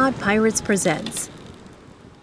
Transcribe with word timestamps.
Pod 0.00 0.14
Pirates 0.14 0.62
presents. 0.62 1.28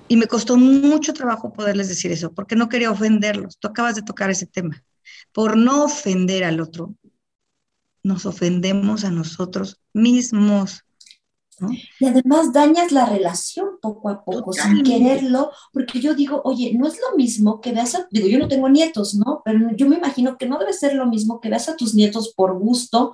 Y 0.07 0.17
me 0.17 0.25
costó 0.25 0.57
mucho 0.57 1.13
trabajo 1.13 1.53
poderles 1.53 1.87
decir 1.87 2.11
eso, 2.11 2.31
porque 2.33 2.55
no 2.55 2.69
quería 2.69 2.89
ofenderlos. 2.89 3.59
Tú 3.59 3.67
acabas 3.67 3.93
de 3.93 4.01
tocar 4.01 4.31
ese 4.31 4.47
tema. 4.47 4.83
Por 5.31 5.57
no 5.57 5.83
ofender 5.83 6.43
al 6.43 6.59
otro, 6.59 6.95
nos 8.01 8.25
ofendemos 8.25 9.03
a 9.03 9.11
nosotros 9.11 9.79
mismos. 9.93 10.85
Y 11.99 12.05
además 12.07 12.51
dañas 12.51 12.91
la 12.91 13.05
relación 13.05 13.77
poco 13.79 14.09
a 14.09 14.25
poco, 14.25 14.53
sin 14.53 14.81
quererlo, 14.81 15.51
porque 15.71 15.99
yo 15.99 16.15
digo, 16.15 16.41
oye, 16.45 16.73
no 16.73 16.87
es 16.87 16.97
lo 16.99 17.15
mismo 17.15 17.61
que 17.61 17.73
veas 17.73 17.93
a, 17.93 18.07
digo, 18.09 18.27
yo 18.27 18.39
no 18.39 18.47
tengo 18.47 18.69
nietos, 18.69 19.13
¿no? 19.13 19.43
Pero 19.45 19.69
yo 19.75 19.87
me 19.87 19.97
imagino 19.97 20.35
que 20.35 20.47
no 20.47 20.57
debe 20.57 20.73
ser 20.73 20.95
lo 20.95 21.05
mismo 21.05 21.39
que 21.39 21.49
veas 21.49 21.69
a 21.69 21.75
tus 21.75 21.93
nietos 21.93 22.33
por 22.35 22.57
gusto. 22.57 23.13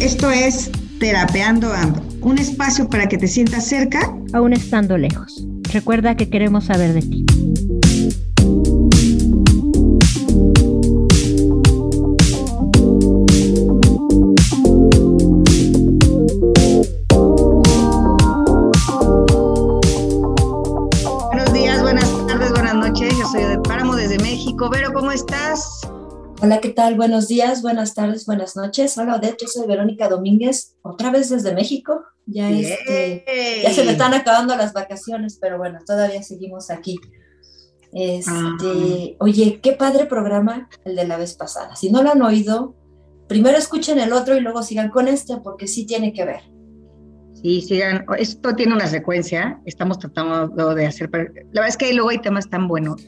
Esto 0.00 0.30
es 0.30 0.70
Terapeando 0.98 1.72
Ando, 1.72 2.02
un 2.20 2.38
espacio 2.38 2.88
para 2.88 3.08
que 3.08 3.16
te 3.16 3.26
sientas 3.26 3.66
cerca, 3.66 4.14
aún 4.32 4.52
estando 4.52 4.98
lejos. 4.98 5.46
Recuerda 5.72 6.16
que 6.16 6.28
queremos 6.28 6.64
saber 6.66 6.92
de 6.92 7.02
ti. 7.02 7.24
Hola, 26.42 26.58
¿qué 26.62 26.70
tal? 26.70 26.94
Buenos 26.94 27.28
días, 27.28 27.60
buenas 27.60 27.94
tardes, 27.94 28.24
buenas 28.24 28.56
noches. 28.56 28.96
Hola, 28.96 29.16
Odette, 29.16 29.42
yo 29.42 29.46
soy 29.46 29.66
Verónica 29.66 30.08
Domínguez, 30.08 30.74
otra 30.80 31.10
vez 31.10 31.28
desde 31.28 31.54
México. 31.54 32.02
Ya, 32.24 32.50
este, 32.50 33.60
ya 33.62 33.70
se 33.70 33.84
me 33.84 33.92
están 33.92 34.14
acabando 34.14 34.56
las 34.56 34.72
vacaciones, 34.72 35.36
pero 35.38 35.58
bueno, 35.58 35.80
todavía 35.84 36.22
seguimos 36.22 36.70
aquí. 36.70 36.98
Este, 37.92 38.30
ah. 38.30 38.56
Oye, 39.18 39.60
qué 39.62 39.72
padre 39.72 40.06
programa 40.06 40.70
el 40.86 40.96
de 40.96 41.06
la 41.06 41.18
vez 41.18 41.34
pasada. 41.34 41.76
Si 41.76 41.90
no 41.90 42.02
lo 42.02 42.10
han 42.10 42.22
oído, 42.22 42.74
primero 43.28 43.58
escuchen 43.58 43.98
el 43.98 44.14
otro 44.14 44.34
y 44.34 44.40
luego 44.40 44.62
sigan 44.62 44.88
con 44.88 45.08
este, 45.08 45.36
porque 45.44 45.66
sí 45.66 45.84
tiene 45.84 46.14
que 46.14 46.24
ver. 46.24 46.40
Sí, 47.34 47.60
sigan. 47.60 48.06
Esto 48.18 48.54
tiene 48.54 48.72
una 48.72 48.86
secuencia. 48.86 49.60
Estamos 49.66 49.98
tratando 49.98 50.74
de 50.74 50.86
hacer. 50.86 51.10
La 51.12 51.60
verdad 51.60 51.68
es 51.68 51.76
que 51.76 51.92
luego 51.92 52.08
hay 52.08 52.18
temas 52.18 52.48
tan 52.48 52.66
buenos 52.66 53.06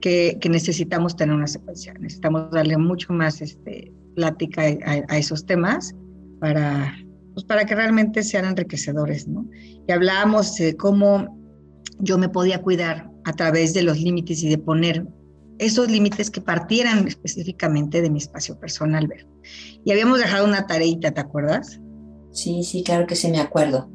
que, 0.00 0.38
necesitamos 0.48 1.16
tener 1.16 1.34
una 1.34 1.46
secuencia. 1.46 1.94
Necesitamos 1.94 2.50
darle 2.50 2.76
mucho 2.76 3.12
más 3.12 3.40
este, 3.40 3.92
plática 4.14 4.62
a, 4.62 5.18
esos 5.18 5.46
temas 5.46 5.94
para, 6.40 6.96
pues 7.34 7.44
para 7.44 7.64
que 7.64 7.74
realmente 7.74 8.22
sean 8.22 8.46
enriquecedores, 8.46 9.28
¿no? 9.28 9.46
Y 9.86 9.92
hablábamos 9.92 10.56
de 10.56 10.76
cómo 10.76 11.38
yo 11.98 12.18
me 12.18 12.28
podía 12.28 12.60
cuidar 12.62 13.10
a 13.24 13.32
través 13.32 13.74
de 13.74 13.82
los 13.82 13.98
límites 14.00 14.42
y 14.42 14.48
de 14.48 14.58
poner 14.58 15.06
esos 15.58 15.90
límites 15.90 16.30
que 16.30 16.40
partieran 16.40 17.06
específicamente 17.06 18.00
de 18.00 18.08
mi 18.08 18.18
espacio 18.18 18.58
personal, 18.58 19.06
ver. 19.06 19.26
Y 19.84 19.92
habíamos 19.92 20.18
dejado 20.18 20.46
una 20.46 20.66
tareita, 20.66 21.10
¿te 21.12 21.20
acuerdas? 21.20 21.80
Sí, 22.32 22.62
sí, 22.62 22.82
claro 22.82 23.06
que 23.06 23.14
sí 23.14 23.30
me 23.30 23.40
acuerdo. 23.40 23.90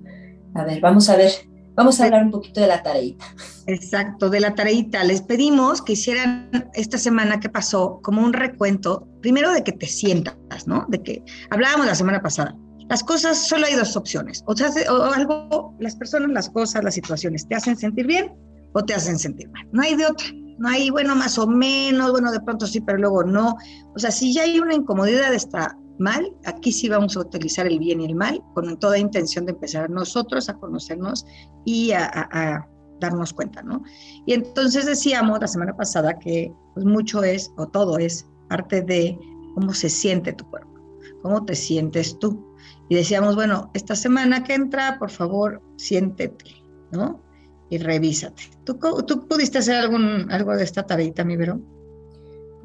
A 0.54 0.64
ver, 0.64 0.80
vamos 0.80 1.10
a 1.10 1.18
ver, 1.18 1.32
vamos 1.76 2.00
a 2.00 2.06
hablar 2.06 2.24
un 2.24 2.32
poquito 2.32 2.62
de 2.62 2.68
la 2.68 2.82
tareita. 2.82 3.26
Exacto, 3.68 4.30
de 4.30 4.40
la 4.40 4.56
tareita. 4.56 5.04
Les 5.04 5.22
pedimos 5.22 5.82
que 5.82 5.94
hicieran 5.94 6.50
esta 6.74 6.98
semana 6.98 7.40
que 7.40 7.50
pasó 7.50 8.00
como 8.02 8.22
un 8.22 8.34
recuento, 8.34 9.08
primero 9.22 9.52
de 9.54 9.64
que 9.64 9.72
te 9.72 9.88
sientas, 9.88 10.68
¿no? 10.68 10.86
De 10.90 11.02
que 11.02 11.24
hablábamos 11.50 11.86
la 11.86 11.96
semana 11.96 12.22
pasada. 12.22 12.56
Las 12.90 13.04
cosas, 13.04 13.48
solo 13.48 13.66
hay 13.66 13.76
dos 13.76 13.96
opciones. 13.96 14.44
O, 14.46 14.56
sea, 14.56 14.70
o 14.92 15.04
algo, 15.04 15.76
las 15.80 15.96
personas, 15.96 16.30
las 16.32 16.50
cosas, 16.50 16.84
las 16.84 16.94
situaciones, 16.94 17.48
te 17.48 17.56
hacen 17.56 17.76
sentir 17.76 18.06
bien 18.06 18.34
o 18.74 18.84
te 18.84 18.94
hacen 18.94 19.18
sentir 19.18 19.50
mal. 19.50 19.68
No 19.72 19.82
hay 19.82 19.96
de 19.96 20.06
otra. 20.06 20.28
No 20.58 20.70
hay, 20.70 20.90
bueno, 20.90 21.16
más 21.16 21.38
o 21.38 21.48
menos, 21.48 22.12
bueno, 22.12 22.32
de 22.32 22.40
pronto 22.40 22.66
sí, 22.66 22.80
pero 22.80 22.98
luego 22.98 23.24
no. 23.24 23.58
O 23.94 24.00
sea, 24.00 24.12
si 24.12 24.34
ya 24.34 24.44
hay 24.44 24.60
una 24.60 24.74
incomodidad, 24.74 25.34
está 25.34 25.78
mal, 26.00 26.32
aquí 26.46 26.72
sí 26.72 26.90
vamos 26.90 27.16
a 27.16 27.22
utilizar 27.22 27.68
el 27.68 27.80
bien 27.80 28.02
y 28.02 28.06
el 28.06 28.16
mal 28.16 28.42
con 28.54 28.78
toda 28.80 28.98
intención 28.98 29.46
de 29.46 29.54
empezar 29.54 29.90
nosotros 29.90 30.50
a 30.50 30.56
conocernos 30.56 31.26
y 31.66 31.92
a, 31.92 32.68
darnos 33.00 33.34
cuenta, 33.34 33.62
¿no? 33.62 33.84
Y 34.26 34.34
entonces 34.34 34.86
decíamos 34.86 35.40
la 35.42 35.48
semana 35.48 35.76
pasada 35.76 36.18
que 36.18 36.54
pues, 36.74 36.86
mucho 36.86 37.24
es, 37.24 37.52
o 37.58 37.68
todo 37.68 37.98
es, 37.98 38.26
parte 38.48 38.82
de 38.82 39.20
cómo 39.54 39.74
se 39.74 39.90
siente 39.90 40.32
tu 40.32 40.50
cuerpo, 40.50 40.80
cómo 41.22 41.44
te 41.44 41.56
sientes 41.56 42.18
tú. 42.20 42.56
Y 42.88 42.96
decíamos, 42.96 43.36
bueno, 43.36 43.70
esta 43.74 43.96
semana 43.96 44.44
que 44.44 44.54
entra, 44.54 44.98
por 44.98 45.10
favor, 45.10 45.62
siéntete, 45.76 46.46
¿no? 46.92 47.22
Y 47.70 47.80
revísate. 47.80 48.44
¿Tú, 48.64 48.78
tú 49.06 49.28
pudiste 49.28 49.58
hacer 49.58 49.76
algún, 49.76 50.32
algo 50.32 50.56
de 50.56 50.64
esta 50.64 50.86
tareita, 50.86 51.26
mi 51.26 51.36
Verón? 51.36 51.66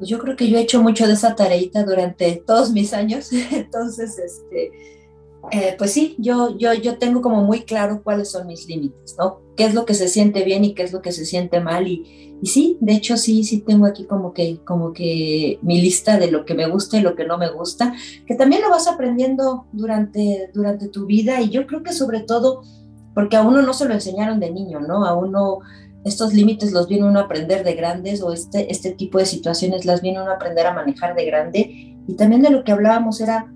Pues 0.01 0.09
yo 0.09 0.17
creo 0.17 0.35
que 0.35 0.49
yo 0.49 0.57
he 0.57 0.61
hecho 0.61 0.81
mucho 0.81 1.05
de 1.05 1.13
esa 1.13 1.35
tareita 1.35 1.83
durante 1.83 2.41
todos 2.47 2.71
mis 2.71 2.91
años, 2.91 3.29
entonces, 3.51 4.17
este, 4.17 4.71
eh, 5.51 5.75
pues 5.77 5.91
sí, 5.91 6.15
yo, 6.17 6.57
yo, 6.57 6.73
yo 6.73 6.97
tengo 6.97 7.21
como 7.21 7.43
muy 7.43 7.65
claro 7.65 8.01
cuáles 8.03 8.31
son 8.31 8.47
mis 8.47 8.67
límites, 8.67 9.15
¿no? 9.19 9.41
Qué 9.55 9.63
es 9.63 9.75
lo 9.75 9.85
que 9.85 9.93
se 9.93 10.07
siente 10.07 10.43
bien 10.43 10.65
y 10.65 10.73
qué 10.73 10.81
es 10.81 10.91
lo 10.91 11.03
que 11.03 11.11
se 11.11 11.23
siente 11.23 11.59
mal 11.59 11.87
y, 11.87 12.39
y 12.41 12.47
sí, 12.47 12.79
de 12.81 12.93
hecho 12.93 13.15
sí, 13.15 13.43
sí 13.43 13.59
tengo 13.59 13.85
aquí 13.85 14.05
como 14.05 14.33
que, 14.33 14.57
como 14.65 14.91
que 14.91 15.59
mi 15.61 15.79
lista 15.79 16.17
de 16.17 16.31
lo 16.31 16.45
que 16.45 16.55
me 16.55 16.65
gusta 16.65 16.97
y 16.97 17.01
lo 17.01 17.13
que 17.13 17.27
no 17.27 17.37
me 17.37 17.51
gusta, 17.51 17.93
que 18.25 18.33
también 18.33 18.63
lo 18.63 18.71
vas 18.71 18.87
aprendiendo 18.87 19.67
durante, 19.71 20.49
durante 20.51 20.87
tu 20.87 21.05
vida 21.05 21.41
y 21.41 21.51
yo 21.51 21.67
creo 21.67 21.83
que 21.83 21.93
sobre 21.93 22.21
todo 22.21 22.63
porque 23.13 23.37
a 23.37 23.43
uno 23.43 23.61
no 23.61 23.75
se 23.75 23.85
lo 23.85 23.93
enseñaron 23.93 24.39
de 24.39 24.49
niño, 24.49 24.79
¿no? 24.79 25.05
A 25.05 25.13
uno 25.13 25.59
estos 26.03 26.33
límites 26.33 26.71
los 26.71 26.87
viene 26.87 27.07
uno 27.07 27.19
a 27.19 27.23
aprender 27.23 27.63
de 27.63 27.73
grandes 27.73 28.21
o 28.21 28.33
este, 28.33 28.71
este 28.71 28.91
tipo 28.91 29.17
de 29.19 29.25
situaciones 29.25 29.85
las 29.85 30.01
viene 30.01 30.21
uno 30.21 30.31
a 30.31 30.35
aprender 30.35 30.65
a 30.65 30.73
manejar 30.73 31.15
de 31.15 31.25
grande. 31.25 31.95
Y 32.07 32.15
también 32.15 32.41
de 32.41 32.49
lo 32.49 32.63
que 32.63 32.71
hablábamos 32.71 33.21
era, 33.21 33.51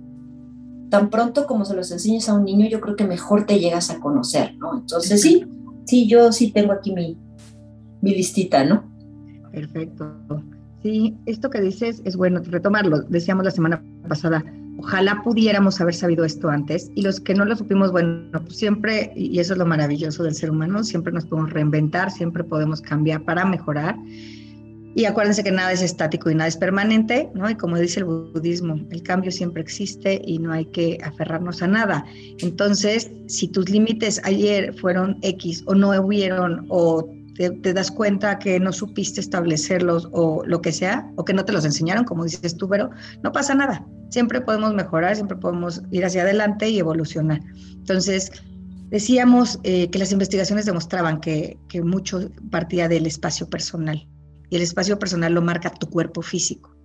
tan 0.89 1.09
pronto 1.09 1.47
como 1.47 1.65
se 1.65 1.75
los 1.75 1.91
enseñes 1.91 2.29
a 2.29 2.35
un 2.35 2.45
niño, 2.45 2.67
yo 2.67 2.79
creo 2.79 2.95
que 2.95 3.05
mejor 3.05 3.45
te 3.45 3.59
llegas 3.59 3.89
a 3.89 3.99
conocer, 3.99 4.55
¿no? 4.57 4.77
Entonces 4.77 5.21
sí, 5.21 5.45
sí, 5.85 6.07
yo 6.07 6.31
sí 6.31 6.51
tengo 6.51 6.71
aquí 6.71 6.93
mi, 6.93 7.17
mi 8.01 8.15
listita, 8.15 8.63
¿no? 8.63 8.83
Perfecto. 9.51 10.13
Sí, 10.83 11.17
esto 11.25 11.49
que 11.49 11.61
dices 11.61 12.01
es 12.05 12.15
bueno 12.15 12.41
retomarlo. 12.43 13.01
Decíamos 13.01 13.45
la 13.45 13.51
semana 13.51 13.83
pasada, 14.07 14.43
Ojalá 14.77 15.21
pudiéramos 15.23 15.79
haber 15.79 15.95
sabido 15.95 16.25
esto 16.25 16.49
antes 16.49 16.91
y 16.95 17.01
los 17.01 17.19
que 17.19 17.33
no 17.33 17.45
lo 17.45 17.55
supimos, 17.55 17.91
bueno, 17.91 18.29
pues 18.31 18.57
siempre, 18.57 19.11
y 19.15 19.39
eso 19.39 19.53
es 19.53 19.59
lo 19.59 19.65
maravilloso 19.65 20.23
del 20.23 20.35
ser 20.35 20.51
humano, 20.51 20.83
siempre 20.83 21.13
nos 21.13 21.25
podemos 21.25 21.53
reinventar, 21.53 22.11
siempre 22.11 22.43
podemos 22.43 22.81
cambiar 22.81 23.23
para 23.23 23.45
mejorar. 23.45 23.95
Y 24.97 25.03
acuérdense 25.05 25.43
que 25.43 25.51
nada 25.51 25.73
es 25.73 25.81
estático 25.81 26.29
y 26.29 26.35
nada 26.35 26.47
es 26.47 26.55
permanente, 26.55 27.29
¿no? 27.33 27.49
Y 27.49 27.55
como 27.55 27.77
dice 27.77 27.99
el 27.99 28.05
budismo, 28.05 28.79
el 28.91 29.03
cambio 29.03 29.29
siempre 29.29 29.61
existe 29.61 30.21
y 30.25 30.39
no 30.39 30.53
hay 30.53 30.65
que 30.65 30.97
aferrarnos 31.03 31.61
a 31.61 31.67
nada. 31.67 32.05
Entonces, 32.39 33.11
si 33.27 33.49
tus 33.49 33.69
límites 33.69 34.21
ayer 34.23 34.73
fueron 34.73 35.17
X 35.21 35.63
o 35.65 35.75
no 35.75 35.89
hubieron 36.01 36.65
o 36.69 37.09
te, 37.35 37.73
das 37.73 37.91
cuenta 37.91 38.39
que 38.39 38.59
no 38.59 38.71
supiste 38.71 39.19
establecerlos 39.19 40.07
o 40.11 40.43
lo 40.45 40.61
que 40.61 40.71
sea, 40.71 41.11
o 41.15 41.25
que 41.25 41.33
no 41.33 41.45
te 41.45 41.51
los 41.51 41.65
enseñaron, 41.65 42.05
como 42.05 42.23
dices 42.23 42.55
tú, 42.55 42.67
pero 42.69 42.89
no 43.23 43.31
pasa 43.31 43.53
nada. 43.53 43.85
Siempre 44.09 44.41
podemos 44.41 44.73
mejorar, 44.73 45.15
siempre 45.15 45.37
podemos 45.37 45.81
ir 45.91 46.05
hacia 46.05 46.21
adelante 46.21 46.69
y 46.69 46.79
evolucionar. 46.79 47.41
Entonces, 47.73 48.31
decíamos 48.89 49.59
eh, 49.63 49.89
que 49.89 49.99
las 49.99 50.11
investigaciones 50.11 50.65
demostraban 50.65 51.19
que, 51.19 51.57
que 51.67 51.81
mucho 51.81 52.29
partía 52.49 52.87
del 52.87 53.05
espacio 53.05 53.49
personal 53.49 54.07
y 54.49 54.55
el 54.55 54.61
espacio 54.61 54.97
personal 54.97 55.33
lo 55.33 55.41
marca 55.41 55.69
tu 55.69 55.89
cuerpo 55.89 56.21
físico. 56.21 56.75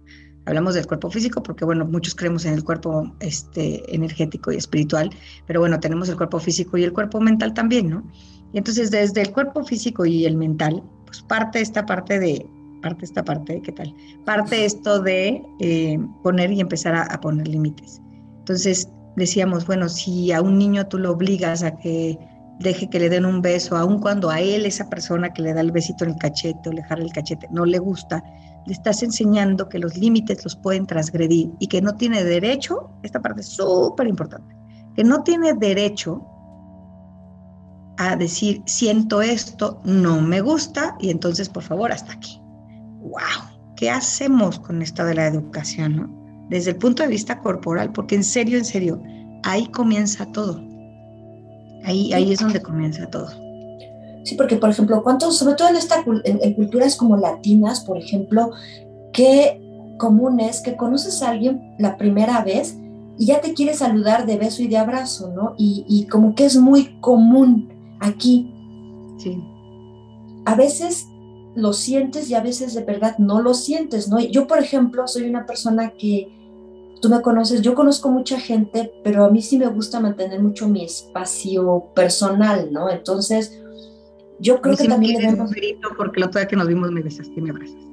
Hablamos 0.46 0.74
del 0.74 0.86
cuerpo 0.86 1.10
físico 1.10 1.42
porque, 1.42 1.64
bueno, 1.64 1.84
muchos 1.84 2.14
creemos 2.14 2.44
en 2.46 2.54
el 2.54 2.64
cuerpo 2.64 3.14
este, 3.20 3.94
energético 3.94 4.50
y 4.50 4.56
espiritual, 4.56 5.10
pero 5.46 5.60
bueno, 5.60 5.78
tenemos 5.78 6.08
el 6.08 6.16
cuerpo 6.16 6.40
físico 6.40 6.78
y 6.78 6.84
el 6.84 6.92
cuerpo 6.92 7.20
mental 7.20 7.52
también, 7.52 7.90
¿no? 7.90 8.10
Y 8.52 8.58
entonces 8.58 8.90
desde 8.90 9.22
el 9.22 9.32
cuerpo 9.32 9.64
físico 9.64 10.04
y 10.04 10.24
el 10.24 10.36
mental, 10.36 10.82
pues 11.06 11.22
parte 11.22 11.60
esta 11.60 11.86
parte 11.86 12.18
de, 12.18 12.46
parte 12.80 13.04
esta 13.04 13.24
parte, 13.24 13.60
¿qué 13.62 13.72
tal? 13.72 13.94
Parte 14.24 14.64
esto 14.64 15.00
de 15.00 15.42
eh, 15.60 15.98
poner 16.22 16.52
y 16.52 16.60
empezar 16.60 16.94
a, 16.94 17.20
poner 17.20 17.46
límites. 17.48 18.00
Entonces 18.38 18.88
decíamos, 19.16 19.66
bueno, 19.66 19.88
si 19.88 20.32
a 20.32 20.42
un 20.42 20.58
niño 20.58 20.86
tú 20.86 20.98
lo 20.98 21.12
obligas 21.12 21.62
a 21.62 21.76
que 21.76 22.18
deje 22.58 22.90
que 22.90 22.98
le 22.98 23.08
den 23.08 23.24
un 23.24 23.40
beso, 23.40 23.76
aun 23.76 24.00
cuando 24.00 24.30
a 24.30 24.40
él, 24.40 24.66
esa 24.66 24.88
persona 24.90 25.32
que 25.32 25.42
le 25.42 25.54
da 25.54 25.60
el 25.60 25.72
besito 25.72 26.04
en 26.04 26.10
el 26.10 26.16
cachete 26.16 26.68
o 26.68 26.72
le 26.72 26.82
jala 26.82 27.04
el 27.04 27.12
cachete, 27.12 27.48
no 27.50 27.64
le 27.64 27.78
gusta, 27.78 28.22
le 28.66 28.72
estás 28.72 29.02
enseñando 29.02 29.68
que 29.68 29.78
los 29.78 29.96
límites 29.96 30.44
los 30.44 30.56
pueden 30.56 30.86
transgredir 30.86 31.50
y 31.58 31.68
que 31.68 31.80
no 31.80 31.94
tiene 31.94 32.22
derecho, 32.22 32.90
esta 33.02 33.22
parte 33.22 33.40
es 33.40 33.48
súper 33.48 34.06
importante, 34.06 34.54
que 34.94 35.04
no 35.04 35.22
tiene 35.22 35.54
derecho 35.54 36.22
a 38.00 38.16
decir, 38.16 38.62
siento 38.66 39.20
esto, 39.22 39.80
no 39.84 40.20
me 40.20 40.40
gusta 40.40 40.96
y 41.00 41.10
entonces 41.10 41.48
por 41.48 41.62
favor 41.62 41.92
hasta 41.92 42.12
aquí. 42.12 42.40
¡Wow! 43.00 43.50
¿qué 43.80 43.88
hacemos 43.88 44.58
con 44.58 44.82
esto 44.82 45.04
de 45.06 45.14
la 45.14 45.26
educación? 45.26 45.96
¿no? 45.96 46.46
Desde 46.50 46.72
el 46.72 46.76
punto 46.76 47.02
de 47.02 47.08
vista 47.08 47.40
corporal, 47.40 47.90
porque 47.92 48.14
en 48.14 48.24
serio, 48.24 48.58
en 48.58 48.64
serio, 48.66 49.02
ahí 49.42 49.66
comienza 49.68 50.26
todo. 50.32 50.62
Ahí, 51.84 52.12
ahí 52.12 52.30
es 52.30 52.40
donde 52.40 52.60
comienza 52.60 53.06
todo. 53.06 53.28
Sí, 54.24 54.34
porque 54.34 54.56
por 54.56 54.68
ejemplo, 54.68 55.02
¿cuántos, 55.02 55.38
sobre 55.38 55.54
todo 55.54 55.70
en, 55.70 55.76
esta, 55.76 56.04
en, 56.24 56.54
culturas 56.54 56.94
como 56.94 57.16
latinas, 57.16 57.80
por 57.80 57.96
ejemplo, 57.96 58.50
qué 59.14 59.58
común 59.98 60.40
es 60.40 60.60
que 60.60 60.76
conoces 60.76 61.22
a 61.22 61.30
alguien 61.30 61.74
la 61.78 61.96
primera 61.96 62.44
vez 62.44 62.76
y 63.18 63.26
ya 63.26 63.40
te 63.40 63.54
quiere 63.54 63.72
saludar 63.72 64.26
de 64.26 64.36
beso 64.36 64.62
y 64.62 64.68
de 64.68 64.76
abrazo, 64.76 65.32
¿no? 65.34 65.54
Y, 65.56 65.86
y 65.88 66.04
como 66.06 66.34
que 66.34 66.44
es 66.44 66.56
muy 66.58 66.98
común 67.00 67.69
aquí. 68.00 68.52
Sí. 69.18 69.42
A 70.44 70.54
veces 70.54 71.06
lo 71.54 71.72
sientes 71.72 72.30
y 72.30 72.34
a 72.34 72.40
veces 72.40 72.74
de 72.74 72.84
verdad 72.84 73.18
no 73.18 73.42
lo 73.42 73.54
sientes, 73.54 74.08
¿no? 74.08 74.20
Yo, 74.20 74.46
por 74.46 74.58
ejemplo, 74.58 75.06
soy 75.06 75.28
una 75.28 75.46
persona 75.46 75.90
que 75.90 76.32
tú 77.00 77.08
me 77.08 77.22
conoces, 77.22 77.62
yo 77.62 77.74
conozco 77.74 78.10
mucha 78.10 78.38
gente, 78.38 78.92
pero 79.02 79.24
a 79.24 79.30
mí 79.30 79.42
sí 79.42 79.58
me 79.58 79.66
gusta 79.66 80.00
mantener 80.00 80.40
mucho 80.40 80.68
mi 80.68 80.84
espacio 80.84 81.86
personal, 81.94 82.72
¿no? 82.72 82.90
Entonces, 82.90 83.60
yo 84.38 84.60
creo 84.60 84.76
que 84.76 84.88
también 84.88 85.20
debemos... 85.20 85.50
porque 85.96 86.20
la 86.20 86.26
otra 86.26 86.42
vez 86.42 86.48
que 86.48 86.56
nos 86.56 86.68
vimos 86.68 86.90
me 86.90 87.02
besaste 87.02 87.32
y 87.36 87.40
me 87.40 87.50
abrazas. 87.50 87.89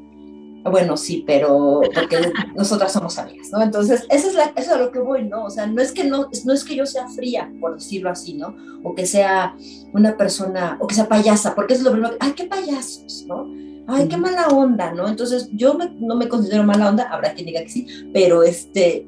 Bueno, 0.63 0.97
sí, 0.97 1.23
pero 1.25 1.81
porque 1.93 2.31
nosotras 2.55 2.91
somos 2.91 3.17
amigas, 3.17 3.49
¿no? 3.51 3.61
Entonces, 3.61 4.05
eso 4.09 4.27
es, 4.27 4.35
la, 4.35 4.45
eso 4.45 4.53
es 4.57 4.69
a 4.69 4.77
lo 4.77 4.91
que 4.91 4.99
voy, 4.99 5.23
¿no? 5.23 5.45
O 5.45 5.49
sea, 5.49 5.65
no 5.67 5.81
es, 5.81 5.91
que 5.91 6.03
no, 6.03 6.29
no 6.45 6.53
es 6.53 6.63
que 6.63 6.75
yo 6.75 6.85
sea 6.85 7.07
fría, 7.07 7.51
por 7.61 7.75
decirlo 7.75 8.09
así, 8.09 8.33
¿no? 8.33 8.55
O 8.83 8.93
que 8.93 9.05
sea 9.05 9.55
una 9.93 10.17
persona, 10.17 10.77
o 10.81 10.87
que 10.87 10.95
sea 10.95 11.07
payasa, 11.07 11.55
porque 11.55 11.73
es 11.73 11.81
lo 11.81 11.91
primero 11.91 12.11
que, 12.11 12.17
ay, 12.19 12.33
qué 12.33 12.45
payasos, 12.45 13.25
¿no? 13.27 13.47
Ay, 13.87 14.09
qué 14.09 14.17
mala 14.17 14.47
onda, 14.47 14.91
¿no? 14.91 15.07
Entonces, 15.07 15.49
yo 15.53 15.77
no 15.99 16.15
me 16.15 16.27
considero 16.27 16.63
mala 16.63 16.89
onda, 16.89 17.03
habrá 17.03 17.33
quien 17.33 17.47
diga 17.47 17.61
que 17.61 17.69
sí, 17.69 17.87
pero 18.13 18.43
este, 18.43 19.07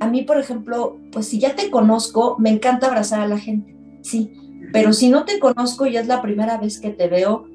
a 0.00 0.08
mí, 0.08 0.22
por 0.22 0.38
ejemplo, 0.38 0.98
pues 1.12 1.26
si 1.28 1.38
ya 1.38 1.54
te 1.54 1.70
conozco, 1.70 2.36
me 2.38 2.50
encanta 2.50 2.86
abrazar 2.86 3.20
a 3.20 3.28
la 3.28 3.38
gente, 3.38 3.76
sí, 4.02 4.32
pero 4.72 4.92
si 4.92 5.10
no 5.10 5.24
te 5.24 5.38
conozco 5.38 5.86
y 5.86 5.96
es 5.96 6.06
la 6.06 6.22
primera 6.22 6.58
vez 6.58 6.80
que 6.80 6.90
te 6.90 7.08
veo, 7.08 7.46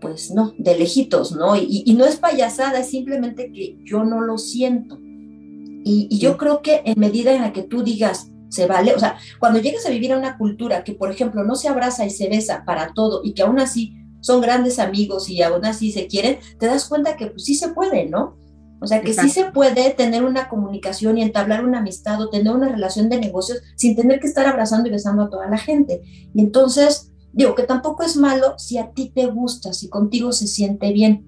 pues 0.00 0.30
no, 0.30 0.54
de 0.58 0.78
lejitos, 0.78 1.32
¿no? 1.32 1.56
Y, 1.56 1.94
no 1.96 2.06
es 2.06 2.16
payasada, 2.16 2.80
es 2.80 2.90
simplemente 2.90 3.52
que 3.52 3.78
yo 3.84 4.04
no 4.04 4.20
lo 4.20 4.38
siento. 4.38 4.98
Y, 5.00 6.18
yo 6.18 6.36
creo 6.36 6.62
que 6.62 6.82
en 6.84 6.98
medida 6.98 7.32
en 7.32 7.42
la 7.42 7.52
que 7.52 7.62
tú 7.62 7.82
digas, 7.82 8.30
se 8.48 8.66
vale, 8.66 8.94
o 8.94 8.98
sea, 8.98 9.16
cuando 9.38 9.60
llegas 9.60 9.86
a 9.86 9.90
vivir 9.90 10.10
en 10.10 10.18
una 10.18 10.36
cultura 10.36 10.82
que, 10.82 10.94
por 10.94 11.10
ejemplo, 11.10 11.44
no 11.44 11.54
se 11.54 11.68
abraza 11.68 12.04
y 12.04 12.10
se 12.10 12.28
besa 12.28 12.64
para 12.66 12.92
todo 12.94 13.20
y 13.22 13.32
que 13.32 13.42
aún 13.42 13.60
así 13.60 13.94
son 14.20 14.40
grandes 14.40 14.78
amigos 14.78 15.30
y 15.30 15.40
aún 15.42 15.64
así 15.64 15.92
se 15.92 16.06
quieren, 16.06 16.38
te 16.58 16.66
das 16.66 16.88
cuenta 16.88 17.16
que 17.16 17.28
pues 17.28 17.44
sí 17.44 17.54
se 17.54 17.68
puede, 17.68 18.06
¿no? 18.06 18.36
O 18.80 18.86
sea, 18.86 19.02
que 19.02 19.12
sí 19.12 19.28
se 19.28 19.44
puede 19.52 19.90
tener 19.90 20.24
una 20.24 20.48
comunicación 20.48 21.18
y 21.18 21.22
entablar 21.22 21.64
una 21.64 21.78
amistad 21.78 22.20
o 22.20 22.30
tener 22.30 22.54
una 22.54 22.68
relación 22.68 23.10
de 23.10 23.20
negocios 23.20 23.60
sin 23.76 23.94
tener 23.94 24.20
que 24.20 24.26
estar 24.26 24.46
abrazando 24.46 24.88
y 24.88 24.92
besando 24.92 25.24
a 25.24 25.30
toda 25.30 25.48
la 25.48 25.58
gente. 25.58 26.00
Y 26.34 26.40
entonces, 26.40 27.09
digo 27.32 27.54
que 27.54 27.64
tampoco 27.64 28.02
es 28.02 28.16
malo 28.16 28.58
si 28.58 28.78
a 28.78 28.90
ti 28.90 29.12
te 29.14 29.26
gusta, 29.26 29.72
si 29.72 29.88
contigo 29.88 30.32
se 30.32 30.46
siente 30.46 30.92
bien. 30.92 31.26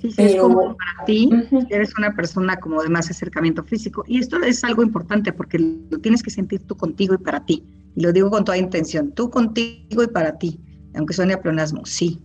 Sí, 0.00 0.10
sí, 0.10 0.14
pero 0.16 0.28
es 0.28 0.36
como 0.40 0.76
para 0.76 1.04
ti, 1.06 1.30
eres 1.70 1.96
una 1.96 2.14
persona 2.14 2.58
como 2.58 2.82
de 2.82 2.88
más 2.88 3.08
acercamiento 3.08 3.62
físico. 3.62 4.04
Y 4.08 4.18
esto 4.18 4.36
es 4.42 4.64
algo 4.64 4.82
importante 4.82 5.32
porque 5.32 5.58
lo 5.58 5.98
tienes 5.98 6.22
que 6.22 6.30
sentir 6.30 6.66
tú 6.66 6.76
contigo 6.76 7.14
y 7.14 7.18
para 7.18 7.44
ti. 7.44 7.64
Y 7.94 8.02
lo 8.02 8.12
digo 8.12 8.30
con 8.30 8.44
toda 8.44 8.58
intención, 8.58 9.12
tú 9.12 9.30
contigo 9.30 10.02
y 10.02 10.08
para 10.08 10.38
ti, 10.38 10.60
aunque 10.94 11.14
suene 11.14 11.34
a 11.34 11.40
pleonasmo, 11.40 11.84
sí. 11.84 12.20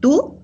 Tú 0.00 0.40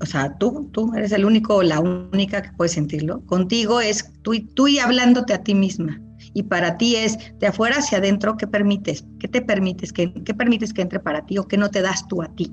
o 0.00 0.06
sea, 0.06 0.36
tú, 0.38 0.68
tú 0.72 0.92
eres 0.94 1.12
el 1.12 1.24
único 1.24 1.56
o 1.56 1.62
la 1.62 1.80
única 1.80 2.42
que 2.42 2.50
puede 2.52 2.70
sentirlo. 2.70 3.20
Contigo 3.26 3.80
es 3.80 4.10
tú, 4.22 4.32
tú 4.54 4.68
y 4.68 4.78
hablándote 4.78 5.34
a 5.34 5.42
ti 5.42 5.54
misma. 5.54 6.00
Y 6.36 6.42
para 6.42 6.76
ti 6.76 6.96
es 6.96 7.16
de 7.38 7.46
afuera 7.46 7.76
hacia 7.78 7.96
adentro, 7.96 8.36
¿qué 8.36 8.46
permites? 8.46 9.06
¿Qué 9.18 9.26
te 9.26 9.40
permites? 9.40 9.90
¿Qué, 9.90 10.12
qué 10.12 10.34
permites 10.34 10.74
que 10.74 10.82
entre 10.82 11.00
para 11.00 11.24
ti 11.24 11.38
o 11.38 11.48
qué 11.48 11.56
no 11.56 11.70
te 11.70 11.80
das 11.80 12.06
tú 12.08 12.20
a 12.20 12.28
ti? 12.34 12.52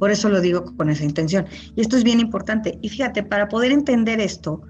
Por 0.00 0.10
eso 0.10 0.28
lo 0.28 0.40
digo 0.40 0.64
con 0.76 0.90
esa 0.90 1.04
intención. 1.04 1.46
Y 1.76 1.80
esto 1.80 1.96
es 1.96 2.02
bien 2.02 2.18
importante. 2.18 2.76
Y 2.82 2.88
fíjate, 2.88 3.22
para 3.22 3.48
poder 3.48 3.70
entender 3.70 4.20
esto, 4.20 4.62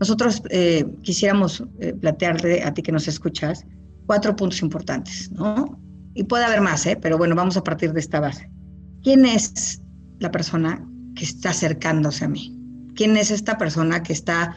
nosotros 0.00 0.42
eh, 0.48 0.86
quisiéramos 1.02 1.62
eh, 1.80 1.92
plantearle 1.92 2.62
a 2.62 2.72
ti 2.72 2.80
que 2.80 2.92
nos 2.92 3.08
escuchas 3.08 3.66
cuatro 4.06 4.34
puntos 4.34 4.62
importantes, 4.62 5.30
¿no? 5.32 5.78
Y 6.14 6.24
puede 6.24 6.46
haber 6.46 6.62
más, 6.62 6.86
¿eh? 6.86 6.98
Pero 6.98 7.18
bueno, 7.18 7.34
vamos 7.34 7.58
a 7.58 7.62
partir 7.62 7.92
de 7.92 8.00
esta 8.00 8.20
base. 8.20 8.50
¿Quién 9.02 9.26
es 9.26 9.82
la 10.20 10.30
persona 10.30 10.82
que 11.16 11.24
está 11.24 11.50
acercándose 11.50 12.24
a 12.24 12.28
mí. 12.28 12.52
¿Quién 12.94 13.16
es 13.16 13.30
esta 13.30 13.58
persona 13.58 14.02
que 14.02 14.12
está 14.12 14.54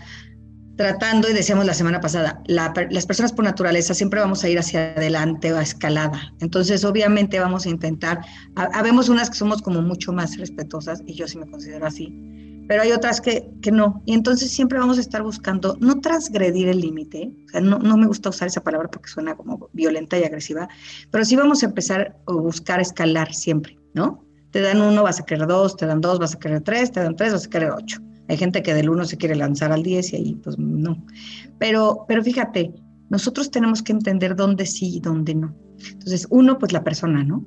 tratando, 0.80 1.30
y 1.30 1.34
decíamos 1.34 1.66
la 1.66 1.74
semana 1.74 2.00
pasada, 2.00 2.42
las 2.48 3.06
personas 3.06 3.34
por 3.34 3.44
naturaleza 3.44 3.94
siempre 3.94 4.22
vamos 4.22 4.46
a 4.46 4.50
ir 4.50 4.58
hacia 4.58 4.94
adelante 4.94 5.52
o 5.52 5.58
a 5.58 5.62
escalada. 5.62 6.34
Entonces, 6.40 6.86
obviamente 6.86 7.38
vamos 7.38 7.66
a 7.66 7.70
intentar, 7.70 8.22
habemos 8.56 9.10
unas 9.10 9.30
que 9.30 9.36
somos 9.36 9.62
como 9.62 9.82
mucho 9.82 10.14
más 10.14 10.38
respetuosas, 10.38 11.04
y 11.06 11.16
yo 11.16 11.28
sí 11.28 11.38
me 11.38 11.52
considero 11.52 11.86
así, 11.86 12.64
pero 12.70 12.82
hay 12.84 12.94
otras 12.94 13.20
que, 13.20 13.52
que 13.62 13.74
no. 13.74 14.02
Y 14.06 14.14
entonces 14.14 14.52
siempre 14.52 14.80
vamos 14.80 14.98
a 14.98 15.02
estar 15.02 15.22
buscando 15.22 15.76
no 15.82 16.00
transgredir 16.00 16.70
el 16.70 16.80
límite, 16.80 17.30
o 17.48 17.50
sea, 17.50 17.60
no, 17.60 17.80
no 17.80 17.98
me 17.98 18.08
gusta 18.08 18.30
usar 18.30 18.48
esa 18.48 18.64
palabra 18.64 18.88
porque 18.88 19.10
suena 19.10 19.36
como 19.36 19.70
violenta 19.74 20.18
y 20.18 20.24
agresiva, 20.24 20.70
pero 21.12 21.26
sí 21.26 21.36
vamos 21.36 21.62
a 21.62 21.66
empezar 21.66 22.16
a 22.26 22.32
buscar 22.32 22.80
escalar 22.80 23.34
siempre, 23.34 23.78
¿no? 23.94 24.24
Te 24.52 24.62
dan 24.62 24.82
uno, 24.82 25.04
vas 25.04 25.20
a 25.20 25.26
querer 25.26 25.46
dos, 25.46 25.76
te 25.76 25.86
dan 25.86 26.00
dos, 26.00 26.20
vas 26.20 26.36
a 26.36 26.40
querer 26.40 26.62
tres, 26.62 26.90
te 26.94 27.02
dan 27.02 27.18
tres, 27.18 27.34
vas 27.34 27.48
a 27.48 27.50
querer 27.50 27.72
ocho. 27.72 28.00
Hay 28.30 28.38
gente 28.38 28.62
que 28.62 28.76
del 28.76 28.90
uno 28.90 29.06
se 29.06 29.18
quiere 29.18 29.36
lanzar 29.36 29.72
al 29.72 29.84
diez 29.84 30.14
y 30.14 30.18
ahí 30.18 30.36
pues 30.36 30.58
no. 30.58 31.04
Pero, 31.58 32.06
pero 32.08 32.24
fíjate, 32.24 32.72
nosotros 33.10 33.50
tenemos 33.50 33.82
que 33.82 33.92
entender 33.92 34.36
dónde 34.36 34.68
sí 34.68 34.98
y 34.98 35.00
dónde 35.00 35.34
no. 35.34 35.56
Entonces, 35.92 36.28
uno, 36.30 36.60
pues 36.60 36.72
la 36.72 36.84
persona, 36.84 37.24
¿no? 37.24 37.44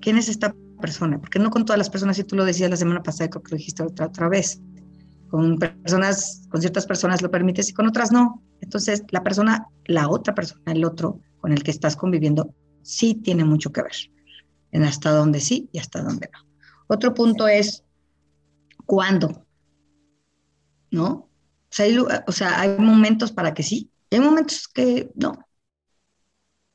¿Quién 0.00 0.18
es 0.18 0.28
esta 0.28 0.54
persona? 0.80 1.20
Porque 1.20 1.38
no 1.38 1.50
con 1.50 1.64
todas 1.64 1.78
las 1.78 1.90
personas, 1.90 2.16
si 2.16 2.24
tú 2.24 2.34
lo 2.34 2.44
decías 2.44 2.70
la 2.70 2.76
semana 2.76 3.02
pasada, 3.02 3.30
creo 3.30 3.42
que 3.42 3.52
lo 3.52 3.58
dijiste 3.58 3.84
otra, 3.84 4.06
otra 4.06 4.28
vez. 4.28 4.60
Con 5.28 5.58
personas, 5.58 6.48
con 6.50 6.60
ciertas 6.60 6.86
personas 6.86 7.22
lo 7.22 7.30
permites 7.30 7.68
y 7.68 7.72
con 7.72 7.86
otras 7.86 8.10
no. 8.10 8.42
Entonces, 8.60 9.04
la 9.10 9.22
persona, 9.22 9.68
la 9.84 10.08
otra 10.08 10.34
persona, 10.34 10.72
el 10.72 10.84
otro 10.84 11.20
con 11.40 11.52
el 11.52 11.62
que 11.62 11.70
estás 11.70 11.94
conviviendo, 11.94 12.52
sí 12.82 13.14
tiene 13.14 13.44
mucho 13.44 13.70
que 13.70 13.82
ver 13.82 13.92
en 14.72 14.82
hasta 14.82 15.10
dónde 15.10 15.38
sí 15.38 15.68
y 15.72 15.78
hasta 15.78 16.02
dónde 16.02 16.28
no. 16.32 16.40
Otro 16.88 17.14
punto 17.14 17.46
es 17.46 17.84
cuándo, 18.86 19.46
¿no? 20.90 21.08
O 21.12 21.72
sea, 21.72 21.86
hay, 21.86 21.98
o 21.98 22.32
sea, 22.32 22.60
hay 22.60 22.78
momentos 22.78 23.32
para 23.32 23.54
que 23.54 23.62
sí, 23.62 23.90
y 24.10 24.16
hay 24.16 24.20
momentos 24.20 24.68
que 24.68 25.10
no. 25.14 25.38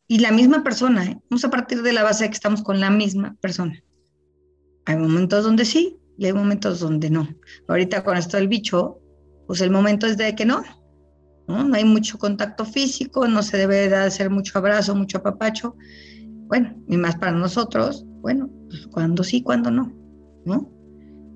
Y 0.08 0.20
la 0.20 0.32
misma 0.32 0.64
persona, 0.64 1.06
¿eh? 1.06 1.20
vamos 1.30 1.44
a 1.44 1.50
partir 1.50 1.82
de 1.82 1.94
la 1.94 2.04
base 2.04 2.24
de 2.24 2.30
que 2.30 2.36
estamos 2.36 2.62
con 2.62 2.80
la 2.80 2.90
misma 2.90 3.36
persona. 3.42 3.82
Hay 4.86 4.98
momentos 4.98 5.44
donde 5.44 5.66
sí 5.66 5.98
y 6.18 6.26
hay 6.26 6.34
momentos 6.34 6.80
donde 6.80 7.10
no. 7.10 7.28
Ahorita 7.68 8.04
con 8.04 8.16
esto 8.16 8.38
del 8.38 8.48
bicho, 8.48 9.00
pues 9.48 9.62
el 9.62 9.72
momento 9.72 10.06
es 10.06 10.16
de 10.18 10.36
que 10.36 10.46
no, 10.46 10.64
¿no? 11.48 11.64
No 11.64 11.76
hay 11.76 11.86
mucho 11.86 12.18
contacto 12.18 12.66
físico, 12.66 13.28
no 13.28 13.42
se 13.42 13.58
debe 13.58 13.90
de 13.90 13.96
hacer 13.96 14.30
mucho 14.30 14.58
abrazo, 14.60 14.96
mucho 14.96 15.18
apapacho, 15.18 15.76
bueno, 16.48 16.76
y 16.88 16.98
más 16.98 17.16
para 17.16 17.32
nosotros, 17.32 18.06
bueno, 18.22 18.50
pues 18.70 18.88
cuando 18.88 19.24
sí, 19.24 19.42
cuando 19.42 19.72
no, 19.72 19.92
¿no? 20.46 20.72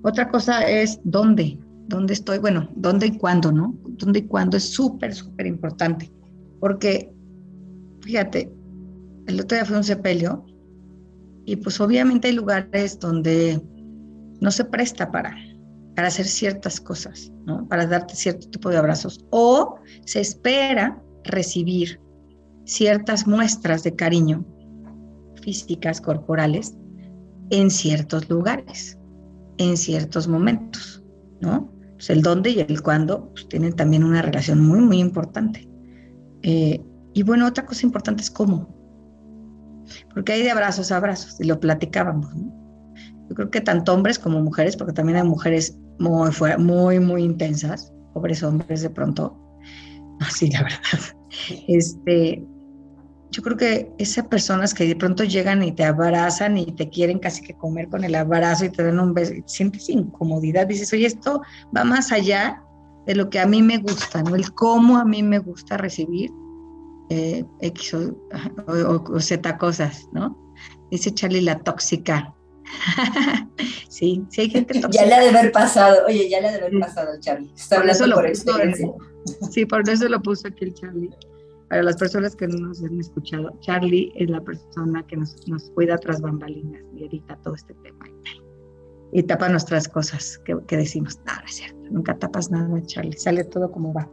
Otra 0.02 0.30
cosa 0.30 0.62
es 0.62 1.00
dónde, 1.02 1.58
dónde 1.90 2.14
estoy, 2.14 2.38
bueno, 2.38 2.68
dónde 2.76 3.08
y 3.08 3.18
cuándo, 3.18 3.52
¿no? 3.52 3.76
Dónde 3.98 4.20
y 4.20 4.22
cuándo 4.22 4.56
es 4.56 4.72
súper, 4.72 5.14
súper 5.14 5.46
importante, 5.46 6.10
porque, 6.60 7.12
fíjate, 8.00 8.50
el 9.26 9.40
otro 9.40 9.56
día 9.56 9.64
fue 9.66 9.76
un 9.76 9.84
sepelio 9.84 10.46
y 11.44 11.56
pues 11.56 11.80
obviamente 11.80 12.28
hay 12.28 12.34
lugares 12.34 12.98
donde 12.98 13.60
no 14.40 14.50
se 14.50 14.64
presta 14.64 15.10
para, 15.10 15.36
para 15.96 16.08
hacer 16.08 16.26
ciertas 16.26 16.80
cosas, 16.80 17.32
¿no? 17.44 17.66
Para 17.68 17.86
darte 17.86 18.14
cierto 18.14 18.48
tipo 18.48 18.70
de 18.70 18.78
abrazos, 18.78 19.26
o 19.30 19.74
se 20.06 20.20
espera 20.20 21.02
recibir 21.24 22.00
ciertas 22.64 23.26
muestras 23.26 23.82
de 23.82 23.96
cariño 23.96 24.46
físicas, 25.42 26.00
corporales, 26.00 26.76
en 27.50 27.70
ciertos 27.70 28.30
lugares, 28.30 28.96
en 29.58 29.76
ciertos 29.76 30.28
momentos, 30.28 31.02
¿no? 31.40 31.79
Pues 32.00 32.08
el 32.08 32.22
dónde 32.22 32.48
y 32.48 32.60
el 32.60 32.80
cuándo 32.80 33.28
pues, 33.32 33.46
tienen 33.46 33.76
también 33.76 34.04
una 34.04 34.22
relación 34.22 34.58
muy, 34.58 34.80
muy 34.80 35.00
importante. 35.00 35.68
Eh, 36.40 36.82
y 37.12 37.22
bueno, 37.22 37.46
otra 37.46 37.66
cosa 37.66 37.84
importante 37.84 38.22
es 38.22 38.30
cómo. 38.30 38.74
Porque 40.14 40.32
hay 40.32 40.42
de 40.42 40.50
abrazos 40.50 40.90
a 40.90 40.96
abrazos, 40.96 41.38
y 41.38 41.44
lo 41.44 41.60
platicábamos. 41.60 42.34
Yo 43.28 43.34
creo 43.34 43.50
que 43.50 43.60
tanto 43.60 43.92
hombres 43.92 44.18
como 44.18 44.40
mujeres, 44.40 44.78
porque 44.78 44.94
también 44.94 45.18
hay 45.18 45.28
mujeres 45.28 45.78
muy, 45.98 46.30
muy, 46.56 47.00
muy 47.00 47.22
intensas, 47.22 47.92
pobres 48.14 48.42
hombres 48.42 48.80
de 48.80 48.88
pronto, 48.88 49.38
así 50.20 50.50
la 50.50 50.62
verdad, 50.62 50.78
este, 51.68 52.42
yo 53.30 53.42
creo 53.42 53.56
que 53.56 53.92
esas 53.98 54.26
personas 54.26 54.74
que 54.74 54.86
de 54.86 54.96
pronto 54.96 55.24
llegan 55.24 55.62
y 55.62 55.72
te 55.72 55.84
abrazan 55.84 56.58
y 56.58 56.66
te 56.72 56.88
quieren 56.88 57.18
casi 57.18 57.42
que 57.42 57.54
comer 57.54 57.88
con 57.88 58.02
el 58.02 58.14
abrazo 58.14 58.64
y 58.64 58.70
te 58.70 58.82
dan 58.82 58.98
un 58.98 59.14
beso, 59.14 59.32
sientes 59.46 59.88
incomodidad, 59.88 60.66
dices, 60.66 60.92
oye, 60.92 61.06
esto 61.06 61.40
va 61.76 61.84
más 61.84 62.10
allá 62.10 62.62
de 63.06 63.14
lo 63.14 63.30
que 63.30 63.38
a 63.38 63.46
mí 63.46 63.62
me 63.62 63.78
gusta, 63.78 64.22
¿no? 64.22 64.34
El 64.34 64.52
cómo 64.52 64.98
a 64.98 65.04
mí 65.04 65.22
me 65.22 65.38
gusta 65.38 65.76
recibir 65.76 66.30
eh, 67.08 67.44
X 67.60 67.94
o, 67.94 69.20
Z 69.20 69.58
cosas, 69.58 70.08
¿no? 70.12 70.36
Dice 70.90 71.14
Charlie 71.14 71.40
la 71.40 71.58
tóxica. 71.60 72.34
sí, 73.88 74.24
sí 74.28 74.40
hay 74.40 74.50
gente 74.50 74.80
tóxica. 74.80 75.04
Ya 75.04 75.08
le 75.08 75.14
ha 75.14 75.20
de 75.20 75.28
haber 75.28 75.52
pasado, 75.52 76.04
oye, 76.06 76.28
ya 76.28 76.40
le 76.40 76.48
ha 76.48 76.52
de 76.52 76.58
haber 76.58 76.80
pasado 76.80 77.12
Charlie. 77.20 77.52
Está 77.54 77.78
hablando 77.78 78.14
por 78.14 78.26
experiencia. 78.26 78.88
sí, 79.50 79.66
por 79.66 79.88
eso 79.88 80.08
lo 80.08 80.20
puso 80.20 80.48
aquí 80.48 80.64
el 80.64 80.74
Charlie. 80.74 81.10
Para 81.70 81.82
las 81.82 81.96
personas 81.96 82.36
que 82.36 82.46
no 82.48 82.58
nos 82.58 82.82
han 82.82 83.00
escuchado, 83.00 83.56
Charlie 83.60 84.12
es 84.16 84.28
la 84.28 84.42
persona 84.42 85.06
que 85.06 85.16
nos, 85.16 85.48
nos 85.48 85.70
cuida 85.70 85.96
tras 85.96 86.20
bambalinas 86.20 86.82
y 86.94 87.04
edita 87.04 87.36
todo 87.42 87.54
este 87.54 87.74
tema 87.74 88.04
y 89.12 89.22
tapa 89.22 89.48
nuestras 89.48 89.88
cosas 89.88 90.40
que, 90.44 90.56
que 90.66 90.76
decimos, 90.76 91.18
no, 91.26 91.34
no 91.34 91.44
es 91.44 91.56
cierto, 91.56 91.78
nunca 91.90 92.16
tapas 92.18 92.50
nada, 92.50 92.80
Charlie, 92.86 93.16
sale 93.16 93.44
todo 93.44 93.70
como 93.70 93.92
va. 93.92 94.08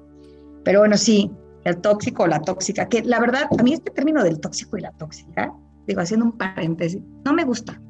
Pero 0.64 0.80
bueno, 0.80 0.98
sí, 0.98 1.32
el 1.64 1.78
tóxico 1.78 2.24
o 2.24 2.28
la 2.28 2.42
tóxica, 2.42 2.88
que 2.88 3.04
la 3.04 3.20
verdad, 3.20 3.48
a 3.58 3.64
mí 3.64 3.74
este 3.74 3.92
término 3.92 4.24
del 4.24 4.40
tóxico 4.40 4.78
y 4.78 4.82
la 4.82 4.92
tóxica, 4.94 5.54
digo, 5.86 6.02
haciendo 6.02 6.26
un 6.26 6.38
paréntesis, 6.38 7.02
no 7.26 7.34
me 7.34 7.44
gusta. 7.44 7.82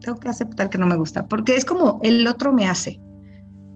Tengo 0.00 0.18
que 0.18 0.28
aceptar 0.28 0.70
que 0.70 0.78
no 0.78 0.86
me 0.86 0.96
gusta, 0.96 1.26
porque 1.26 1.56
es 1.56 1.64
como 1.64 2.00
el 2.02 2.26
otro 2.26 2.52
me 2.52 2.66
hace. 2.66 3.00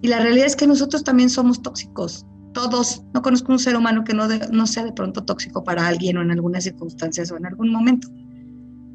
Y 0.02 0.08
la 0.08 0.20
realidad 0.20 0.46
es 0.46 0.56
que 0.56 0.66
nosotros 0.66 1.04
también 1.04 1.30
somos 1.30 1.62
tóxicos. 1.62 2.26
Todos, 2.54 3.02
no 3.12 3.20
conozco 3.20 3.52
un 3.52 3.58
ser 3.58 3.76
humano 3.76 4.04
que 4.04 4.14
no, 4.14 4.26
no 4.50 4.66
sea 4.66 4.84
de 4.84 4.92
pronto 4.92 5.24
tóxico 5.24 5.62
para 5.62 5.86
alguien 5.86 6.16
o 6.16 6.22
en 6.22 6.30
algunas 6.30 6.64
circunstancias 6.64 7.30
o 7.30 7.36
en 7.36 7.46
algún 7.46 7.70
momento. 7.70 8.08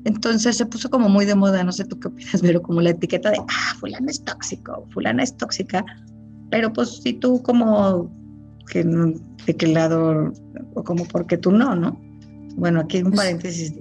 Entonces 0.05 0.57
se 0.57 0.65
puso 0.65 0.89
como 0.89 1.09
muy 1.09 1.25
de 1.25 1.35
moda, 1.35 1.63
no 1.63 1.71
sé 1.71 1.85
tú 1.85 1.99
qué 1.99 2.07
opinas, 2.07 2.41
pero 2.41 2.61
como 2.61 2.81
la 2.81 2.91
etiqueta 2.91 3.31
de, 3.31 3.37
ah, 3.37 3.75
fulano 3.79 4.09
es 4.09 4.23
tóxico, 4.23 4.87
fulana 4.91 5.23
es 5.23 5.35
tóxica. 5.37 5.85
Pero 6.49 6.73
pues 6.73 7.01
si 7.03 7.13
tú 7.13 7.43
como, 7.43 8.11
que 8.71 8.83
no, 8.83 9.13
de 9.45 9.55
qué 9.55 9.67
lado, 9.67 10.33
o 10.73 10.83
como 10.83 11.05
porque 11.05 11.37
tú 11.37 11.51
no, 11.51 11.75
¿no? 11.75 11.99
Bueno, 12.55 12.79
aquí 12.79 13.03
un 13.03 13.11
paréntesis. 13.11 13.73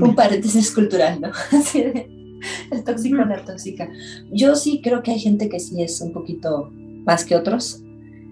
Un 0.00 0.14
paréntesis 0.14 0.72
cultural, 0.72 1.20
¿no? 1.20 1.28
el 2.70 2.84
tóxico, 2.84 3.16
la 3.16 3.44
tóxica. 3.44 3.88
Yo 4.32 4.56
sí 4.56 4.80
creo 4.82 5.02
que 5.02 5.12
hay 5.12 5.18
gente 5.18 5.48
que 5.48 5.60
sí 5.60 5.82
es 5.82 6.00
un 6.00 6.12
poquito 6.12 6.70
más 7.04 7.24
que 7.24 7.36
otros. 7.36 7.82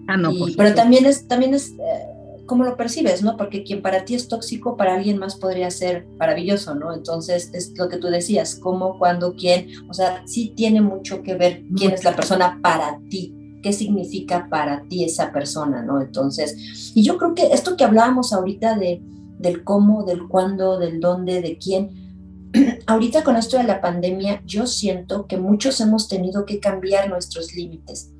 Ah, 0.09 0.17
no, 0.17 0.31
Pero 0.57 0.73
también 0.73 1.05
es, 1.05 1.27
también 1.27 1.53
es 1.53 1.69
eh, 1.73 2.43
cómo 2.47 2.63
lo 2.63 2.75
percibes, 2.75 3.21
¿no? 3.21 3.37
Porque 3.37 3.63
quien 3.63 3.83
para 3.83 4.05
ti 4.05 4.15
es 4.15 4.27
tóxico, 4.27 4.75
para 4.75 4.95
alguien 4.95 5.19
más 5.19 5.35
podría 5.35 5.69
ser 5.69 6.07
maravilloso, 6.17 6.73
¿no? 6.73 6.95
Entonces, 6.95 7.51
es 7.53 7.77
lo 7.77 7.89
que 7.89 7.97
tú 7.97 8.07
decías, 8.07 8.55
cómo, 8.55 8.97
cuándo, 8.97 9.35
quién, 9.35 9.67
o 9.87 9.93
sea, 9.93 10.23
sí 10.25 10.51
tiene 10.55 10.81
mucho 10.81 11.21
que 11.21 11.35
ver 11.35 11.63
quién 11.77 11.91
es 11.91 12.03
la 12.03 12.15
persona 12.15 12.59
para 12.63 12.99
ti, 13.07 13.35
qué 13.61 13.71
significa 13.71 14.47
para 14.49 14.81
ti 14.87 15.03
esa 15.03 15.31
persona, 15.31 15.83
¿no? 15.83 16.01
Entonces, 16.01 16.91
y 16.95 17.03
yo 17.03 17.19
creo 17.19 17.35
que 17.35 17.53
esto 17.53 17.77
que 17.77 17.83
hablábamos 17.83 18.33
ahorita 18.33 18.79
de, 18.79 19.03
del 19.37 19.63
cómo, 19.63 20.05
del 20.05 20.27
cuándo, 20.27 20.79
del 20.79 20.99
dónde, 20.99 21.43
de 21.43 21.59
quién, 21.59 22.49
ahorita 22.87 23.23
con 23.23 23.35
esto 23.35 23.57
de 23.57 23.65
la 23.65 23.79
pandemia, 23.79 24.41
yo 24.43 24.65
siento 24.65 25.27
que 25.27 25.37
muchos 25.37 25.79
hemos 25.81 26.07
tenido 26.07 26.47
que 26.47 26.59
cambiar 26.59 27.09
nuestros 27.09 27.53
límites 27.53 28.11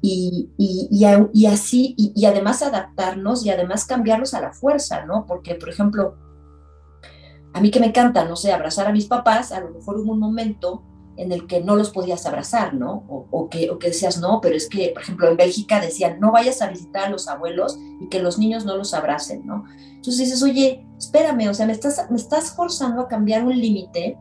y, 0.00 0.50
y, 0.56 0.88
y, 1.32 1.46
así, 1.46 1.94
y, 1.96 2.24
además 2.24 2.62
adaptarnos 2.62 3.44
y 3.44 3.50
además 3.50 3.84
cambiarlos 3.84 4.34
a 4.34 4.40
la 4.40 4.52
fuerza, 4.52 5.04
¿no? 5.04 5.26
Porque, 5.26 5.54
por 5.54 5.68
ejemplo, 5.68 6.16
a 7.52 7.60
mí 7.60 7.70
que 7.70 7.80
me 7.80 7.86
encanta, 7.86 8.24
no 8.24 8.36
sé, 8.36 8.52
abrazar 8.52 8.86
a 8.86 8.92
mis 8.92 9.06
papás, 9.06 9.52
a 9.52 9.60
lo 9.60 9.70
mejor 9.70 9.98
hubo 9.98 10.12
un 10.12 10.20
momento 10.20 10.82
en 11.16 11.32
el 11.32 11.46
que 11.46 11.60
no 11.60 11.76
los 11.76 11.90
podías 11.90 12.24
abrazar, 12.26 12.74
¿no? 12.74 13.04
O, 13.08 13.48
que, 13.50 13.70
o 13.70 13.78
que 13.78 13.88
decías, 13.88 14.18
no, 14.18 14.40
pero 14.40 14.56
es 14.56 14.68
que, 14.68 14.90
por 14.94 15.02
ejemplo, 15.02 15.28
en 15.28 15.36
Bélgica 15.36 15.80
decían, 15.80 16.18
no 16.20 16.32
vayas 16.32 16.62
a 16.62 16.68
visitar 16.68 17.06
a 17.06 17.10
los 17.10 17.28
abuelos 17.28 17.78
y 18.00 18.08
que 18.08 18.22
los 18.22 18.38
niños 18.38 18.64
no 18.64 18.76
los 18.76 18.94
abracen, 18.94 19.46
¿no? 19.46 19.64
Entonces 19.76 20.18
dices, 20.18 20.42
oye, 20.42 20.86
espérame, 20.96 21.48
o 21.48 21.54
sea, 21.54 21.66
me 21.66 21.72
estás, 21.72 22.06
me 22.10 22.16
estás 22.16 22.52
forzando 22.52 23.02
a 23.02 23.08
cambiar 23.08 23.44
un 23.44 23.58
límite 23.58 24.16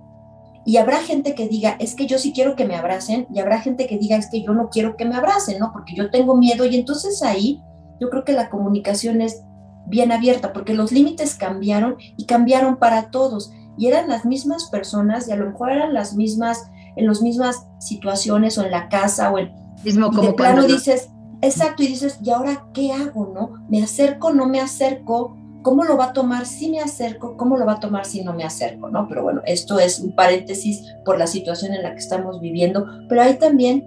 y 0.69 0.77
habrá 0.77 0.97
gente 0.97 1.33
que 1.33 1.47
diga, 1.47 1.77
es 1.79 1.95
que 1.95 2.05
yo 2.05 2.19
sí 2.19 2.31
quiero 2.31 2.55
que 2.55 2.63
me 2.63 2.75
abracen, 2.75 3.25
y 3.33 3.39
habrá 3.39 3.59
gente 3.59 3.87
que 3.87 3.97
diga, 3.97 4.17
es 4.17 4.29
que 4.29 4.43
yo 4.43 4.53
no 4.53 4.69
quiero 4.69 4.97
que 4.97 5.05
me 5.05 5.15
abracen, 5.15 5.57
¿no? 5.57 5.71
Porque 5.73 5.95
yo 5.95 6.11
tengo 6.11 6.37
miedo. 6.37 6.63
Y 6.63 6.75
entonces 6.75 7.23
ahí 7.23 7.59
yo 7.99 8.11
creo 8.11 8.23
que 8.23 8.33
la 8.33 8.51
comunicación 8.51 9.19
es 9.19 9.41
bien 9.87 10.11
abierta, 10.11 10.53
porque 10.53 10.75
los 10.75 10.91
límites 10.91 11.33
cambiaron 11.33 11.95
y 12.17 12.27
cambiaron 12.27 12.77
para 12.77 13.09
todos. 13.09 13.51
Y 13.79 13.87
eran 13.87 14.07
las 14.07 14.25
mismas 14.25 14.69
personas, 14.69 15.27
y 15.27 15.31
a 15.31 15.37
lo 15.37 15.47
mejor 15.47 15.71
eran 15.71 15.91
las 15.91 16.13
mismas, 16.13 16.69
en 16.95 17.07
las 17.07 17.23
mismas 17.23 17.65
situaciones, 17.79 18.59
o 18.59 18.63
en 18.63 18.69
la 18.69 18.89
casa, 18.89 19.31
o 19.31 19.39
en... 19.39 19.51
Mismo 19.83 20.11
como 20.11 20.21
de 20.21 20.33
plano 20.33 20.67
dices, 20.67 21.09
exacto, 21.41 21.81
y 21.81 21.87
dices, 21.87 22.19
¿y 22.21 22.29
ahora 22.29 22.67
qué 22.75 22.91
hago, 22.93 23.31
no? 23.33 23.53
¿Me 23.69 23.81
acerco, 23.81 24.33
no 24.33 24.45
me 24.45 24.61
acerco? 24.61 25.35
¿Cómo 25.69 25.83
lo 25.83 25.97
va 25.97 26.05
a 26.05 26.13
tomar 26.13 26.47
si 26.47 26.71
me 26.71 26.79
acerco? 26.79 27.37
¿Cómo 27.37 27.55
lo 27.55 27.63
va 27.63 27.73
a 27.73 27.79
tomar 27.79 28.03
si 28.03 28.23
no 28.23 28.33
me 28.33 28.43
acerco? 28.43 28.89
¿no? 28.89 29.07
Pero 29.07 29.21
bueno, 29.21 29.43
esto 29.45 29.77
es 29.77 29.99
un 29.99 30.15
paréntesis 30.15 30.95
por 31.05 31.19
la 31.19 31.27
situación 31.27 31.75
en 31.75 31.83
la 31.83 31.91
que 31.91 31.99
estamos 31.99 32.41
viviendo. 32.41 32.87
Pero 33.07 33.21
ahí 33.21 33.37
también, 33.37 33.85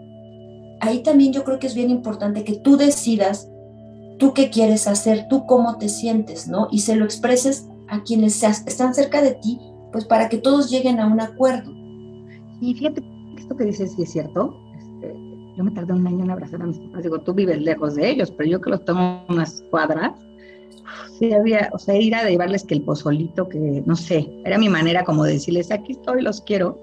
ahí 0.81 1.03
también 1.03 1.33
yo 1.33 1.43
creo 1.43 1.59
que 1.59 1.67
es 1.67 1.75
bien 1.75 1.91
importante 1.91 2.45
que 2.45 2.55
tú 2.55 2.77
decidas 2.77 3.51
tú 4.21 4.33
qué 4.33 4.49
quieres 4.49 4.87
hacer, 4.87 5.27
tú 5.29 5.45
cómo 5.45 5.77
te 5.79 5.89
sientes, 5.89 6.47
¿no? 6.47 6.69
Y 6.71 6.79
se 6.79 6.95
lo 6.95 7.05
expreses 7.05 7.69
a 7.89 8.05
quienes 8.05 8.41
están 8.45 8.95
cerca 8.95 9.21
de 9.21 9.33
ti, 9.33 9.59
pues 9.91 10.05
para 10.05 10.29
que 10.29 10.39
todos 10.39 10.71
lleguen 10.71 11.01
a 11.01 11.09
un 11.09 11.21
acuerdo. 11.21 11.73
Y 12.61 12.75
fíjate, 12.75 13.03
esto 13.37 13.57
que 13.57 13.65
dices 13.65 13.93
sí 13.97 14.03
es 14.03 14.13
cierto. 14.13 14.55
Este, 14.79 15.17
yo 15.57 15.65
me 15.65 15.73
tardé 15.73 15.95
un 15.95 16.07
año 16.07 16.23
en 16.23 16.31
abrazar 16.31 16.63
a 16.63 16.67
mis 16.67 16.79
papás. 16.79 17.03
Digo, 17.03 17.19
tú 17.23 17.35
vives 17.35 17.61
lejos 17.61 17.97
de 17.97 18.09
ellos, 18.09 18.31
pero 18.31 18.49
yo 18.49 18.61
que 18.61 18.71
los 18.71 18.85
tengo 18.85 19.25
unas 19.29 19.65
cuadras, 19.69 20.13
sí 21.19 21.33
había, 21.33 21.71
o 21.73 21.79
sea, 21.79 21.97
ir 21.97 22.15
a 22.15 22.29
llevarles 22.29 22.65
que 22.65 22.75
el 22.75 22.83
pozolito, 22.83 23.49
que 23.49 23.83
no 23.87 23.97
sé, 23.97 24.29
era 24.45 24.59
mi 24.59 24.69
manera 24.69 25.05
como 25.05 25.25
de 25.25 25.35
decirles, 25.35 25.71
aquí 25.71 25.93
estoy, 25.93 26.23
los 26.23 26.41
quiero. 26.43 26.81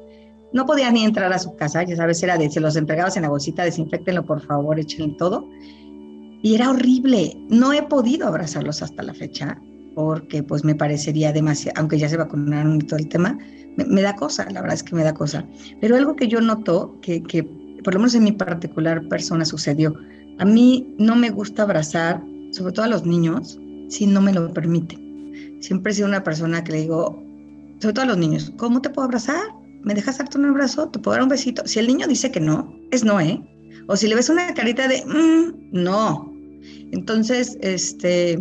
No 0.51 0.65
podía 0.65 0.91
ni 0.91 1.03
entrar 1.03 1.31
a 1.31 1.39
su 1.39 1.55
casa, 1.55 1.83
ya 1.83 1.95
sabes, 1.95 2.23
era 2.23 2.37
de, 2.37 2.49
se 2.49 2.59
los 2.59 2.75
entregabas 2.75 3.15
en 3.17 3.23
la 3.23 3.29
bolsita, 3.29 3.63
desinfectenlo 3.63 4.25
por 4.25 4.41
favor, 4.41 4.79
echen 4.79 5.15
todo. 5.17 5.47
Y 6.41 6.55
era 6.55 6.69
horrible, 6.69 7.37
no 7.49 7.73
he 7.73 7.83
podido 7.83 8.27
abrazarlos 8.27 8.81
hasta 8.81 9.03
la 9.03 9.13
fecha, 9.13 9.61
porque 9.93 10.41
pues 10.41 10.63
me 10.63 10.73
parecería 10.73 11.33
demasiado, 11.33 11.79
aunque 11.79 11.97
ya 11.97 12.09
se 12.09 12.17
vacunaron 12.17 12.77
y 12.77 12.85
todo 12.85 12.97
el 12.99 13.09
tema, 13.09 13.37
me, 13.75 14.01
da 14.01 14.15
cosa, 14.15 14.47
la 14.51 14.61
verdad 14.61 14.75
es 14.75 14.83
que 14.83 14.95
me 14.95 15.03
da 15.03 15.13
cosa. 15.13 15.45
Pero 15.81 15.95
algo 15.95 16.15
que 16.15 16.27
yo 16.27 16.41
noto, 16.41 16.97
que, 17.01 17.21
que 17.23 17.43
por 17.83 17.93
lo 17.93 17.99
menos 17.99 18.15
en 18.15 18.23
mi 18.23 18.31
particular 18.31 19.07
persona 19.07 19.45
sucedió, 19.45 19.95
a 20.39 20.45
mí 20.45 20.95
no 20.97 21.15
me 21.15 21.29
gusta 21.29 21.63
abrazar, 21.63 22.23
sobre 22.51 22.73
todo 22.73 22.85
a 22.85 22.89
los 22.89 23.05
niños, 23.05 23.59
si 23.89 24.07
no 24.07 24.21
me 24.21 24.33
lo 24.33 24.53
permite. 24.53 24.97
Siempre 25.59 25.91
he 25.91 25.95
sido 25.95 26.07
una 26.07 26.23
persona 26.23 26.63
que 26.63 26.71
le 26.71 26.81
digo, 26.81 27.21
sobre 27.79 27.93
todo 27.93 28.03
a 28.03 28.07
los 28.07 28.17
niños, 28.17 28.53
¿cómo 28.57 28.81
te 28.81 28.89
puedo 28.89 29.05
abrazar? 29.05 29.43
¿Me 29.83 29.93
dejas 29.93 30.17
darte 30.17 30.37
un 30.37 30.45
abrazo? 30.45 30.89
¿Te 30.89 30.99
puedo 30.99 31.15
dar 31.15 31.23
un 31.23 31.29
besito? 31.29 31.65
Si 31.65 31.79
el 31.79 31.87
niño 31.87 32.07
dice 32.07 32.31
que 32.31 32.39
no, 32.39 32.73
es 32.91 33.03
no, 33.03 33.19
¿eh? 33.19 33.41
O 33.87 33.95
si 33.95 34.07
le 34.07 34.15
ves 34.15 34.29
una 34.29 34.53
carita 34.53 34.87
de, 34.87 35.03
mm, 35.05 35.71
no. 35.71 36.33
Entonces, 36.91 37.57
este, 37.61 38.37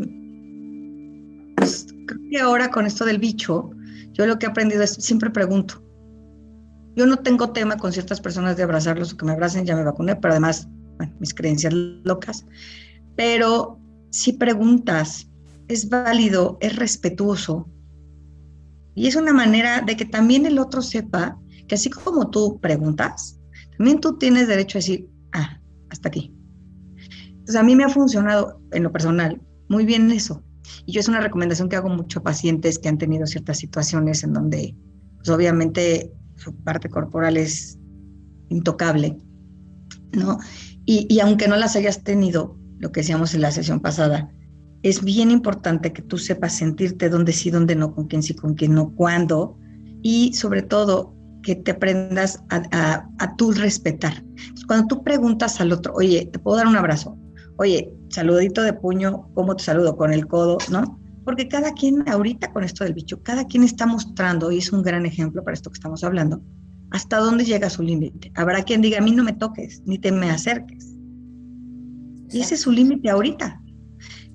pues, 1.57 1.87
creo 2.07 2.21
que 2.31 2.39
ahora 2.39 2.71
con 2.71 2.87
esto 2.87 3.05
del 3.05 3.19
bicho, 3.19 3.71
yo 4.13 4.27
lo 4.27 4.39
que 4.39 4.47
he 4.47 4.49
aprendido 4.49 4.83
es, 4.83 4.93
siempre 4.93 5.31
pregunto. 5.31 5.83
Yo 6.97 7.07
no 7.07 7.17
tengo 7.19 7.51
tema 7.51 7.77
con 7.77 7.93
ciertas 7.93 8.21
personas 8.21 8.57
de 8.57 8.65
abrazarlos 8.65 9.13
o 9.13 9.17
que 9.17 9.25
me 9.25 9.33
abracen, 9.33 9.65
ya 9.65 9.77
me 9.77 9.85
vacuné, 9.85 10.17
pero 10.17 10.33
además, 10.33 10.69
bueno, 10.97 11.15
mis 11.21 11.33
creencias 11.33 11.73
locas. 11.73 12.45
Pero 13.17 13.79
si 14.11 14.33
preguntas, 14.33 15.29
es 15.69 15.89
válido, 15.89 16.59
es 16.61 16.77
respetuoso. 16.77 17.69
Y 18.95 19.07
es 19.07 19.17
una 19.17 19.33
manera 19.33 19.83
de 19.83 19.97
que 19.97 20.05
también 20.05 20.47
el 20.47 20.59
otro 20.59 20.83
sepa 20.83 21.39
que 21.69 21.75
así 21.75 21.91
como 21.91 22.31
tú 22.31 22.59
preguntas, 22.61 23.39
también 23.77 24.01
tú 24.01 24.17
tienes 24.19 24.49
derecho 24.49 24.79
a 24.79 24.81
decir, 24.81 25.09
ah, 25.33 25.61
hasta 25.91 26.09
aquí. 26.09 26.35
Entonces 27.29 27.57
a 27.57 27.63
mí 27.63 27.77
me 27.77 27.85
ha 27.85 27.89
funcionado 27.89 28.61
en 28.73 28.83
lo 28.83 28.91
personal 28.91 29.41
muy 29.69 29.85
bien 29.85 30.11
eso. 30.11 30.43
Y 30.87 30.93
yo 30.93 31.01
es 31.01 31.09
una 31.09 31.21
recomendación 31.21 31.69
que 31.69 31.77
hago 31.77 31.89
mucho 31.89 32.21
a 32.21 32.23
pacientes 32.23 32.79
que 32.79 32.89
han 32.89 32.99
tenido 32.99 33.27
ciertas 33.27 33.59
situaciones 33.59 34.25
en 34.25 34.33
donde, 34.33 34.75
pues 35.17 35.29
obviamente, 35.29 36.13
su 36.37 36.55
parte 36.55 36.89
corporal 36.89 37.37
es 37.37 37.79
intocable, 38.49 39.17
¿no? 40.13 40.39
Y, 40.85 41.07
y 41.09 41.21
aunque 41.21 41.49
no 41.49 41.57
las 41.57 41.77
hayas 41.77 42.03
tenido, 42.03 42.59
lo 42.79 42.93
que 42.93 43.01
decíamos 43.01 43.35
en 43.35 43.43
la 43.43 43.51
sesión 43.51 43.81
pasada, 43.81 44.31
es 44.83 45.03
bien 45.03 45.31
importante 45.31 45.93
que 45.93 46.03
tú 46.03 46.19
sepas 46.19 46.55
sentirte 46.55 47.09
dónde 47.09 47.33
sí, 47.33 47.51
dónde 47.51 47.75
no, 47.75 47.95
con 47.95 48.07
quién 48.07 48.23
sí, 48.23 48.35
con 48.35 48.55
quién 48.55 48.75
no, 48.75 48.91
cuándo, 48.95 49.59
y 50.03 50.33
sobre 50.35 50.63
todo 50.63 51.15
que 51.43 51.57
te 51.57 51.73
aprendas 51.73 52.43
a, 52.51 53.09
a, 53.19 53.37
tú 53.37 53.53
respetar. 53.53 54.25
cuando 54.67 54.87
tú 54.87 55.03
preguntas 55.03 55.61
al 55.61 55.73
otro, 55.73 55.95
oye, 55.95 56.29
¿te 56.33 56.39
puedo 56.39 56.57
dar 56.57 56.67
un 56.67 56.77
abrazo? 56.77 57.17
Oye, 57.57 57.93
saludito 58.11 58.63
de 58.63 58.73
puño, 58.73 59.29
¿cómo 59.35 59.57
te 59.57 59.65
saludo? 59.65 59.97
Con 59.97 60.13
el 60.13 60.27
codo, 60.27 60.59
¿no? 60.71 61.01
Porque 61.25 61.49
cada 61.49 61.73
quien, 61.73 62.09
ahorita 62.09 62.53
con 62.53 62.65
esto 62.65 62.85
del 62.85 62.95
bicho, 62.95 63.23
cada 63.23 63.45
quien 63.47 63.65
está 63.65 63.87
mostrando, 63.87 64.51
y 64.51 64.59
es 64.59 64.73
un 64.73 64.83
gran 64.83 65.07
ejemplo 65.07 65.43
para 65.43 65.55
esto 65.55 65.71
que 65.71 65.79
estamos 65.79 66.05
hablando, 66.05 66.41
hasta 66.91 67.19
dónde 67.19 67.45
llega 67.45 67.69
su 67.69 67.83
límite. 67.83 68.33
Habrá 68.35 68.63
quien 68.63 68.81
diga, 68.81 68.99
a 68.99 69.03
mí 69.03 69.13
no 69.13 69.25
me 69.25 69.33
toques, 69.33 69.83
ni 69.85 69.99
te 69.99 70.11
me 70.11 70.31
acerques 70.31 70.95
Y 72.31 72.41
ese 72.41 72.55
es 72.55 72.63
su 72.63 72.71
límite 72.71 73.11
ahorita. 73.11 73.61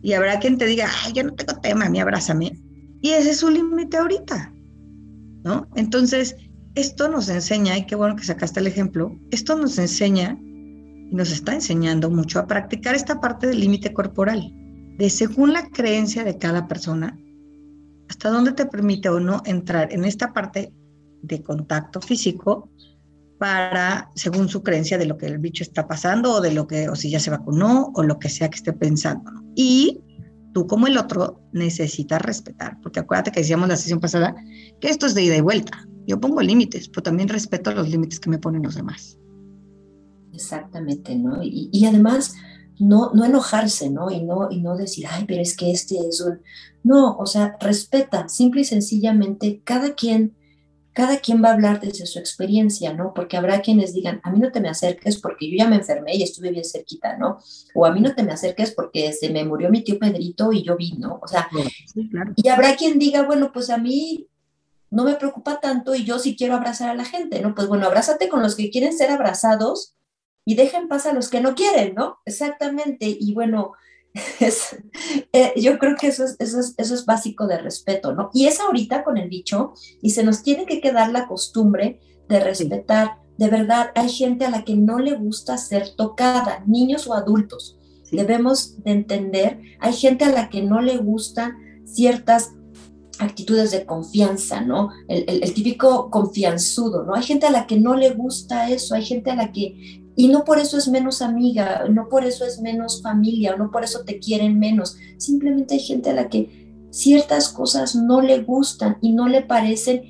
Y 0.03 0.13
habrá 0.13 0.37
quien 0.39 0.57
te 0.57 0.65
diga, 0.65 0.87
ay, 1.03 1.13
yo 1.13 1.23
no 1.23 1.33
tengo 1.33 1.59
tema, 1.61 1.85
a 1.85 1.89
mí 1.89 1.99
abrázame. 1.99 2.59
Y 3.01 3.09
ese 3.11 3.31
es 3.31 3.37
su 3.37 3.49
límite 3.49 3.97
ahorita. 3.97 4.53
¿No? 5.43 5.67
Entonces, 5.75 6.35
esto 6.75 7.07
nos 7.09 7.29
enseña, 7.29 7.77
y 7.77 7.85
qué 7.85 7.95
bueno 7.95 8.15
que 8.15 8.23
sacaste 8.23 8.59
el 8.59 8.67
ejemplo, 8.67 9.17
esto 9.31 9.55
nos 9.55 9.77
enseña 9.77 10.37
y 10.41 11.15
nos 11.15 11.31
está 11.31 11.53
enseñando 11.53 12.09
mucho 12.09 12.39
a 12.39 12.47
practicar 12.47 12.95
esta 12.95 13.19
parte 13.19 13.47
del 13.47 13.59
límite 13.59 13.93
corporal, 13.93 14.51
de 14.97 15.09
según 15.09 15.53
la 15.53 15.67
creencia 15.69 16.23
de 16.23 16.37
cada 16.37 16.67
persona, 16.67 17.17
hasta 18.09 18.29
dónde 18.29 18.53
te 18.53 18.65
permite 18.65 19.09
o 19.09 19.19
no 19.19 19.41
entrar 19.45 19.91
en 19.93 20.05
esta 20.05 20.33
parte 20.33 20.73
de 21.21 21.41
contacto 21.41 22.01
físico 22.01 22.69
para, 23.43 24.09
según 24.15 24.47
su 24.47 24.63
creencia 24.63 24.97
de 24.97 25.05
lo 25.05 25.17
que 25.17 25.25
el 25.25 25.37
bicho 25.37 25.63
está 25.65 25.85
pasando 25.85 26.35
o 26.35 26.39
de 26.39 26.53
lo 26.53 26.65
que, 26.65 26.87
o 26.87 26.95
si 26.95 27.09
ya 27.09 27.19
se 27.19 27.29
vacunó 27.29 27.91
o 27.93 28.01
lo 28.01 28.17
que 28.17 28.29
sea 28.29 28.49
que 28.49 28.55
esté 28.55 28.71
pensando. 28.71 29.29
Y 29.53 29.99
tú 30.53 30.65
como 30.65 30.87
el 30.87 30.97
otro 30.97 31.41
necesitas 31.51 32.21
respetar, 32.21 32.79
porque 32.81 33.01
acuérdate 33.01 33.33
que 33.33 33.41
decíamos 33.41 33.67
la 33.67 33.75
sesión 33.75 33.99
pasada 33.99 34.33
que 34.79 34.87
esto 34.87 35.07
es 35.07 35.13
de 35.13 35.23
ida 35.23 35.35
y 35.35 35.41
vuelta. 35.41 35.85
Yo 36.07 36.21
pongo 36.21 36.41
límites, 36.41 36.87
pero 36.87 37.03
también 37.03 37.27
respeto 37.27 37.73
los 37.73 37.89
límites 37.89 38.21
que 38.21 38.29
me 38.29 38.39
ponen 38.39 38.63
los 38.63 38.75
demás. 38.75 39.17
Exactamente, 40.31 41.13
¿no? 41.17 41.43
Y, 41.43 41.85
además, 41.85 42.35
no, 42.79 43.11
no 43.13 43.25
enojarse, 43.25 43.89
¿no? 43.89 44.09
Y, 44.09 44.23
¿no? 44.23 44.49
y 44.51 44.61
no 44.61 44.77
decir, 44.77 45.05
ay, 45.11 45.25
pero 45.27 45.41
es 45.41 45.57
que 45.57 45.69
este 45.69 45.97
es 45.97 46.21
un... 46.21 46.39
No, 46.81 47.17
o 47.17 47.25
sea, 47.25 47.57
respeta, 47.59 48.29
simple 48.29 48.61
y 48.61 48.63
sencillamente, 48.63 49.59
cada 49.65 49.95
quien 49.95 50.33
cada 50.93 51.17
quien 51.17 51.43
va 51.43 51.49
a 51.49 51.53
hablar 51.53 51.81
desde 51.81 52.05
su 52.05 52.19
experiencia, 52.19 52.93
¿no? 52.93 53.13
Porque 53.13 53.35
habrá 53.35 53.61
quienes 53.61 53.93
digan, 53.93 54.21
a 54.23 54.31
mí 54.31 54.39
no 54.39 54.51
te 54.51 54.61
me 54.61 54.69
acerques 54.69 55.19
porque 55.19 55.49
yo 55.49 55.57
ya 55.57 55.67
me 55.67 55.77
enfermé 55.77 56.15
y 56.15 56.23
estuve 56.23 56.51
bien 56.51 56.63
cerquita, 56.63 57.17
¿no? 57.17 57.39
O 57.73 57.85
a 57.85 57.91
mí 57.91 57.99
no 57.99 58.13
te 58.13 58.23
me 58.23 58.31
acerques 58.31 58.71
porque 58.71 59.11
se 59.11 59.29
me 59.31 59.43
murió 59.43 59.69
mi 59.69 59.83
tío 59.83 59.97
Pedrito 59.99 60.53
y 60.53 60.63
yo 60.63 60.77
vi, 60.77 60.93
¿no? 60.93 61.19
O 61.21 61.27
sea, 61.27 61.49
y 62.35 62.47
habrá 62.47 62.75
quien 62.75 62.99
diga, 62.99 63.23
bueno, 63.23 63.51
pues 63.51 63.69
a 63.69 63.77
mí 63.77 64.27
no 64.91 65.03
me 65.03 65.15
preocupa 65.15 65.59
tanto 65.59 65.95
y 65.95 66.03
yo 66.03 66.19
sí 66.19 66.35
quiero 66.35 66.53
abrazar 66.53 66.89
a 66.89 66.95
la 66.95 67.05
gente, 67.05 67.41
¿no? 67.41 67.55
Pues 67.55 67.67
bueno, 67.67 67.87
abrázate 67.87 68.29
con 68.29 68.43
los 68.43 68.55
que 68.55 68.69
quieren 68.69 68.95
ser 68.95 69.09
abrazados 69.09 69.95
y 70.45 70.53
dejen 70.53 70.87
pasar 70.87 71.13
a 71.13 71.15
los 71.15 71.29
que 71.29 71.41
no 71.41 71.55
quieren, 71.55 71.95
¿no? 71.95 72.19
Exactamente. 72.25 73.17
Y 73.19 73.33
bueno, 73.33 73.73
eh, 75.33 75.53
yo 75.57 75.79
creo 75.79 75.95
que 75.95 76.07
eso 76.07 76.23
es, 76.23 76.35
eso, 76.39 76.59
es, 76.59 76.75
eso 76.77 76.93
es 76.93 77.05
básico 77.05 77.47
de 77.47 77.57
respeto, 77.57 78.13
¿no? 78.13 78.29
Y 78.33 78.45
es 78.45 78.59
ahorita 78.59 79.03
con 79.03 79.17
el 79.17 79.29
bicho 79.29 79.73
y 80.01 80.11
se 80.11 80.23
nos 80.23 80.43
tiene 80.43 80.65
que 80.65 80.81
quedar 80.81 81.11
la 81.11 81.27
costumbre 81.27 81.99
de 82.29 82.39
respetar. 82.39 83.17
De 83.37 83.47
verdad, 83.47 83.91
hay 83.95 84.09
gente 84.09 84.45
a 84.45 84.51
la 84.51 84.63
que 84.63 84.75
no 84.75 84.99
le 84.99 85.15
gusta 85.15 85.57
ser 85.57 85.95
tocada, 85.95 86.63
niños 86.67 87.07
o 87.07 87.13
adultos. 87.13 87.79
Debemos 88.11 88.83
de 88.83 88.91
entender, 88.91 89.59
hay 89.79 89.93
gente 89.93 90.25
a 90.25 90.31
la 90.31 90.49
que 90.49 90.61
no 90.61 90.81
le 90.81 90.97
gustan 90.97 91.81
ciertas 91.85 92.51
actitudes 93.17 93.71
de 93.71 93.85
confianza, 93.87 94.61
¿no? 94.61 94.89
El, 95.07 95.25
el, 95.27 95.53
típico 95.53 96.11
confianzudo, 96.11 97.03
¿no? 97.03 97.15
Hay 97.15 97.23
gente 97.23 97.47
a 97.47 97.51
la 97.51 97.65
que 97.65 97.79
no 97.79 97.95
le 97.95 98.11
gusta 98.11 98.69
eso, 98.69 98.93
hay 98.93 99.03
gente 99.03 99.31
a 99.31 99.35
la 99.35 99.51
que 99.51 100.02
y 100.15 100.27
no 100.27 100.43
por 100.43 100.59
eso 100.59 100.77
es 100.77 100.87
menos 100.87 101.21
amiga, 101.21 101.85
no 101.89 102.07
por 102.07 102.23
eso 102.23 102.45
es 102.45 102.61
menos 102.61 103.01
familia, 103.01 103.55
no 103.55 103.71
por 103.71 103.83
eso 103.83 104.03
te 104.03 104.19
quieren 104.19 104.59
menos. 104.59 104.97
Simplemente 105.17 105.75
hay 105.75 105.79
gente 105.79 106.11
a 106.11 106.13
la 106.13 106.29
que 106.29 106.87
ciertas 106.91 107.49
cosas 107.49 107.95
no 107.95 108.21
le 108.21 108.43
gustan 108.43 108.97
y 109.01 109.13
no 109.13 109.27
le 109.27 109.41
parecen. 109.41 110.03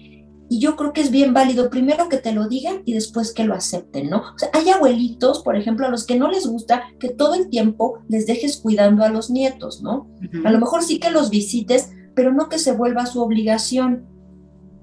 Y 0.49 0.59
yo 0.59 0.75
creo 0.75 0.91
que 0.91 1.01
es 1.01 1.09
bien 1.09 1.33
válido 1.33 1.69
primero 1.69 2.09
que 2.09 2.17
te 2.17 2.33
lo 2.33 2.47
digan 2.47 2.81
y 2.85 2.93
después 2.93 3.33
que 3.33 3.45
lo 3.45 3.55
acepten, 3.55 4.09
¿no? 4.09 4.17
O 4.35 4.37
sea, 4.37 4.49
hay 4.53 4.69
abuelitos, 4.69 5.41
por 5.41 5.55
ejemplo, 5.55 5.87
a 5.87 5.89
los 5.89 6.05
que 6.05 6.19
no 6.19 6.29
les 6.29 6.45
gusta 6.45 6.83
que 6.99 7.09
todo 7.09 7.33
el 7.35 7.49
tiempo 7.49 7.99
les 8.09 8.27
dejes 8.27 8.57
cuidando 8.57 9.03
a 9.03 9.09
los 9.09 9.29
nietos, 9.29 9.81
¿no? 9.81 10.09
A 10.43 10.51
lo 10.51 10.59
mejor 10.59 10.83
sí 10.83 10.99
que 10.99 11.11
los 11.11 11.29
visites, 11.29 11.91
pero 12.13 12.33
no 12.33 12.49
que 12.49 12.59
se 12.59 12.73
vuelva 12.73 13.05
su 13.05 13.21
obligación 13.21 14.12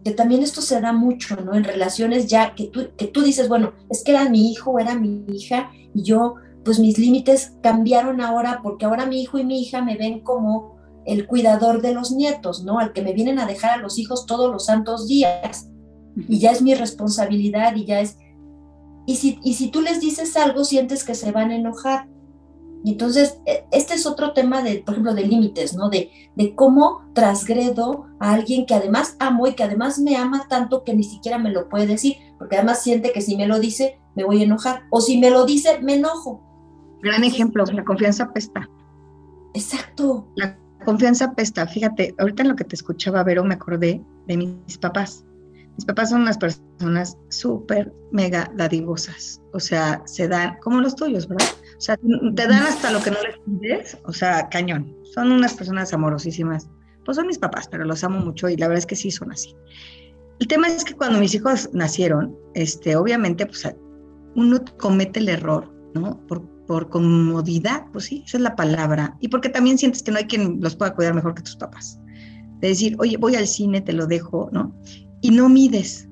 que 0.05 0.13
también 0.13 0.43
esto 0.43 0.63
se 0.63 0.81
da 0.81 0.93
mucho, 0.93 1.37
¿no? 1.37 1.55
En 1.55 1.65
relaciones 1.65 2.27
ya 2.27 2.55
que 2.55 2.69
tú, 2.69 2.89
que 2.97 3.07
tú 3.07 3.23
dices, 3.23 3.49
bueno, 3.49 3.73
es 3.91 4.03
que 4.03 4.13
era 4.13 4.29
mi 4.29 4.51
hijo, 4.51 4.79
era 4.79 4.95
mi 4.95 5.25
hija, 5.29 5.71
y 5.95 6.03
yo, 6.03 6.37
pues 6.65 6.79
mis 6.79 6.99
límites 6.99 7.53
cambiaron 7.63 8.21
ahora 8.21 8.61
porque 8.63 8.85
ahora 8.85 9.07
mi 9.07 9.23
hijo 9.23 9.39
y 9.39 9.45
mi 9.45 9.61
hija 9.61 9.83
me 9.83 9.97
ven 9.97 10.21
como 10.21 10.79
el 11.07 11.27
cuidador 11.27 11.83
de 11.83 11.95
los 11.95 12.13
nietos, 12.13 12.65
¿no? 12.65 12.79
Al 12.79 12.93
que 12.93 13.03
me 13.03 13.13
vienen 13.13 13.39
a 13.39 13.47
dejar 13.47 13.73
a 13.73 13.83
los 13.83 13.99
hijos 13.99 14.27
todos 14.27 14.51
los 14.51 14.67
santos 14.67 15.09
días. 15.09 15.69
Y 16.29 16.39
ya 16.39 16.51
es 16.51 16.63
mi 16.63 16.75
responsabilidad 16.75 17.75
y 17.77 17.85
ya 17.85 18.01
es... 18.01 18.17
Y 19.07 19.17
si, 19.17 19.39
y 19.43 19.55
si 19.55 19.71
tú 19.71 19.81
les 19.81 20.01
dices 20.01 20.37
algo, 20.37 20.65
sientes 20.65 21.05
que 21.05 21.15
se 21.15 21.33
van 21.33 21.51
a 21.51 21.57
enojar. 21.57 22.07
Y 22.85 22.93
entonces, 22.93 23.41
e, 23.47 23.65
este 23.73 23.95
es 23.95 24.07
otro 24.07 24.33
tema 24.33 24.63
de, 24.63 24.79
por 24.79 24.95
ejemplo, 24.95 25.15
de 25.15 25.27
límites, 25.27 25.75
¿no? 25.75 25.91
De, 25.91 26.11
de 26.37 26.55
cómo 26.55 27.03
transgredo 27.15 28.07
a 28.19 28.33
alguien 28.33 28.67
que 28.67 28.75
además 28.75 29.17
amo 29.19 29.47
y 29.47 29.55
que 29.55 29.65
además 29.65 29.99
me 29.99 30.17
ama 30.17 30.47
tanto 30.49 30.85
que 30.85 30.95
ni 30.95 31.05
siquiera 31.05 31.39
me 31.39 31.51
lo 31.51 31.69
puede 31.69 31.87
decir, 31.87 32.17
porque 32.39 32.57
además 32.57 32.83
siente 32.83 33.13
que 33.13 33.21
si 33.21 33.37
me 33.37 33.47
lo 33.47 33.61
dice, 33.61 34.01
me 34.15 34.25
voy 34.25 34.41
a 34.41 34.45
enojar, 34.45 34.85
o 34.91 35.01
si 35.01 35.19
me 35.19 35.31
lo 35.31 35.45
dice, 35.45 35.81
me 35.81 35.95
enojo. 35.95 36.43
Gran 37.03 37.25
ejemplo, 37.25 37.65
la 37.65 37.85
confianza 37.85 38.33
pesta. 38.33 38.69
Exacto. 39.55 40.29
La 40.37 40.57
confianza 40.85 41.33
pesta. 41.33 41.67
Fíjate, 41.67 42.15
ahorita 42.19 42.43
en 42.43 42.49
lo 42.49 42.57
que 42.57 42.65
te 42.65 42.77
escuchaba, 42.77 43.23
Vero, 43.25 43.45
me 43.45 43.55
acordé 43.55 44.03
de 44.27 44.37
mis 44.37 44.79
papás. 44.79 45.25
Mis 45.77 45.85
papás 45.85 46.11
son 46.11 46.23
unas 46.23 46.37
personas 46.37 47.17
súper, 47.31 47.93
mega 48.13 48.51
dadivosas. 48.55 49.41
O 49.53 49.61
sea, 49.61 50.03
se 50.05 50.29
dan, 50.29 50.59
como 50.63 50.81
los 50.81 50.95
tuyos, 50.95 51.27
¿verdad? 51.27 51.47
O 51.81 51.83
sea, 51.83 51.97
te 51.97 52.47
dan 52.47 52.63
hasta 52.63 52.91
lo 52.91 53.03
que 53.03 53.11
no 53.11 53.17
les 53.23 53.39
pides, 53.39 53.97
o 54.05 54.13
sea, 54.13 54.51
cañón. 54.51 54.95
Son 55.15 55.33
unas 55.33 55.55
personas 55.55 55.95
amorosísimas. 55.95 56.69
Pues 57.07 57.17
son 57.17 57.27
mis 57.27 57.39
papás, 57.39 57.69
pero 57.71 57.87
los 57.87 58.05
amo 58.05 58.21
mucho 58.21 58.51
y 58.51 58.59
la 58.59 58.69
verdad 58.69 58.81
es 58.81 58.87
que 58.87 58.97
sí 58.97 59.11
son 59.11 59.33
así. 59.33 59.57
El 60.41 60.47
tema 60.47 60.69
es 60.69 60.85
que 60.85 60.93
cuando 60.93 61.19
mis 61.19 61.35
hijos 61.35 61.71
nacieron, 61.73 62.37
este, 62.53 62.97
obviamente, 62.97 63.47
pues 63.47 63.67
uno 64.37 64.63
comete 64.79 65.21
el 65.21 65.31
error, 65.31 65.73
¿no? 65.95 66.21
Por, 66.27 66.47
por 66.67 66.91
comodidad, 66.91 67.87
pues 67.93 68.05
sí, 68.05 68.25
esa 68.27 68.37
es 68.37 68.43
la 68.43 68.57
palabra. 68.57 69.17
Y 69.21 69.29
porque 69.29 69.49
también 69.49 69.79
sientes 69.79 70.03
que 70.03 70.11
no 70.11 70.19
hay 70.19 70.27
quien 70.27 70.61
los 70.61 70.77
pueda 70.77 70.95
cuidar 70.95 71.15
mejor 71.15 71.35
que 71.35 71.43
tus 71.43 71.57
papás. 71.57 71.99
De 72.61 72.69
decir, 72.69 72.95
oye, 72.99 73.17
voy 73.17 73.37
al 73.37 73.47
cine, 73.47 73.81
te 73.81 73.95
lo 73.95 74.07
dejo, 74.07 74.51
¿no? 74.53 74.79
Y 75.23 75.31
no 75.31 75.49
mides. 75.49 76.11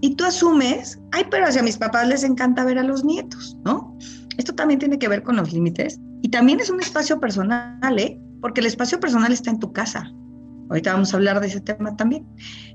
Y 0.00 0.16
tú 0.16 0.24
asumes, 0.24 1.00
ay, 1.12 1.24
pero 1.30 1.46
hacia 1.46 1.62
mis 1.62 1.78
papás 1.78 2.08
les 2.08 2.24
encanta 2.24 2.64
ver 2.64 2.78
a 2.78 2.82
los 2.82 3.04
nietos, 3.04 3.56
¿no? 3.64 3.96
Esto 4.38 4.54
también 4.54 4.80
tiene 4.80 4.98
que 4.98 5.08
ver 5.08 5.22
con 5.22 5.36
los 5.36 5.52
límites 5.52 6.00
y 6.22 6.28
también 6.28 6.60
es 6.60 6.70
un 6.70 6.80
espacio 6.80 7.20
personal, 7.20 7.98
¿eh? 7.98 8.20
Porque 8.40 8.60
el 8.60 8.66
espacio 8.66 8.98
personal 8.98 9.32
está 9.32 9.50
en 9.50 9.60
tu 9.60 9.72
casa. 9.72 10.10
Ahorita 10.70 10.92
vamos 10.94 11.12
a 11.12 11.16
hablar 11.16 11.40
de 11.40 11.48
ese 11.48 11.60
tema 11.60 11.94
también. 11.96 12.26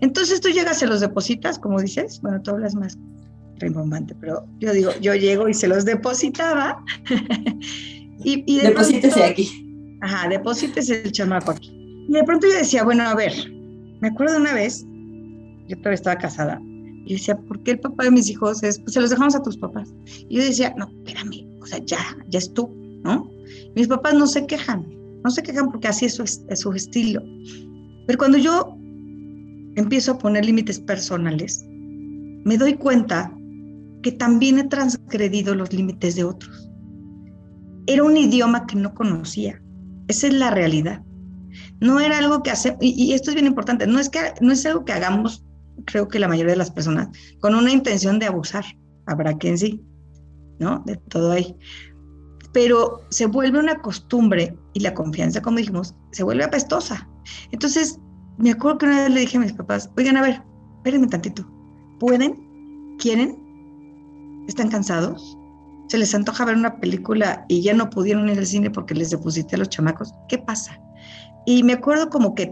Entonces 0.01 0.39
tú 0.39 0.49
llegas, 0.49 0.79
se 0.79 0.87
los 0.87 0.99
depositas, 0.99 1.57
como 1.57 1.81
dices, 1.81 2.19
bueno, 2.21 2.41
tú 2.41 2.51
hablas 2.51 2.75
más 2.75 2.97
rimbombante, 3.55 4.13
pero 4.15 4.45
yo 4.59 4.71
digo, 4.71 4.91
yo 5.01 5.15
llego 5.15 5.49
y 5.49 5.53
se 5.53 5.67
los 5.67 5.83
depositaba. 5.83 6.83
y, 8.23 8.43
y 8.45 8.59
de 8.59 8.69
Deposítese 8.69 9.23
aquí. 9.23 9.97
Ajá, 10.01 10.29
deposítese 10.29 11.01
el 11.03 11.11
chamaco 11.11 11.51
aquí. 11.51 11.71
Y 12.07 12.13
de 12.13 12.23
pronto 12.23 12.47
yo 12.47 12.53
decía, 12.53 12.83
bueno, 12.83 13.03
a 13.03 13.15
ver, 13.15 13.33
me 14.01 14.09
acuerdo 14.09 14.33
de 14.35 14.41
una 14.41 14.53
vez, 14.53 14.85
yo 15.67 15.75
todavía 15.77 15.95
estaba 15.95 16.17
casada, 16.17 16.61
y 17.07 17.13
decía, 17.13 17.37
¿por 17.37 17.63
qué 17.63 17.71
el 17.71 17.79
papá 17.79 18.03
de 18.03 18.11
mis 18.11 18.29
hijos 18.29 18.61
es, 18.63 18.79
pues 18.79 18.93
se 18.93 19.01
los 19.01 19.09
dejamos 19.09 19.35
a 19.35 19.41
tus 19.41 19.57
papás? 19.57 19.93
Y 20.29 20.37
yo 20.37 20.43
decía, 20.43 20.73
no, 20.77 20.89
espérame, 21.05 21.46
sea, 21.67 21.79
ya, 21.85 21.99
ya 22.29 22.39
es 22.39 22.53
tú, 22.53 22.69
¿no? 23.03 23.29
Mis 23.75 23.87
papás 23.87 24.13
no 24.13 24.27
se 24.27 24.45
quejan, 24.45 24.85
no 25.23 25.29
se 25.29 25.43
quejan 25.43 25.69
porque 25.69 25.87
así 25.87 26.05
es 26.05 26.15
su, 26.15 26.23
es 26.23 26.59
su 26.59 26.73
estilo. 26.73 27.21
Pero 28.05 28.17
cuando 28.17 28.37
yo 28.37 28.75
empiezo 29.75 30.13
a 30.13 30.17
poner 30.17 30.45
límites 30.45 30.79
personales, 30.79 31.65
me 32.45 32.57
doy 32.57 32.75
cuenta 32.75 33.33
que 34.01 34.11
también 34.11 34.59
he 34.59 34.63
transgredido 34.65 35.55
los 35.55 35.73
límites 35.73 36.15
de 36.15 36.23
otros. 36.23 36.69
Era 37.87 38.03
un 38.03 38.17
idioma 38.17 38.65
que 38.65 38.75
no 38.75 38.93
conocía. 38.93 39.61
Esa 40.07 40.27
es 40.27 40.33
la 40.33 40.51
realidad. 40.51 41.01
No 41.79 41.99
era 41.99 42.17
algo 42.17 42.43
que 42.43 42.51
hacer, 42.51 42.77
y, 42.79 42.89
y, 43.01 43.13
esto 43.13 43.31
es 43.31 43.35
bien 43.35 43.47
importante, 43.47 43.87
no 43.87 43.99
es, 43.99 44.09
que, 44.09 44.19
no 44.41 44.51
es 44.51 44.65
algo 44.65 44.85
que 44.85 44.93
hagamos 44.93 45.43
creo 45.85 46.07
que 46.07 46.19
la 46.19 46.27
mayoría 46.27 46.51
de 46.51 46.57
las 46.57 46.71
personas, 46.71 47.09
con 47.39 47.55
una 47.55 47.71
intención 47.71 48.19
de 48.19 48.27
abusar. 48.27 48.65
Habrá 49.05 49.37
quien 49.37 49.57
sí, 49.57 49.81
¿no? 50.59 50.83
De 50.85 50.95
todo 50.95 51.31
ahí. 51.31 51.55
Pero 52.53 53.01
se 53.09 53.25
vuelve 53.25 53.59
una 53.59 53.81
costumbre 53.81 54.57
y 54.73 54.79
la 54.79 54.93
confianza, 54.93 55.41
como 55.41 55.57
dijimos, 55.57 55.95
se 56.11 56.23
vuelve 56.23 56.43
apestosa. 56.43 57.07
Entonces, 57.51 57.99
me 58.37 58.51
acuerdo 58.51 58.79
que 58.79 58.85
una 58.85 59.01
vez 59.03 59.11
le 59.11 59.19
dije 59.21 59.37
a 59.37 59.41
mis 59.41 59.53
papás, 59.53 59.89
oigan, 59.97 60.17
a 60.17 60.21
ver, 60.21 60.41
espérenme 60.77 61.07
tantito. 61.07 61.45
¿Pueden? 61.99 62.95
¿Quieren? 62.99 63.37
¿Están 64.47 64.69
cansados? 64.69 65.37
¿Se 65.87 65.97
les 65.97 66.13
antoja 66.13 66.45
ver 66.45 66.55
una 66.55 66.79
película 66.79 67.45
y 67.47 67.61
ya 67.61 67.73
no 67.73 67.89
pudieron 67.89 68.29
ir 68.29 68.37
al 68.37 68.45
cine 68.45 68.69
porque 68.69 68.93
les 68.93 69.09
deposité 69.09 69.55
a 69.55 69.59
los 69.59 69.69
chamacos? 69.69 70.13
¿Qué 70.27 70.37
pasa? 70.37 70.79
Y 71.45 71.63
me 71.63 71.73
acuerdo 71.73 72.09
como 72.09 72.35
que 72.35 72.47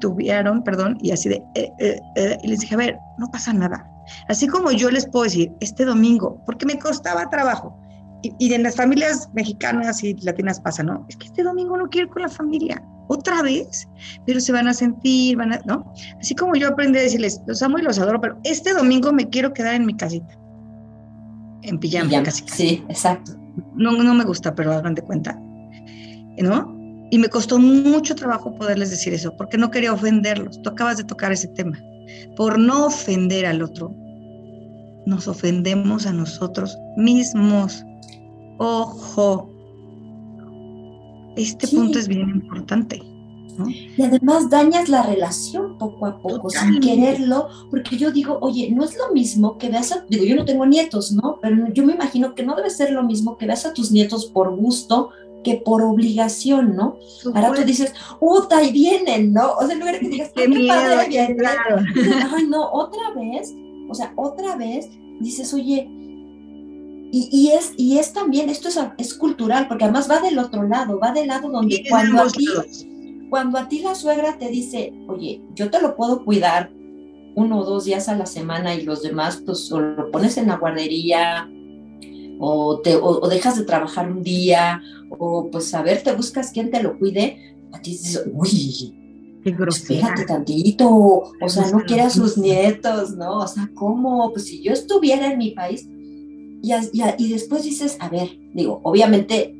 tuvieron, 0.00 0.64
perdón, 0.64 0.98
y 1.00 1.12
así 1.12 1.28
de, 1.28 1.36
eh, 1.54 1.70
eh, 1.78 2.00
eh, 2.16 2.38
y 2.42 2.48
les 2.48 2.60
dije, 2.60 2.74
a 2.74 2.78
ver, 2.78 2.98
no 3.18 3.30
pasa 3.30 3.52
nada. 3.52 3.88
Así 4.28 4.46
como 4.46 4.70
yo 4.72 4.90
les 4.90 5.06
puedo 5.06 5.24
decir, 5.24 5.52
este 5.60 5.84
domingo, 5.84 6.42
porque 6.46 6.66
me 6.66 6.78
costaba 6.78 7.28
trabajo, 7.30 7.78
y, 8.38 8.52
en 8.52 8.62
las 8.62 8.76
familias 8.76 9.28
mexicanas 9.34 10.02
y 10.02 10.14
latinas 10.14 10.60
pasa, 10.60 10.82
¿no? 10.82 11.04
Es 11.08 11.16
que 11.16 11.26
este 11.26 11.42
domingo 11.42 11.76
no 11.76 11.88
quiero 11.88 12.08
ir 12.08 12.12
con 12.12 12.22
la 12.22 12.28
familia, 12.28 12.82
otra 13.08 13.42
vez, 13.42 13.88
pero 14.26 14.40
se 14.40 14.52
van 14.52 14.68
a 14.68 14.74
sentir, 14.74 15.36
van 15.36 15.52
a, 15.52 15.60
¿no? 15.64 15.92
Así 16.20 16.34
como 16.34 16.56
yo 16.56 16.68
aprendí 16.68 16.98
a 16.98 17.02
decirles, 17.02 17.40
los 17.46 17.62
amo 17.62 17.78
y 17.78 17.82
los 17.82 17.98
adoro, 17.98 18.20
pero 18.20 18.38
este 18.44 18.72
domingo 18.72 19.12
me 19.12 19.28
quiero 19.28 19.52
quedar 19.52 19.74
en 19.74 19.86
mi 19.86 19.94
casita, 19.94 20.38
en 21.62 21.78
pijama, 21.78 22.22
casi, 22.22 22.44
Sí, 22.48 22.84
exacto. 22.88 23.32
No, 23.74 23.92
no 23.92 24.14
me 24.14 24.24
gusta, 24.24 24.54
pero 24.54 24.72
hagan 24.72 24.94
de 24.94 25.02
cuenta, 25.02 25.38
¿no? 26.38 26.74
Y 27.10 27.18
me 27.18 27.28
costó 27.28 27.58
mucho 27.58 28.14
trabajo 28.14 28.54
poderles 28.56 28.90
decir 28.90 29.14
eso, 29.14 29.34
porque 29.36 29.56
no 29.56 29.70
quería 29.70 29.92
ofenderlos. 29.92 30.60
Tú 30.62 30.70
acabas 30.70 30.96
de 30.96 31.04
tocar 31.04 31.30
ese 31.30 31.46
tema. 31.48 31.78
Por 32.36 32.58
no 32.58 32.86
ofender 32.86 33.46
al 33.46 33.62
otro, 33.62 33.94
nos 35.06 35.28
ofendemos 35.28 36.06
a 36.06 36.12
nosotros 36.12 36.76
mismos. 36.96 37.84
Ojo, 38.58 39.50
este 41.36 41.68
punto 41.68 41.98
es 41.98 42.08
bien 42.08 42.28
importante. 42.30 43.02
Y 43.96 44.02
además 44.02 44.50
dañas 44.50 44.88
la 44.88 45.02
relación 45.02 45.78
poco 45.78 46.06
a 46.06 46.20
poco, 46.20 46.50
sin 46.50 46.80
quererlo, 46.80 47.48
porque 47.70 47.96
yo 47.96 48.10
digo, 48.10 48.38
oye, 48.42 48.70
no 48.70 48.84
es 48.84 48.96
lo 48.98 49.14
mismo 49.14 49.56
que 49.56 49.70
veas 49.70 49.92
a, 49.92 50.04
digo, 50.08 50.24
yo 50.24 50.36
no 50.36 50.44
tengo 50.44 50.66
nietos, 50.66 51.12
¿no? 51.12 51.38
Pero 51.40 51.72
yo 51.72 51.84
me 51.86 51.94
imagino 51.94 52.34
que 52.34 52.44
no 52.44 52.54
debe 52.54 52.68
ser 52.68 52.92
lo 52.92 53.02
mismo 53.02 53.38
que 53.38 53.46
veas 53.46 53.64
a 53.64 53.72
tus 53.72 53.90
nietos 53.92 54.26
por 54.26 54.54
gusto 54.54 55.10
que 55.46 55.62
por 55.64 55.80
obligación, 55.80 56.74
¿no? 56.74 56.98
Ahora 57.32 57.52
tú 57.54 57.62
dices, 57.62 57.94
¡uta! 58.18 58.64
Y 58.64 58.72
vienen, 58.72 59.32
¿no? 59.32 59.52
O 59.52 59.64
sea, 59.64 59.74
en 59.74 59.78
lugar 59.78 59.94
de 59.94 60.00
que 60.00 60.08
digas, 60.08 60.32
¡qué, 60.34 60.50
qué 60.50 60.66
padre 60.66 61.08
viene! 61.08 61.36
Ay, 62.34 62.48
no, 62.48 62.68
otra 62.72 63.12
vez, 63.14 63.54
o 63.88 63.94
sea, 63.94 64.12
otra 64.16 64.56
vez 64.56 64.90
dices, 65.20 65.54
oye, 65.54 65.88
y, 67.12 67.52
es, 67.56 67.74
y 67.76 67.98
es 67.98 68.12
también, 68.12 68.50
esto 68.50 68.66
es, 68.68 68.76
es, 68.98 69.14
cultural, 69.14 69.68
porque 69.68 69.84
además 69.84 70.10
va 70.10 70.18
del 70.18 70.36
otro 70.40 70.64
lado, 70.64 70.98
va 70.98 71.12
del 71.12 71.28
lado 71.28 71.48
donde 71.48 71.84
cuando 71.88 72.22
a, 72.22 72.26
ti, 72.26 72.48
cuando 73.30 73.58
a 73.58 73.68
ti 73.68 73.78
la 73.82 73.94
suegra 73.94 74.36
te 74.38 74.48
dice, 74.48 74.92
oye, 75.06 75.40
yo 75.54 75.70
te 75.70 75.80
lo 75.80 75.94
puedo 75.94 76.24
cuidar 76.24 76.72
uno 77.36 77.60
o 77.60 77.64
dos 77.64 77.84
días 77.84 78.08
a 78.08 78.16
la 78.16 78.26
semana 78.26 78.74
y 78.74 78.82
los 78.82 79.00
demás, 79.00 79.40
pues 79.46 79.70
o 79.70 79.78
lo 79.78 80.10
pones 80.10 80.36
en 80.38 80.48
la 80.48 80.56
guardería 80.56 81.48
o, 82.38 82.80
te, 82.80 82.96
o, 82.96 83.28
dejas 83.28 83.56
de 83.56 83.64
trabajar 83.64 84.10
un 84.10 84.22
día 84.22 84.82
o 85.18 85.50
pues 85.50 85.72
a 85.74 85.82
ver, 85.82 86.02
te 86.02 86.12
buscas 86.12 86.50
quien 86.50 86.70
te 86.70 86.82
lo 86.82 86.98
cuide, 86.98 87.56
a 87.72 87.80
ti 87.80 87.92
dices, 87.92 88.24
uy, 88.32 89.42
espérate 89.68 90.24
tantito, 90.24 90.88
o 90.88 91.48
sea, 91.48 91.70
no 91.70 91.84
quiere 91.84 92.02
a 92.02 92.10
sus 92.10 92.36
nietos, 92.36 93.16
¿no? 93.16 93.38
O 93.38 93.46
sea, 93.46 93.70
¿cómo? 93.74 94.32
Pues 94.32 94.46
si 94.46 94.62
yo 94.62 94.72
estuviera 94.72 95.30
en 95.30 95.38
mi 95.38 95.50
país, 95.52 95.88
y, 96.62 96.72
y, 97.18 97.32
después 97.32 97.62
dices, 97.62 97.96
a 98.00 98.08
ver, 98.08 98.28
digo, 98.54 98.80
obviamente, 98.82 99.54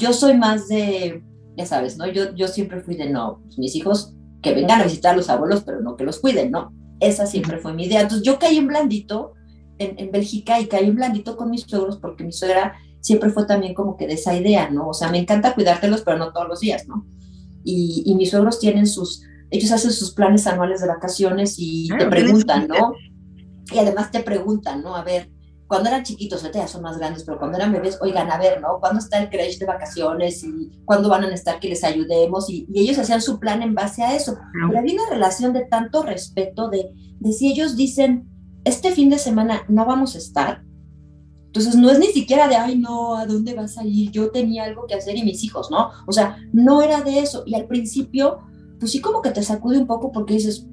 yo 0.00 0.12
soy 0.12 0.36
más 0.36 0.68
de, 0.68 1.22
ya 1.56 1.66
sabes, 1.66 1.96
¿no? 1.96 2.06
Yo, 2.10 2.34
yo 2.34 2.48
siempre 2.48 2.80
fui 2.80 2.96
de, 2.96 3.08
no, 3.08 3.40
pues, 3.44 3.58
mis 3.58 3.76
hijos 3.76 4.14
que 4.42 4.54
vengan 4.54 4.80
a 4.80 4.84
visitar 4.84 5.14
a 5.14 5.16
los 5.16 5.30
abuelos, 5.30 5.62
pero 5.64 5.80
no 5.80 5.96
que 5.96 6.04
los 6.04 6.18
cuiden, 6.18 6.50
¿no? 6.50 6.72
Esa 7.00 7.26
siempre 7.26 7.58
fue 7.58 7.74
mi 7.74 7.84
idea. 7.84 8.00
Entonces 8.00 8.26
yo 8.26 8.38
caí 8.38 8.56
en 8.56 8.66
blandito 8.66 9.34
en, 9.78 9.98
en 9.98 10.10
Bélgica 10.10 10.60
y 10.60 10.66
caí 10.66 10.90
blandito 10.90 11.36
con 11.36 11.50
mis 11.50 11.62
suegros 11.62 11.98
porque 11.98 12.24
mi 12.24 12.32
suegra 12.32 12.74
siempre 13.00 13.30
fue 13.30 13.46
también 13.46 13.74
como 13.74 13.96
que 13.96 14.06
de 14.06 14.14
esa 14.14 14.34
idea, 14.34 14.70
¿no? 14.70 14.88
O 14.88 14.94
sea, 14.94 15.10
me 15.10 15.18
encanta 15.18 15.54
cuidártelos, 15.54 16.02
pero 16.02 16.18
no 16.18 16.32
todos 16.32 16.48
los 16.48 16.60
días, 16.60 16.86
¿no? 16.88 17.06
y, 17.64 18.14
mis 18.14 18.30
suegros 18.30 18.58
tienen 18.58 18.86
sus, 18.86 19.22
ellos 19.50 19.70
hacen 19.72 19.92
sus 19.92 20.12
planes 20.12 20.46
anuales 20.46 20.80
de 20.80 20.88
vacaciones 20.88 21.56
y 21.58 21.88
te 21.88 22.06
preguntan, 22.06 22.68
¿no? 22.68 22.94
Y 23.72 23.78
además 23.78 24.10
te 24.10 24.20
preguntan, 24.20 24.82
¿no? 24.82 24.96
A 24.96 25.04
ver, 25.04 25.30
cuando 25.66 25.90
eran 25.90 26.02
chiquitos, 26.02 26.42
ahorita 26.42 26.60
ya 26.60 26.68
son 26.68 26.82
más 26.82 26.96
grandes, 26.96 27.24
pero 27.24 27.38
cuando 27.38 27.58
eran 27.58 27.72
bebés, 27.72 27.98
oigan, 28.00 28.30
a 28.30 28.38
ver, 28.38 28.60
¿no? 28.62 28.78
¿Cuándo 28.80 28.98
está 28.98 29.18
el 29.20 29.28
creche 29.28 29.58
de 29.58 29.66
vacaciones? 29.66 30.42
¿Y 30.42 30.70
cuándo 30.86 31.10
van 31.10 31.24
a 31.24 31.34
estar 31.34 31.60
que 31.60 31.68
les 31.68 31.84
ayudemos? 31.84 32.48
Y, 32.48 32.66
y, 32.72 32.80
ellos 32.80 32.98
hacían 32.98 33.20
su 33.20 33.38
plan 33.38 33.60
en 33.60 33.74
base 33.74 34.02
a 34.02 34.16
eso. 34.16 34.38
Pero 34.66 34.78
había 34.78 34.94
una 34.94 35.10
relación 35.10 35.52
de 35.52 35.66
tanto 35.66 36.02
respeto, 36.02 36.70
de, 36.70 36.90
de 37.20 37.32
si 37.32 37.52
ellos 37.52 37.76
dicen, 37.76 38.26
este 38.68 38.92
fin 38.92 39.10
de 39.10 39.18
semana 39.18 39.62
no 39.68 39.84
vamos 39.84 40.14
a 40.14 40.18
estar, 40.18 40.62
entonces 41.46 41.74
no 41.76 41.90
es 41.90 41.98
ni 41.98 42.06
siquiera 42.06 42.46
de, 42.46 42.56
ay, 42.56 42.78
no, 42.78 43.16
¿a 43.16 43.26
dónde 43.26 43.54
vas 43.54 43.78
a 43.78 43.84
ir? 43.84 44.10
Yo 44.10 44.30
tenía 44.30 44.64
algo 44.64 44.86
que 44.86 44.94
hacer 44.94 45.16
y 45.16 45.24
mis 45.24 45.42
hijos, 45.42 45.70
¿no? 45.70 45.90
O 46.06 46.12
sea, 46.12 46.36
no 46.52 46.82
era 46.82 47.00
de 47.02 47.20
eso. 47.20 47.42
Y 47.46 47.54
al 47.54 47.66
principio, 47.66 48.40
pues 48.78 48.92
sí 48.92 49.00
como 49.00 49.22
que 49.22 49.30
te 49.30 49.42
sacude 49.42 49.78
un 49.78 49.86
poco 49.86 50.12
porque 50.12 50.34
dices, 50.34 50.68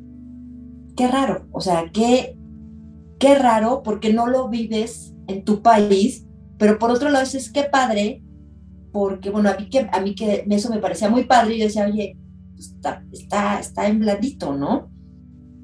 qué 0.95 1.07
raro, 1.07 1.47
o 1.51 1.61
sea, 1.61 1.89
qué, 1.93 2.37
qué 3.19 3.35
raro 3.35 3.83
porque 3.83 4.13
no 4.13 4.27
lo 4.27 4.49
vives 4.49 5.13
en 5.27 5.43
tu 5.45 5.61
país, 5.61 6.27
pero 6.57 6.77
por 6.77 6.91
otro 6.91 7.09
lado 7.09 7.23
dices, 7.23 7.51
qué 7.51 7.63
padre, 7.63 8.21
porque 8.91 9.29
bueno, 9.29 9.49
a 9.49 9.57
mí 9.57 9.69
que, 9.69 9.89
a 9.91 10.01
mí 10.01 10.13
que 10.13 10.45
eso 10.49 10.69
me 10.69 10.79
parecía 10.79 11.09
muy 11.09 11.23
padre 11.23 11.55
y 11.55 11.59
yo 11.59 11.65
decía, 11.65 11.85
oye, 11.85 12.17
pues, 12.53 12.67
está, 12.67 13.03
está, 13.11 13.59
está 13.59 13.87
en 13.87 13.99
blandito, 13.99 14.53
¿no? 14.53 14.89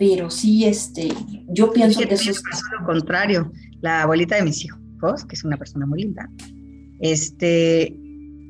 Pero 0.01 0.31
sí, 0.31 0.65
este, 0.65 1.09
yo 1.49 1.71
pienso 1.71 1.99
que, 1.99 2.15
eso 2.15 2.31
es... 2.31 2.41
lo 2.79 2.87
contrario. 2.87 3.51
La 3.81 4.01
abuelita 4.01 4.35
de 4.35 4.41
mis 4.41 4.65
hijos 4.65 4.81
que 5.27 5.35
es 5.35 5.43
una 5.43 5.57
persona 5.57 5.85
muy 5.85 6.01
linda, 6.01 6.27
este, 6.99 7.95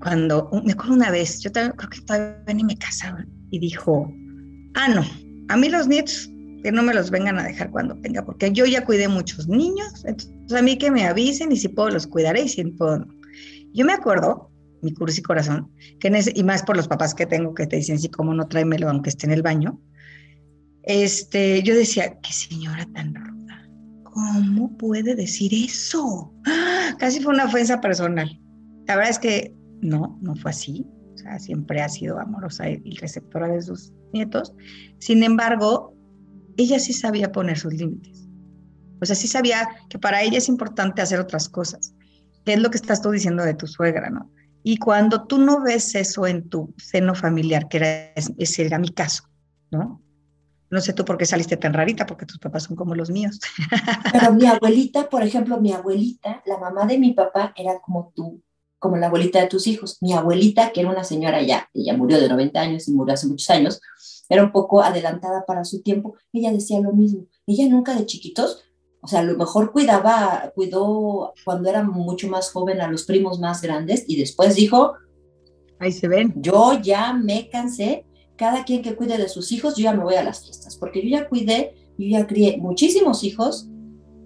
cuando, 0.02 0.50
me 0.66 0.72
acuerdo 0.72 0.94
una 0.94 1.12
vez, 1.12 1.42
yo 1.42 1.52
creo 1.52 1.74
que 1.76 2.02
todavía 2.06 2.54
ni 2.54 2.64
me 2.64 2.78
casaba, 2.78 3.26
y 3.50 3.60
dijo, 3.60 4.14
ah, 4.76 4.88
no, 4.90 5.04
a 5.50 5.58
mí 5.58 5.70
los 5.70 5.88
nietos 5.88 6.30
que 6.64 6.72
no 6.72 6.84
me 6.84 6.94
los 6.94 7.10
vengan 7.10 7.40
a 7.40 7.44
dejar 7.44 7.70
cuando 7.72 7.96
tenga, 8.02 8.24
porque 8.26 8.52
yo 8.52 8.66
ya 8.66 8.86
cuidé 8.86 9.08
muchos 9.08 9.48
niños, 9.48 10.04
entonces 10.06 10.58
a 10.58 10.62
mí 10.62 10.78
que 10.78 10.92
me 10.92 11.06
avisen 11.06 11.52
y 11.52 11.58
si 11.58 11.68
puedo 11.70 11.90
los 11.90 12.08
cuidaré 12.08 12.44
y 12.44 12.50
si 12.50 12.64
puedo 12.64 13.00
no. 13.00 13.08
Yo 13.74 13.86
me 13.86 13.94
acuerdo, 13.94 14.52
mi 14.82 14.94
curso 14.94 15.20
y 15.20 15.24
corazón, 15.24 15.72
que 16.00 16.08
en 16.08 16.16
ese, 16.16 16.32
y 16.36 16.44
más 16.44 16.64
por 16.64 16.76
los 16.76 16.88
papás 16.88 17.14
que 17.14 17.26
tengo 17.26 17.54
que 17.54 17.68
te 17.68 17.78
dicen, 17.78 18.00
sí, 18.00 18.10
cómo 18.10 18.34
no 18.34 18.48
tráemelo 18.48 18.90
aunque 18.90 19.10
esté 19.10 19.26
en 19.26 19.34
el 19.34 19.42
baño, 19.42 19.80
este, 20.84 21.62
yo 21.63 21.76
decía, 21.76 22.17
qué 22.22 22.34
señora 22.34 22.86
tan 22.94 23.13
¿cómo 24.04 24.78
puede 24.78 25.15
decir 25.15 25.54
eso? 25.54 26.34
¡Ah! 26.46 26.96
Casi 27.00 27.22
fue 27.22 27.34
una 27.34 27.46
ofensa 27.46 27.80
personal. 27.82 28.39
La 28.88 28.96
verdad 28.96 29.12
es 29.12 29.20
que 29.20 29.56
no, 29.82 30.20
no 30.22 30.36
fue 30.36 30.52
así. 30.52 30.86
O 31.13 31.17
sea, 31.17 31.39
siempre 31.39 31.82
ha 31.82 31.89
sido 31.89 32.20
amorosa 32.20 32.70
y 32.70 32.98
receptora 32.98 33.48
de 33.48 33.62
sus 33.62 33.94
nietos. 34.13 34.54
Sin 35.00 35.24
embargo, 35.24 35.96
ella 36.58 36.80
sí 36.80 36.94
sabía 36.94 37.32
poner 37.32 37.58
sus 37.58 37.74
límites. 37.74 38.28
O 39.02 39.06
sea, 39.06 39.15
sí 39.15 39.28
sabía 39.28 39.67
que 39.89 39.98
para 39.98 40.22
ella 40.22 40.38
es 40.38 40.50
importante 40.50 41.02
hacer 41.02 41.20
otras 41.20 41.50
cosas. 41.50 41.96
¿Qué 42.46 42.54
es 42.54 42.60
lo 42.60 42.70
que 42.70 42.78
estás 42.78 43.02
tú 43.02 43.12
diciendo 43.12 43.44
de 43.44 43.54
tu 43.54 43.67
suegra, 43.67 44.10
no? 44.10 44.32
Y 44.63 44.78
cuando 44.78 45.26
tú 45.26 45.39
no 45.39 45.62
ves 45.62 45.96
eso 45.96 46.28
en 46.28 46.48
tu 46.50 46.74
seno 46.78 47.15
familiar, 47.15 47.67
que 47.67 47.78
era, 47.78 48.13
ese 48.38 48.65
era 48.65 48.78
mi 48.78 48.89
caso, 48.89 49.24
¿no? 49.72 50.01
No 50.72 50.80
sé 50.80 50.94
tú 50.94 51.04
por 51.04 51.18
qué 51.18 51.26
saliste 51.26 51.58
tan 51.58 51.74
rarita, 51.74 52.06
porque 52.06 52.26
tus 52.26 52.40
papás 52.40 52.64
son 52.64 52.78
como 52.78 52.96
los 52.96 53.10
míos. 53.10 53.40
Pero 54.12 54.34
mi 54.34 54.46
abuelita, 54.46 55.10
por 55.10 55.22
ejemplo, 55.22 55.60
mi 55.60 55.74
abuelita, 55.74 56.42
la 56.46 56.58
mamá 56.58 56.86
de 56.86 56.98
mi 56.98 57.12
papá 57.12 57.54
era 57.58 57.80
como 57.82 58.14
tú, 58.16 58.42
como 58.80 58.96
la 58.96 59.08
abuelita 59.08 59.42
de 59.42 59.48
tus 59.48 59.68
hijos. 59.68 59.98
Mi 60.00 60.14
abuelita, 60.14 60.72
que 60.72 60.80
era 60.80 60.90
una 60.90 61.04
señora 61.04 61.42
ya, 61.42 61.70
ella 61.74 61.96
murió 61.98 62.22
de 62.22 62.30
90 62.30 62.60
años 62.60 62.88
y 62.88 62.94
murió 62.94 63.14
hace 63.14 63.28
muchos 63.28 63.50
años, 63.50 63.82
era 64.30 64.44
un 64.44 64.54
poco 64.54 64.82
adelantada 64.82 65.44
para 65.46 65.66
su 65.66 65.82
tiempo, 65.82 66.16
ella 66.32 66.54
decía 66.54 66.80
lo 66.80 66.94
mismo. 66.94 67.26
Ella 67.46 67.68
nunca 67.68 67.94
de 67.94 68.06
chiquitos, 68.06 68.64
o 69.02 69.08
sea, 69.08 69.20
a 69.20 69.24
lo 69.24 69.38
mejor 69.38 69.74
cuidaba, 69.74 70.54
cuidó 70.56 71.34
cuando 71.44 71.70
era 71.70 71.84
mucho 71.84 72.30
más 72.30 72.50
joven 72.50 72.80
a 72.80 72.88
los 72.88 73.04
primos 73.04 73.42
más 73.42 73.62
grandes 73.62 74.06
y 74.08 74.18
después 74.18 74.56
dijo, 74.56 74.94
ahí 75.80 75.92
se 75.92 76.08
ven. 76.08 76.34
Yo 76.38 76.80
ya 76.82 77.12
me 77.12 77.50
cansé 77.50 78.06
cada 78.42 78.64
quien 78.64 78.82
que 78.82 78.96
cuide 78.96 79.20
de 79.20 79.30
sus 79.30 79.52
hijos, 79.52 79.76
yo 79.76 79.84
ya 79.84 79.94
me 79.94 80.04
voy 80.04 80.16
a 80.16 80.24
las 80.24 80.44
fiestas, 80.44 80.76
porque 80.76 81.04
yo 81.04 81.10
ya 81.10 81.30
cuidé, 81.30 81.76
yo 82.00 82.08
ya 82.08 82.26
crié 82.26 82.58
muchísimos 82.58 83.24
hijos 83.24 83.70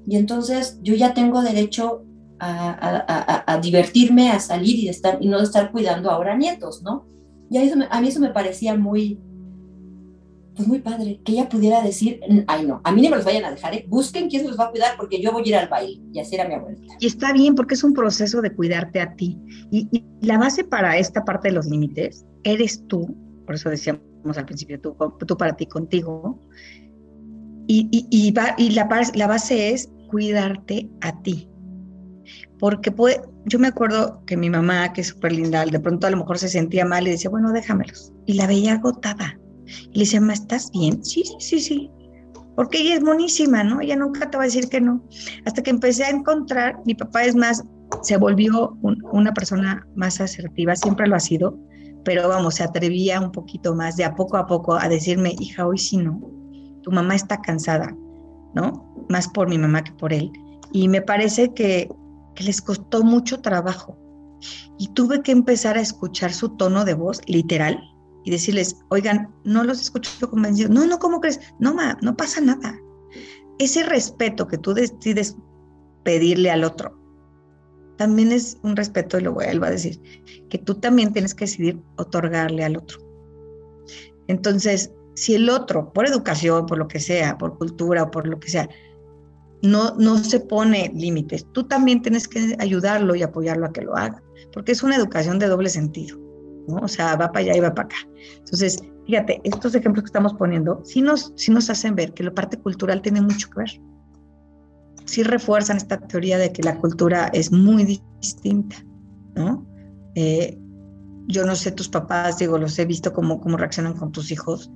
y 0.07 0.15
entonces 0.15 0.79
yo 0.83 0.95
ya 0.95 1.13
tengo 1.13 1.41
derecho 1.41 2.05
a, 2.39 3.59
divertirme, 3.61 4.31
a 4.31 4.39
salir 4.39 4.79
y, 4.79 4.85
de 4.85 4.91
estar, 4.91 5.17
y 5.19 5.27
no 5.27 5.39
de 5.39 5.43
estar 5.43 5.69
cuidando 5.69 6.09
ahora 6.09 6.37
nietos, 6.37 6.81
¿no? 6.81 7.05
Y 7.49 7.57
a, 7.57 7.99
mí 7.99 8.07
eso 8.07 8.21
me 8.21 8.29
parecía 8.29 8.77
muy, 8.77 9.19
pues 10.55 10.65
muy 10.65 10.79
padre, 10.79 11.19
que 11.25 11.33
ella 11.33 11.49
pudiera 11.49 11.81
decir, 11.81 12.21
ay 12.47 12.65
no, 12.65 12.79
a 12.85 12.93
mí 12.93 13.01
no 13.01 13.09
me 13.09 13.17
los 13.17 13.25
vayan 13.25 13.43
a 13.43 13.51
dejar, 13.51 13.73
¿eh? 13.73 13.85
busquen 13.89 14.29
quién 14.29 14.43
se 14.43 14.47
los 14.47 14.57
va 14.57 14.67
a 14.67 14.71
cuidar 14.71 14.95
porque 14.95 15.21
yo 15.21 15.33
voy 15.33 15.43
a 15.43 15.47
ir 15.49 15.55
al 15.57 15.67
baile. 15.67 16.01
Y 16.13 16.21
así 16.21 16.35
era 16.35 16.47
mi 16.47 16.53
abuelita. 16.53 16.95
Y 17.01 17.07
está 17.07 17.33
bien 17.33 17.53
porque 17.53 17.73
es 17.73 17.83
un 17.83 17.93
proceso 17.93 18.41
de 18.41 18.55
cuidarte 18.55 19.01
a 19.01 19.13
ti. 19.13 19.37
Y, 19.71 19.89
y 19.91 20.05
la 20.25 20.37
base 20.37 20.63
para 20.63 20.97
esta 20.97 21.25
parte 21.25 21.49
de 21.49 21.55
los 21.55 21.65
límites 21.65 22.25
eres 22.45 22.81
tú 22.87 23.13
por 23.45 23.55
eso 23.55 23.69
decíamos 23.69 24.01
al 24.35 24.45
principio, 24.45 24.79
tú, 24.79 24.95
tú 25.25 25.37
para 25.37 25.55
ti, 25.55 25.65
contigo. 25.65 26.39
Y, 27.67 27.87
y, 27.91 28.07
y, 28.09 28.33
y 28.57 28.69
la, 28.71 29.27
base 29.27 29.69
es 29.71 29.89
cuidarte 30.09 30.89
a 31.01 31.21
ti. 31.21 31.49
Porque 32.59 32.91
puede, 32.91 33.21
yo 33.45 33.59
me 33.59 33.67
acuerdo 33.67 34.23
que 34.25 34.37
mi 34.37 34.49
mamá, 34.49 34.93
que 34.93 35.01
es 35.01 35.07
súper 35.07 35.33
linda, 35.33 35.65
de 35.65 35.79
pronto 35.79 36.07
a 36.07 36.09
lo 36.09 36.17
mejor 36.17 36.37
se 36.37 36.47
sentía 36.47 36.85
mal 36.85 37.07
y 37.07 37.11
decía, 37.11 37.29
bueno, 37.29 37.51
déjamelos. 37.51 38.11
Y 38.25 38.33
la 38.33 38.47
veía 38.47 38.73
agotada. 38.73 39.37
Y 39.91 39.93
le 39.93 39.99
decía, 39.99 40.21
mamá, 40.21 40.33
¿estás 40.33 40.71
bien? 40.71 41.03
Sí, 41.03 41.23
sí, 41.39 41.59
sí. 41.59 41.91
Porque 42.55 42.79
ella 42.79 42.95
es 42.95 43.03
monísima, 43.03 43.63
¿no? 43.63 43.81
Ella 43.81 43.97
nunca 43.97 44.29
te 44.29 44.37
va 44.37 44.43
a 44.43 44.47
decir 44.47 44.69
que 44.69 44.79
no. 44.79 45.03
Hasta 45.45 45.61
que 45.61 45.71
empecé 45.71 46.05
a 46.05 46.09
encontrar, 46.09 46.77
mi 46.85 46.95
papá 46.95 47.25
es 47.25 47.35
más, 47.35 47.63
se 48.01 48.17
volvió 48.17 48.77
una 49.11 49.33
persona 49.33 49.85
más 49.95 50.21
asertiva, 50.21 50.75
siempre 50.75 51.07
lo 51.07 51.15
ha 51.15 51.19
sido, 51.19 51.59
pero 52.05 52.29
vamos, 52.29 52.55
se 52.55 52.63
atrevía 52.63 53.19
un 53.19 53.31
poquito 53.31 53.75
más 53.75 53.97
de 53.97 54.05
a 54.05 54.15
poco 54.15 54.37
a 54.37 54.45
poco 54.45 54.75
a 54.75 54.87
decirme, 54.87 55.35
hija, 55.39 55.67
hoy 55.67 55.79
sí 55.79 55.97
no, 55.97 56.21
tu 56.83 56.91
mamá 56.91 57.15
está 57.15 57.41
cansada, 57.41 57.93
¿no? 58.53 58.95
Más 59.09 59.27
por 59.27 59.49
mi 59.49 59.57
mamá 59.57 59.83
que 59.83 59.91
por 59.93 60.13
él. 60.13 60.31
Y 60.71 60.87
me 60.87 61.01
parece 61.01 61.53
que, 61.53 61.89
les 62.37 62.61
costó 62.61 63.01
mucho 63.01 63.41
trabajo. 63.41 63.97
Y 64.77 64.89
tuve 64.89 65.21
que 65.21 65.31
empezar 65.31 65.77
a 65.77 65.81
escuchar 65.81 66.33
su 66.33 66.49
tono 66.49 66.83
de 66.83 66.93
voz, 66.93 67.21
literal, 67.27 67.81
y 68.25 68.31
decirles, 68.31 68.77
oigan, 68.89 69.33
no 69.45 69.63
los 69.63 69.79
escucho 69.79 70.29
convencidos. 70.29 70.71
No, 70.71 70.85
no, 70.85 70.99
¿cómo 70.99 71.21
crees? 71.21 71.39
No, 71.59 71.73
ma, 71.73 71.97
no 72.01 72.15
pasa 72.15 72.41
nada. 72.41 72.77
Ese 73.57 73.83
respeto 73.83 74.47
que 74.47 74.57
tú 74.57 74.73
decides 74.73 75.37
pedirle 76.03 76.51
al 76.51 76.65
otro, 76.65 76.99
también 77.97 78.31
es 78.31 78.57
un 78.63 78.75
respeto, 78.75 79.17
y 79.17 79.21
lo 79.21 79.33
vuelvo 79.33 79.65
a 79.65 79.71
decir, 79.71 79.99
que 80.49 80.57
tú 80.57 80.75
también 80.75 81.13
tienes 81.13 81.33
que 81.33 81.45
decidir 81.45 81.79
otorgarle 81.97 82.63
al 82.63 82.77
otro. 82.77 82.99
Entonces, 84.27 84.91
si 85.15 85.35
el 85.35 85.49
otro, 85.49 85.93
por 85.93 86.07
educación, 86.07 86.65
por 86.65 86.77
lo 86.77 86.87
que 86.87 86.99
sea, 86.99 87.37
por 87.37 87.57
cultura 87.57 88.03
o 88.03 88.11
por 88.11 88.27
lo 88.27 88.39
que 88.39 88.49
sea, 88.49 88.69
no, 89.61 89.95
no 89.95 90.17
se 90.17 90.39
pone 90.39 90.91
límites, 90.93 91.45
tú 91.53 91.63
también 91.63 92.01
tienes 92.01 92.27
que 92.27 92.55
ayudarlo 92.59 93.15
y 93.15 93.23
apoyarlo 93.23 93.65
a 93.65 93.73
que 93.73 93.81
lo 93.81 93.95
haga, 93.95 94.21
porque 94.53 94.73
es 94.73 94.83
una 94.83 94.95
educación 94.95 95.39
de 95.39 95.47
doble 95.47 95.69
sentido, 95.69 96.17
¿no? 96.67 96.77
O 96.77 96.87
sea, 96.87 97.15
va 97.15 97.31
para 97.31 97.45
allá 97.45 97.57
y 97.57 97.61
va 97.61 97.73
para 97.73 97.87
acá. 97.87 97.97
Entonces, 98.39 98.83
fíjate, 99.05 99.41
estos 99.43 99.73
ejemplos 99.73 100.03
que 100.03 100.09
estamos 100.09 100.33
poniendo, 100.33 100.81
sí 100.83 101.01
nos, 101.01 101.33
sí 101.35 101.51
nos 101.51 101.69
hacen 101.69 101.95
ver 101.95 102.13
que 102.13 102.23
la 102.23 102.33
parte 102.33 102.57
cultural 102.57 103.01
tiene 103.01 103.21
mucho 103.21 103.49
que 103.49 103.59
ver 103.59 103.81
sí 105.05 105.23
refuerzan 105.23 105.77
esta 105.77 105.99
teoría 105.99 106.37
de 106.37 106.51
que 106.51 106.63
la 106.63 106.77
cultura 106.77 107.27
es 107.33 107.51
muy 107.51 108.01
distinta, 108.21 108.77
¿no? 109.35 109.65
Eh, 110.15 110.57
yo 111.27 111.45
no 111.45 111.55
sé 111.55 111.71
tus 111.71 111.89
papás, 111.89 112.37
digo, 112.37 112.57
los 112.57 112.77
he 112.77 112.85
visto 112.85 113.13
cómo, 113.13 113.39
cómo 113.39 113.57
reaccionan 113.57 113.93
con 113.93 114.11
tus 114.11 114.31
hijos. 114.31 114.71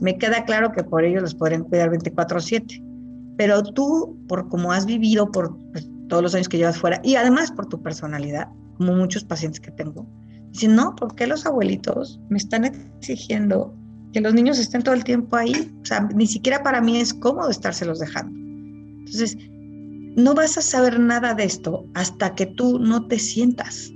Me 0.00 0.18
queda 0.18 0.44
claro 0.44 0.72
que 0.72 0.84
por 0.84 1.04
ellos 1.04 1.22
los 1.22 1.34
podrían 1.34 1.64
cuidar 1.64 1.90
24/7, 1.90 2.82
pero 3.36 3.62
tú, 3.62 4.18
por 4.28 4.48
cómo 4.48 4.72
has 4.72 4.86
vivido, 4.86 5.30
por 5.30 5.56
pues, 5.72 5.88
todos 6.08 6.22
los 6.22 6.34
años 6.34 6.48
que 6.48 6.58
llevas 6.58 6.78
fuera, 6.78 7.00
y 7.02 7.16
además 7.16 7.50
por 7.50 7.66
tu 7.66 7.82
personalidad, 7.82 8.48
como 8.76 8.94
muchos 8.94 9.24
pacientes 9.24 9.60
que 9.60 9.70
tengo, 9.70 10.06
dicen, 10.50 10.74
no, 10.76 10.94
¿por 10.94 11.14
qué 11.14 11.26
los 11.26 11.46
abuelitos 11.46 12.20
me 12.28 12.38
están 12.38 12.64
exigiendo 12.64 13.74
que 14.12 14.20
los 14.20 14.34
niños 14.34 14.58
estén 14.58 14.82
todo 14.82 14.94
el 14.94 15.04
tiempo 15.04 15.36
ahí? 15.36 15.72
O 15.82 15.84
sea, 15.84 16.08
ni 16.14 16.26
siquiera 16.26 16.62
para 16.62 16.80
mí 16.80 16.98
es 16.98 17.14
cómodo 17.14 17.50
estárselos 17.50 17.98
dejando. 17.98 18.38
Entonces, 19.00 19.36
no 20.16 20.34
vas 20.34 20.56
a 20.58 20.62
saber 20.62 21.00
nada 21.00 21.34
de 21.34 21.44
esto 21.44 21.86
hasta 21.94 22.34
que 22.34 22.46
tú 22.46 22.78
no 22.78 23.06
te 23.06 23.18
sientas. 23.18 23.90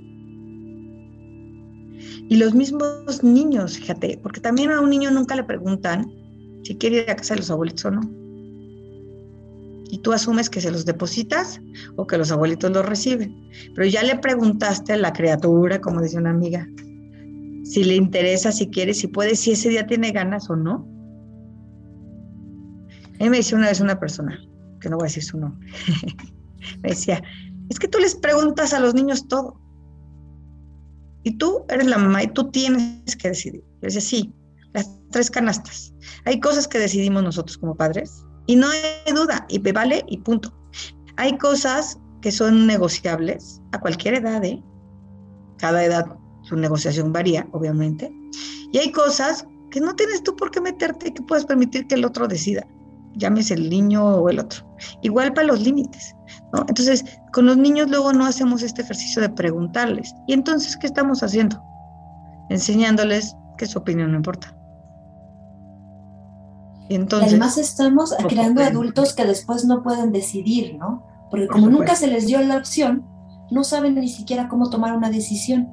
Y 2.29 2.35
los 2.35 2.53
mismos 2.53 3.23
niños, 3.23 3.77
fíjate, 3.77 4.19
porque 4.21 4.41
también 4.41 4.71
a 4.71 4.81
un 4.81 4.89
niño 4.89 5.09
nunca 5.11 5.35
le 5.35 5.43
preguntan 5.43 6.11
si 6.63 6.75
quiere 6.75 6.97
ir 6.97 7.09
a 7.09 7.15
casa 7.15 7.33
de 7.33 7.39
los 7.39 7.49
abuelitos 7.49 7.85
o 7.85 7.91
no. 7.91 8.01
Y 9.91 9.99
tú 10.03 10.13
asumes 10.13 10.49
que 10.49 10.61
se 10.61 10.69
los 10.69 10.85
depositas 10.85 11.59
o 11.95 12.05
que 12.05 12.17
los 12.17 12.31
abuelitos 12.31 12.69
los 12.71 12.85
reciben. 12.85 13.35
Pero 13.73 13.87
ya 13.87 14.03
le 14.03 14.17
preguntaste 14.17 14.93
a 14.93 14.97
la 14.97 15.13
criatura, 15.13 15.81
como 15.81 16.01
dice 16.01 16.17
una 16.17 16.29
amiga, 16.29 16.67
si 17.63 17.83
le 17.83 17.95
interesa, 17.95 18.51
si 18.51 18.67
quiere, 18.67 18.93
si 18.93 19.07
puede, 19.07 19.35
si 19.35 19.51
ese 19.51 19.69
día 19.69 19.87
tiene 19.87 20.11
ganas 20.11 20.49
o 20.49 20.55
no. 20.55 20.87
A 23.19 23.29
me 23.29 23.37
dice 23.37 23.55
una 23.55 23.67
vez 23.67 23.81
una 23.81 23.99
persona, 23.99 24.39
que 24.79 24.89
no 24.89 24.97
voy 24.97 25.05
a 25.05 25.07
decir 25.07 25.23
su 25.23 25.37
nombre, 25.37 25.67
me 26.83 26.89
decía, 26.89 27.21
es 27.69 27.79
que 27.79 27.87
tú 27.87 27.99
les 27.99 28.15
preguntas 28.15 28.73
a 28.73 28.79
los 28.79 28.93
niños 28.93 29.27
todo. 29.27 29.59
Y 31.23 31.37
tú 31.37 31.65
eres 31.69 31.87
la 31.87 31.97
mamá 31.97 32.23
y 32.23 32.27
tú 32.27 32.49
tienes 32.49 33.15
que 33.15 33.29
decidir. 33.29 33.61
Yo 33.61 33.79
decía, 33.81 34.01
sí, 34.01 34.33
las 34.73 34.89
tres 35.11 35.29
canastas. 35.29 35.93
Hay 36.25 36.39
cosas 36.39 36.67
que 36.67 36.79
decidimos 36.79 37.23
nosotros 37.23 37.57
como 37.57 37.75
padres 37.75 38.25
y 38.47 38.55
no 38.55 38.67
hay 38.69 39.13
duda, 39.13 39.45
y 39.49 39.59
me 39.59 39.71
vale 39.71 40.03
y 40.07 40.17
punto. 40.17 40.53
Hay 41.17 41.37
cosas 41.37 41.99
que 42.21 42.31
son 42.31 42.65
negociables 42.65 43.61
a 43.71 43.79
cualquier 43.79 44.15
edad, 44.15 44.43
¿eh? 44.43 44.63
Cada 45.57 45.83
edad 45.83 46.17
su 46.43 46.55
negociación 46.55 47.13
varía, 47.13 47.47
obviamente. 47.51 48.11
Y 48.71 48.77
hay 48.77 48.91
cosas 48.91 49.45
que 49.69 49.79
no 49.79 49.95
tienes 49.95 50.23
tú 50.23 50.35
por 50.35 50.49
qué 50.51 50.61
meterte 50.61 51.09
y 51.09 51.11
que 51.11 51.21
puedes 51.21 51.45
permitir 51.45 51.85
que 51.87 51.95
el 51.95 52.05
otro 52.05 52.27
decida 52.27 52.65
llámese 53.15 53.53
el 53.53 53.69
niño 53.69 54.05
o 54.05 54.29
el 54.29 54.39
otro. 54.39 54.65
Igual 55.01 55.33
para 55.33 55.47
los 55.47 55.61
límites, 55.61 56.15
¿no? 56.53 56.65
Entonces, 56.67 57.05
con 57.33 57.45
los 57.45 57.57
niños 57.57 57.89
luego 57.89 58.13
no 58.13 58.25
hacemos 58.25 58.61
este 58.63 58.81
ejercicio 58.81 59.21
de 59.21 59.29
preguntarles. 59.29 60.13
¿Y 60.27 60.33
entonces 60.33 60.77
qué 60.77 60.87
estamos 60.87 61.23
haciendo? 61.23 61.61
Enseñándoles 62.49 63.35
que 63.57 63.65
su 63.65 63.79
opinión 63.79 64.11
no 64.11 64.17
importa. 64.17 64.55
Y 66.89 66.95
entonces, 66.95 67.29
además 67.29 67.57
estamos 67.57 68.15
creando 68.27 68.63
adultos 68.63 69.13
que 69.13 69.25
después 69.25 69.65
no 69.65 69.83
pueden 69.83 70.11
decidir, 70.11 70.75
¿no? 70.79 71.05
Porque 71.29 71.47
como 71.47 71.69
nunca 71.69 71.95
se 71.95 72.07
les 72.07 72.25
dio 72.25 72.41
la 72.41 72.57
opción, 72.57 73.05
no 73.51 73.63
saben 73.63 73.95
ni 73.95 74.09
siquiera 74.09 74.47
cómo 74.47 74.69
tomar 74.69 74.95
una 74.97 75.11
decisión. 75.11 75.69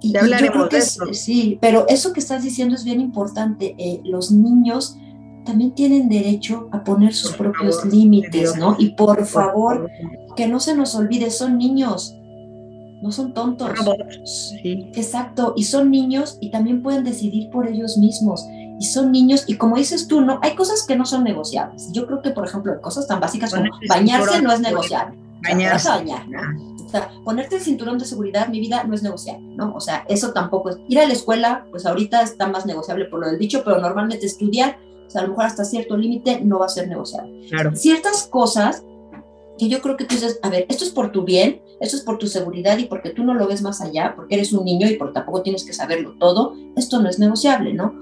Y, 0.00 0.12
yo 0.12 0.20
creo 0.20 0.68
que 0.68 0.80
sí, 0.80 1.58
pero 1.60 1.86
eso 1.88 2.12
que 2.12 2.20
estás 2.20 2.42
diciendo 2.42 2.74
es 2.74 2.84
bien 2.84 3.00
importante. 3.00 3.74
Eh, 3.78 4.02
los 4.04 4.32
niños 4.32 4.98
también 5.44 5.74
tienen 5.74 6.08
derecho 6.08 6.68
a 6.72 6.84
poner 6.84 7.14
sus 7.14 7.32
propios 7.32 7.84
límites, 7.84 8.56
¿no? 8.56 8.76
Y 8.78 8.90
por 8.90 9.24
favor, 9.26 9.88
que 10.36 10.48
no 10.48 10.60
se 10.60 10.74
nos 10.74 10.94
olvide, 10.94 11.30
son 11.30 11.58
niños, 11.58 12.16
no 13.02 13.10
son 13.10 13.34
tontos. 13.34 13.70
Sí. 14.24 14.90
Exacto, 14.94 15.54
y 15.56 15.64
son 15.64 15.90
niños 15.90 16.38
y 16.40 16.50
también 16.50 16.82
pueden 16.82 17.04
decidir 17.04 17.50
por 17.50 17.66
ellos 17.66 17.98
mismos. 17.98 18.44
Y 18.78 18.86
son 18.86 19.12
niños, 19.12 19.44
y 19.46 19.56
como 19.56 19.76
dices 19.76 20.08
tú, 20.08 20.22
no, 20.22 20.38
hay 20.42 20.54
cosas 20.54 20.84
que 20.86 20.96
no 20.96 21.04
son 21.04 21.24
negociables. 21.24 21.90
Yo 21.92 22.06
creo 22.06 22.22
que, 22.22 22.30
por 22.30 22.46
ejemplo, 22.46 22.80
cosas 22.80 23.06
tan 23.06 23.20
básicas 23.20 23.54
como 23.54 23.70
bañarse 23.88 24.40
no 24.40 24.52
es 24.52 24.60
negociable. 24.60 25.18
Bañarse. 25.42 25.88
bañar, 25.88 26.26
O 26.84 26.88
sea, 26.88 27.10
ponerte 27.24 27.56
el 27.56 27.62
cinturón 27.62 27.98
de 27.98 28.04
seguridad, 28.04 28.48
mi 28.48 28.60
vida, 28.60 28.84
no 28.84 28.94
es 28.94 29.02
negociable, 29.02 29.46
¿no? 29.56 29.74
O 29.74 29.80
sea, 29.80 30.04
eso 30.08 30.32
tampoco 30.32 30.70
es. 30.70 30.78
Ir 30.88 31.00
a 31.00 31.06
la 31.06 31.12
escuela, 31.12 31.66
pues 31.70 31.86
ahorita 31.86 32.22
está 32.22 32.48
más 32.48 32.66
negociable 32.66 33.04
por 33.06 33.20
lo 33.20 33.26
del 33.26 33.38
dicho, 33.38 33.62
pero 33.64 33.80
normalmente 33.80 34.26
estudiar 34.26 34.78
a 35.16 35.22
lo 35.22 35.28
mejor 35.28 35.44
hasta 35.44 35.64
cierto 35.64 35.96
límite 35.96 36.40
no 36.42 36.58
va 36.58 36.66
a 36.66 36.68
ser 36.68 36.88
negociable. 36.88 37.48
Ciertas 37.74 38.26
cosas 38.26 38.84
que 39.58 39.68
yo 39.68 39.80
creo 39.80 39.96
que 39.96 40.04
tú 40.04 40.14
dices, 40.14 40.38
a 40.42 40.48
ver, 40.48 40.66
esto 40.68 40.84
es 40.84 40.90
por 40.90 41.12
tu 41.12 41.24
bien, 41.24 41.60
esto 41.80 41.96
es 41.96 42.02
por 42.02 42.18
tu 42.18 42.26
seguridad 42.26 42.78
y 42.78 42.86
porque 42.86 43.10
tú 43.10 43.24
no 43.24 43.34
lo 43.34 43.46
ves 43.46 43.62
más 43.62 43.80
allá, 43.80 44.14
porque 44.16 44.34
eres 44.34 44.52
un 44.52 44.64
niño 44.64 44.88
y 44.88 44.96
porque 44.96 45.14
tampoco 45.14 45.42
tienes 45.42 45.64
que 45.64 45.72
saberlo 45.72 46.14
todo, 46.18 46.54
esto 46.76 47.00
no 47.00 47.08
es 47.08 47.18
negociable, 47.18 47.72
¿no? 47.74 47.94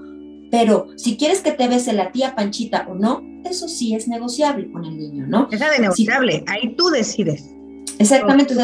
Pero 0.49 0.87
si 0.95 1.17
quieres 1.17 1.41
que 1.41 1.51
te 1.51 1.67
bese 1.67 1.93
la 1.93 2.11
tía 2.11 2.35
Panchita 2.35 2.87
o 2.89 2.95
no, 2.95 3.21
eso 3.45 3.67
sí 3.67 3.95
es 3.95 4.07
negociable 4.07 4.71
con 4.71 4.85
el 4.85 4.97
niño, 4.97 5.25
¿no? 5.27 5.47
Es 5.51 5.59
de 5.59 5.79
negociable, 5.79 6.43
ahí 6.47 6.75
tú 6.75 6.89
decides. 6.89 7.49
Exactamente, 7.99 8.55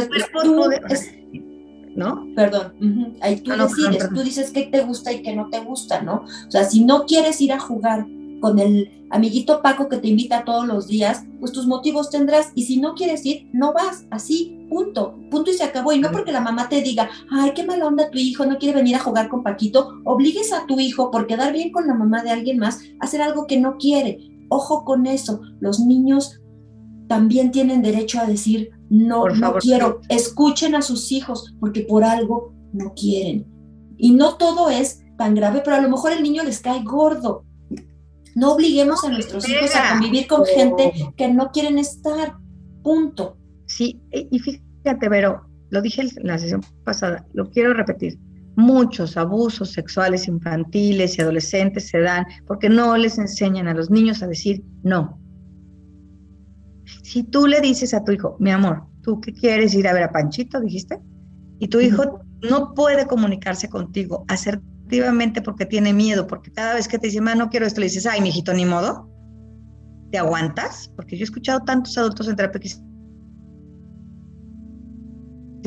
¿no? 1.96 2.28
Perdón, 2.36 3.18
ahí 3.22 3.42
tú 3.42 3.52
decides, 3.52 4.10
tú 4.10 4.22
dices 4.22 4.52
qué 4.52 4.64
te 4.64 4.82
gusta 4.82 5.12
y 5.12 5.22
qué 5.22 5.36
no 5.36 5.50
te 5.50 5.60
gusta, 5.60 6.02
¿no? 6.02 6.26
O 6.48 6.52
sea, 6.52 6.64
si 6.64 6.84
no 6.84 7.06
quieres 7.06 7.42
ir 7.42 7.54
a 7.54 7.60
jugar 7.60 8.06
con 8.42 8.60
el 8.60 9.08
amiguito 9.10 9.62
Paco 9.62 9.88
que 9.90 9.98
te 9.98 10.08
invita 10.08 10.46
todos 10.46 10.68
los 10.68 10.88
días, 10.88 11.24
pues 11.40 11.52
tus 11.52 11.68
motivos 11.68 12.10
tendrás. 12.10 12.52
Y 12.56 12.64
si 12.64 12.78
no 12.78 12.94
quieres 12.94 13.26
ir, 13.26 13.50
no 13.54 13.74
vas, 13.74 14.06
así, 14.12 14.68
punto, 14.70 15.16
punto 15.32 15.52
y 15.52 15.54
se 15.54 15.64
acabó. 15.64 15.92
Y 15.94 16.00
no 16.00 16.12
porque 16.12 16.32
la 16.32 16.42
mamá 16.42 16.70
te 16.70 16.82
diga, 16.82 17.10
ay, 17.32 17.52
qué 17.56 17.64
mala 17.64 17.88
onda 17.88 18.10
tu 18.10 18.18
hijo, 18.18 18.46
no 18.46 18.58
quiere 18.58 18.76
venir 18.76 18.96
a 18.96 19.00
jugar 19.00 19.30
con 19.30 19.44
Paquito, 19.44 20.02
obligues 20.06 20.54
a 20.54 20.66
tu 20.66 20.80
hijo 20.80 21.12
por 21.12 21.28
quedar 21.28 21.54
bien 21.54 21.72
con 21.72 21.88
la 21.88 21.94
mamá 21.94 22.24
de 22.24 22.32
alguien 22.32 22.58
más 22.58 22.80
a 23.00 23.06
hacer 23.06 23.22
algo 23.22 23.48
que 23.48 23.60
no 23.60 23.78
quiere. 23.78 24.20
Ojo 24.50 24.86
con 24.86 25.08
eso, 25.08 25.42
los 25.60 25.80
niños 25.80 26.40
también 27.08 27.52
tienen 27.52 27.82
derecho 27.82 28.20
a 28.20 28.26
decir, 28.26 28.70
no, 28.90 29.28
no 29.28 29.54
quiero, 29.56 30.02
escuchen 30.10 30.76
a 30.76 30.82
sus 30.82 31.12
hijos 31.12 31.54
porque 31.60 31.82
por 31.82 32.04
algo 32.04 32.54
no 32.74 32.94
quieren. 32.94 33.46
Y 33.98 34.12
no 34.12 34.36
todo 34.36 34.70
es 34.70 35.02
tan 35.18 35.34
grave, 35.34 35.62
pero 35.64 35.78
a 35.78 35.82
lo 35.82 35.90
mejor 35.90 36.12
el 36.12 36.24
niño 36.24 36.44
les 36.44 36.60
cae 36.60 36.84
gordo 36.84 37.47
no 38.38 38.54
obliguemos 38.54 39.04
a 39.04 39.10
nuestros 39.10 39.50
hijos 39.50 39.76
a 39.76 39.94
convivir 39.94 40.28
con 40.28 40.46
gente 40.46 40.94
que 41.16 41.28
no 41.28 41.50
quieren 41.50 41.80
estar. 41.80 42.36
Punto. 42.84 43.36
Sí, 43.66 44.00
y 44.12 44.38
fíjate, 44.38 45.10
Vero, 45.10 45.42
lo 45.72 45.82
dije 45.82 46.04
en 46.04 46.28
la 46.28 46.38
sesión 46.38 46.62
pasada, 46.84 47.26
lo 47.34 47.50
quiero 47.50 47.74
repetir. 47.74 48.20
Muchos 48.56 49.18
abusos 49.18 49.72
sexuales 49.72 50.28
infantiles 50.28 51.18
y 51.18 51.22
adolescentes 51.22 51.90
se 51.90 52.00
dan 52.00 52.28
porque 52.46 52.70
no 52.70 52.96
les 52.96 53.18
enseñan 53.18 53.68
a 53.68 53.74
los 53.74 53.90
niños 53.90 54.22
a 54.22 54.28
decir 54.28 54.64
no. 54.84 55.20
Si 57.02 57.24
tú 57.24 57.48
le 57.48 57.60
dices 57.60 57.96
a 57.96 58.04
tu 58.04 58.12
hijo, 58.12 58.38
mi 58.40 58.52
amor, 58.52 58.84
¿tú 59.02 59.20
qué 59.20 59.34
quieres 59.34 59.74
ir 59.74 59.88
a 59.88 59.94
ver 59.94 60.04
a 60.04 60.12
Panchito? 60.12 60.62
Dijiste. 60.62 61.00
Y 61.58 61.70
tu 61.70 61.80
hijo 61.80 62.20
no 62.48 62.76
puede 62.76 63.08
comunicarse 63.08 63.68
contigo, 63.68 64.26
hacer 64.88 65.44
porque 65.44 65.66
tiene 65.66 65.94
miedo, 65.94 66.28
porque 66.28 66.52
cada 66.52 66.74
vez 66.74 66.88
que 66.88 66.98
te 66.98 67.08
dice, 67.08 67.22
no 67.22 67.50
quiero 67.50 67.66
esto, 67.66 67.80
le 67.80 67.88
dices, 67.88 68.06
ay, 68.06 68.22
mijito, 68.22 68.54
ni 68.54 68.66
modo. 68.66 69.10
¿Te 70.12 70.18
aguantas? 70.18 70.92
Porque 70.96 71.18
yo 71.18 71.24
he 71.24 71.26
escuchado 71.26 71.60
tantos 71.62 71.98
adultos 71.98 72.28
en 72.28 72.36
terapia 72.36 72.62
que 72.62 72.70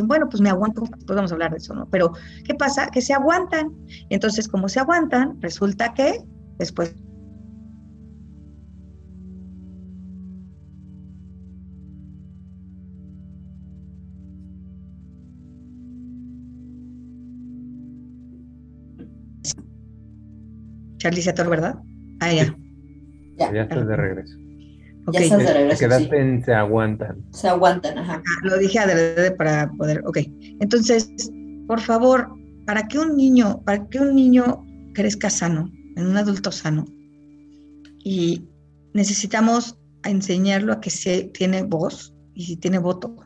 bueno, 0.03 0.29
pues 0.29 0.41
me 0.41 0.49
aguanto, 0.51 0.83
pues 0.83 1.17
vamos 1.17 1.31
a 1.31 1.35
hablar 1.35 1.51
de 1.51 1.59
eso, 1.59 1.75
¿no? 1.75 1.89
Pero, 1.91 2.13
¿qué 2.45 2.55
pasa? 2.55 2.89
Que 2.89 3.03
se 3.03 3.13
aguantan. 3.13 3.73
Entonces, 4.09 4.49
como 4.49 4.69
se 4.69 4.81
aguantan, 4.81 5.41
resulta 5.41 5.93
que 5.95 6.25
después 6.59 6.95
Charlie 21.01 21.23
se 21.23 21.33
¿verdad? 21.33 21.77
Ah, 22.21 22.33
ya. 22.33 22.55
Ya, 23.39 23.53
ya 23.53 23.63
estás 23.63 23.89
de 23.89 23.97
regreso. 23.97 24.37
Ya 25.13 25.21
estás 25.21 25.39
de 25.39 25.53
regreso. 25.53 25.79
Quedaste 25.81 26.21
en 26.21 26.45
se 26.45 26.53
aguantan. 26.53 27.25
Se 27.33 27.49
aguantan, 27.49 27.97
ajá. 27.99 28.23
Ah, 28.25 28.41
lo 28.43 28.59
dije 28.59 28.79
adrede 28.79 29.31
para 29.33 29.71
poder. 29.73 30.03
Ok. 30.07 30.19
Entonces, 30.61 31.11
por 31.67 31.81
favor, 31.81 32.29
para 32.67 32.87
que 32.87 32.99
un 32.99 33.17
niño, 33.17 33.63
para 33.65 33.89
que 33.89 33.99
un 33.99 34.15
niño 34.15 34.67
crezca 34.93 35.31
sano, 35.31 35.73
en 35.97 36.07
un 36.07 36.17
adulto 36.19 36.53
sano, 36.53 36.85
y 38.05 38.47
necesitamos 38.93 39.79
enseñarlo 40.05 40.75
a 40.75 40.81
que 40.81 40.91
se 40.91 41.25
tiene 41.33 41.63
voz 41.63 42.15
y 42.35 42.45
si 42.45 42.57
tiene 42.57 42.79
voto. 42.79 43.17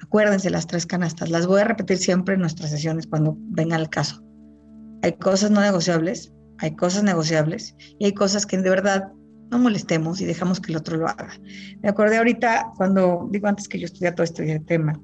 Acuérdense 0.00 0.50
las 0.50 0.68
tres 0.68 0.86
canastas. 0.86 1.30
Las 1.30 1.46
voy 1.46 1.62
a 1.62 1.64
repetir 1.64 1.98
siempre 1.98 2.34
en 2.34 2.40
nuestras 2.40 2.70
sesiones 2.70 3.08
cuando 3.08 3.36
venga 3.38 3.76
el 3.76 3.88
caso. 3.88 4.22
Hay 5.02 5.12
cosas 5.14 5.50
no 5.50 5.60
negociables, 5.60 6.32
hay 6.62 6.76
cosas 6.76 7.02
negociables 7.02 7.74
y 7.98 8.04
hay 8.04 8.14
cosas 8.14 8.46
que 8.46 8.56
de 8.56 8.70
verdad 8.70 9.12
no 9.50 9.58
molestemos 9.58 10.20
y 10.20 10.24
dejamos 10.24 10.60
que 10.60 10.72
el 10.72 10.78
otro 10.78 10.96
lo 10.96 11.08
haga. 11.08 11.28
Me 11.82 11.88
acordé 11.88 12.16
ahorita 12.16 12.70
cuando, 12.76 13.28
digo 13.30 13.48
antes 13.48 13.68
que 13.68 13.78
yo 13.78 13.86
estudié 13.86 14.12
todo 14.12 14.24
este 14.24 14.60
tema, 14.60 14.98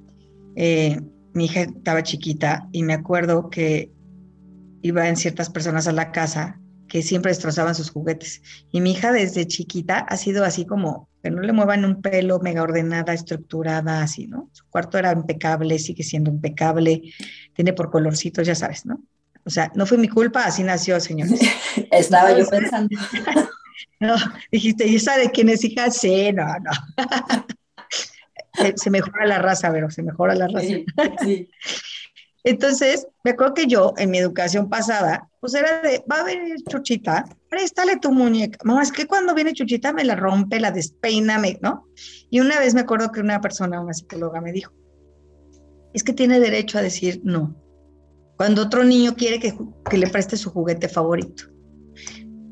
eh, 0.57 1.01
mi 1.35 1.47
hija 1.47 1.63
estaba 1.63 2.03
chiquita 2.03 2.69
y 2.73 2.85
me 2.85 2.95
acuerdo 2.95 3.51
que 3.51 3.93
iba 4.83 5.09
en 5.09 5.17
ciertas 5.17 5.51
personas 5.51 5.89
a 5.89 5.93
la 5.93 6.13
casa 6.13 6.61
que 6.89 7.03
siempre 7.03 7.31
destrozaban 7.31 7.75
sus 7.75 7.91
juguetes. 7.91 8.41
Y 8.71 8.81
mi 8.81 8.93
hija 8.93 9.13
desde 9.13 9.47
chiquita 9.47 9.99
ha 9.99 10.17
sido 10.17 10.45
así 10.45 10.65
como 10.65 11.09
que 11.23 11.31
no 11.31 11.43
le 11.43 11.53
muevan 11.53 11.85
un 11.85 12.01
pelo, 12.01 12.39
mega 12.39 12.63
ordenada, 12.63 13.13
estructurada, 13.13 14.03
así, 14.03 14.29
¿no? 14.29 14.49
Su 14.53 14.65
cuarto 14.71 14.97
era 14.97 15.13
impecable, 15.13 15.79
sigue 15.81 16.05
siendo 16.05 16.31
impecable, 16.31 17.03
tiene 17.53 17.73
por 17.73 17.91
colorcitos, 17.91 18.47
ya 18.47 18.55
sabes, 18.55 18.87
¿no? 18.87 19.03
O 19.49 19.51
sea, 19.51 19.73
no 19.75 19.87
fue 19.87 19.97
mi 19.97 20.11
culpa, 20.11 20.45
así 20.45 20.63
nació, 20.63 21.01
señores. 21.01 21.41
Estaba 21.91 22.39
yo 22.39 22.47
pensando. 22.47 22.95
no, 24.01 24.15
dijiste, 24.53 24.87
¿y 24.87 24.97
esa 24.97 25.17
de 25.17 25.31
quién 25.31 25.49
es 25.49 25.65
hija? 25.65 25.91
Sí, 25.91 26.31
no, 26.35 26.45
no. 26.45 26.71
se, 28.77 28.91
mejora 28.91 29.25
la 29.27 29.39
raza, 29.39 29.73
pero 29.73 29.91
se 29.91 30.03
mejora 30.03 30.35
la 30.35 30.49
raza. 30.49 30.85
Sí, 31.23 31.49
Entonces, 32.45 33.07
me 33.25 33.31
acuerdo 33.31 33.55
que 33.55 33.67
yo, 33.67 33.95
en 33.97 34.11
mi 34.11 34.19
educación 34.19 34.69
pasada, 34.69 35.27
pues 35.41 35.55
era 35.55 35.81
de, 35.81 36.05
va 36.13 36.21
a 36.21 36.25
venir 36.25 36.57
Chuchita, 36.69 37.25
préstale 37.49 37.97
tu 37.97 38.13
muñeca. 38.13 38.59
Mamá, 38.65 38.83
es 38.83 38.93
que 38.93 39.07
cuando 39.07 39.35
viene 39.35 39.55
Chuchita 39.55 39.95
me 39.95 40.05
la 40.05 40.15
rompe, 40.15 40.61
la 40.61 40.73
despeina, 40.73 41.41
¿no? 41.63 41.89
Y 42.29 42.41
una 42.41 42.61
vez 42.61 42.75
me 42.75 42.83
acuerdo 42.83 43.11
que 43.13 43.21
una 43.21 43.41
persona, 43.41 43.81
una 43.81 43.95
psicóloga, 43.95 44.43
me 44.43 44.53
dijo, 44.53 44.75
es 45.95 46.05
que 46.05 46.13
tiene 46.13 46.39
derecho 46.39 46.77
a 46.77 46.83
decir 46.83 47.23
no 47.25 47.57
cuando 48.39 48.63
otro 48.63 48.85
niño 48.85 49.17
quiere 49.17 49.41
que, 49.41 49.53
le 49.97 50.07
preste 50.07 50.37
su 50.37 50.51
juguete 50.51 50.89
favorito. 50.89 51.45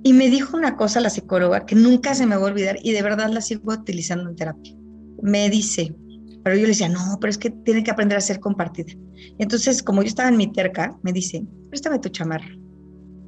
Y 0.02 0.12
me 0.12 0.28
dijo 0.28 0.56
una 0.56 0.76
cosa 0.76 1.00
la 1.00 1.10
psicóloga 1.10 1.64
que 1.64 1.76
nunca 1.76 2.12
se 2.14 2.26
me 2.26 2.36
va 2.36 2.42
a 2.42 2.46
olvidar 2.46 2.76
y 2.82 2.90
de 2.90 3.02
verdad 3.02 3.30
la 3.30 3.40
sigo 3.40 3.72
utilizando 3.72 4.28
en 4.28 4.34
terapia. 4.34 4.74
Me 5.22 5.48
dice, 5.48 5.94
pero 6.42 6.56
yo 6.56 6.62
le 6.62 6.68
decía, 6.68 6.88
no, 6.88 7.18
pero 7.20 7.30
es 7.30 7.38
que 7.38 7.50
tiene 7.50 7.84
que 7.84 7.92
aprender 7.92 8.18
a 8.18 8.20
ser 8.20 8.40
compartida. 8.40 8.92
entonces, 9.38 9.80
como 9.80 10.02
yo 10.02 10.08
estaba 10.08 10.28
en 10.28 10.36
mi 10.36 10.52
terca, 10.52 10.98
me 11.02 11.12
dice, 11.12 11.46
préstame 11.68 12.00
tu 12.00 12.08
chamarra. 12.08 12.50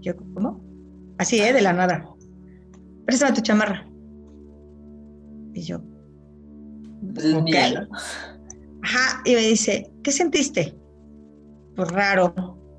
Yo, 0.00 0.16
¿cómo? 0.16 0.60
Así, 1.18 1.38
¿eh? 1.38 1.52
De 1.52 1.62
la 1.62 1.72
nada. 1.72 2.04
Préstame 3.06 3.36
tu 3.36 3.40
chamarra. 3.40 3.88
Y 5.54 5.62
yo, 5.62 5.80
okay. 7.36 7.74
Ajá, 8.82 9.22
y 9.24 9.34
me 9.34 9.42
dice, 9.42 9.88
¿qué 10.02 10.10
sentiste? 10.10 10.76
Pues 11.78 11.92
raro. 11.92 12.34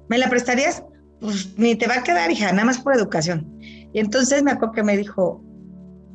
¿Me 0.09 0.17
la 0.17 0.29
prestarías? 0.29 0.83
Pues 1.21 1.57
ni 1.57 1.75
te 1.75 1.87
va 1.87 1.95
a 1.95 2.03
quedar, 2.03 2.29
hija, 2.31 2.51
nada 2.51 2.65
más 2.65 2.79
por 2.79 2.93
educación. 2.93 3.47
Y 3.61 3.99
entonces 3.99 4.43
me 4.43 4.51
acuerdo 4.51 4.73
que 4.73 4.83
me 4.83 4.97
dijo, 4.97 5.41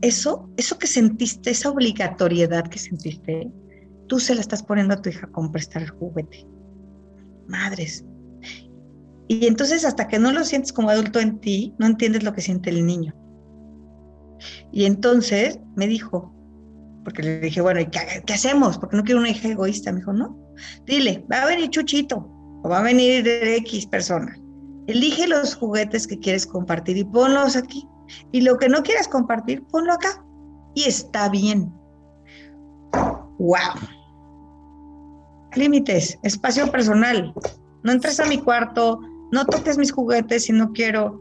eso, 0.02 0.50
eso 0.58 0.78
que 0.78 0.86
sentiste, 0.86 1.50
esa 1.50 1.70
obligatoriedad 1.70 2.68
que 2.68 2.78
sentiste, 2.78 3.50
tú 4.06 4.20
se 4.20 4.34
la 4.34 4.42
estás 4.42 4.62
poniendo 4.62 4.92
a 4.92 5.00
tu 5.00 5.08
hija 5.08 5.26
con 5.28 5.50
prestar 5.50 5.80
el 5.80 5.90
juguete. 5.90 6.46
Madres. 7.48 8.04
Y 9.28 9.46
entonces 9.46 9.86
hasta 9.86 10.06
que 10.06 10.18
no 10.18 10.30
lo 10.32 10.44
sientes 10.44 10.74
como 10.74 10.90
adulto 10.90 11.20
en 11.20 11.38
ti, 11.40 11.74
no 11.78 11.86
entiendes 11.86 12.22
lo 12.22 12.34
que 12.34 12.42
siente 12.42 12.68
el 12.68 12.84
niño. 12.84 13.14
Y 14.72 14.84
entonces 14.84 15.58
me 15.74 15.86
dijo, 15.86 16.34
porque 17.02 17.22
le 17.22 17.40
dije, 17.40 17.62
bueno, 17.62 17.80
¿y 17.80 17.86
qué, 17.86 18.00
qué 18.26 18.34
hacemos? 18.34 18.76
Porque 18.76 18.98
no 18.98 19.04
quiero 19.04 19.20
una 19.20 19.30
hija 19.30 19.48
egoísta. 19.48 19.90
Me 19.90 20.00
dijo, 20.00 20.12
no, 20.12 20.38
dile, 20.84 21.24
va 21.32 21.44
a 21.44 21.46
venir 21.46 21.70
Chuchito, 21.70 22.33
o 22.64 22.70
va 22.70 22.78
a 22.78 22.82
venir 22.82 23.22
de 23.22 23.56
X 23.56 23.86
persona. 23.86 24.36
Elige 24.86 25.28
los 25.28 25.54
juguetes 25.54 26.06
que 26.06 26.18
quieres 26.18 26.46
compartir 26.46 26.96
y 26.96 27.04
ponlos 27.04 27.56
aquí. 27.56 27.86
Y 28.32 28.40
lo 28.40 28.56
que 28.56 28.68
no 28.68 28.82
quieras 28.82 29.06
compartir, 29.06 29.62
ponlo 29.64 29.92
acá. 29.92 30.24
Y 30.74 30.84
está 30.84 31.28
bien. 31.28 31.72
¡Wow! 33.38 33.74
Límites, 35.54 36.18
espacio 36.22 36.70
personal. 36.70 37.34
No 37.82 37.92
entres 37.92 38.18
a 38.18 38.26
mi 38.26 38.38
cuarto, 38.38 38.98
no 39.30 39.44
toques 39.44 39.76
mis 39.76 39.92
juguetes 39.92 40.44
si 40.44 40.52
no 40.52 40.72
quiero. 40.72 41.20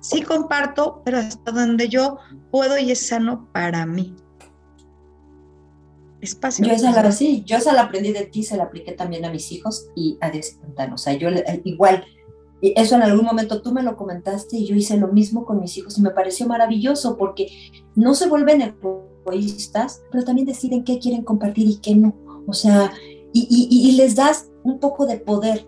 Sí 0.00 0.20
comparto, 0.22 1.00
pero 1.04 1.18
hasta 1.18 1.50
donde 1.50 1.88
yo 1.88 2.18
puedo 2.50 2.78
y 2.78 2.90
es 2.90 3.06
sano 3.06 3.48
para 3.52 3.86
mí 3.86 4.14
espacio. 6.22 6.64
Yo 6.64 6.72
esa 6.72 6.90
la, 6.90 7.12
sí, 7.12 7.42
yo 7.44 7.56
esa 7.56 7.74
la 7.74 7.82
aprendí 7.82 8.12
de 8.12 8.26
ti, 8.26 8.42
se 8.42 8.56
la 8.56 8.64
apliqué 8.64 8.92
también 8.92 9.24
a 9.24 9.30
mis 9.30 9.50
hijos 9.52 9.88
y 9.94 10.16
a 10.20 10.30
Dios 10.30 10.56
O 10.92 10.96
sea, 10.96 11.14
yo 11.14 11.28
eh, 11.28 11.60
igual, 11.64 12.04
eso 12.62 12.94
en 12.94 13.02
algún 13.02 13.26
momento 13.26 13.60
tú 13.60 13.72
me 13.72 13.82
lo 13.82 13.96
comentaste 13.96 14.56
y 14.56 14.66
yo 14.66 14.76
hice 14.76 14.96
lo 14.96 15.08
mismo 15.08 15.44
con 15.44 15.60
mis 15.60 15.76
hijos 15.76 15.98
y 15.98 16.02
me 16.02 16.10
pareció 16.10 16.46
maravilloso 16.46 17.16
porque 17.16 17.48
no 17.96 18.14
se 18.14 18.28
vuelven 18.28 18.62
egoístas, 18.62 20.02
pero 20.10 20.24
también 20.24 20.46
deciden 20.46 20.84
qué 20.84 20.98
quieren 20.98 21.24
compartir 21.24 21.68
y 21.68 21.76
qué 21.76 21.96
no. 21.96 22.14
O 22.46 22.52
sea, 22.52 22.92
y, 23.32 23.46
y, 23.50 23.88
y 23.88 23.92
les 23.92 24.14
das 24.14 24.50
un 24.62 24.78
poco 24.78 25.06
de 25.06 25.16
poder. 25.18 25.66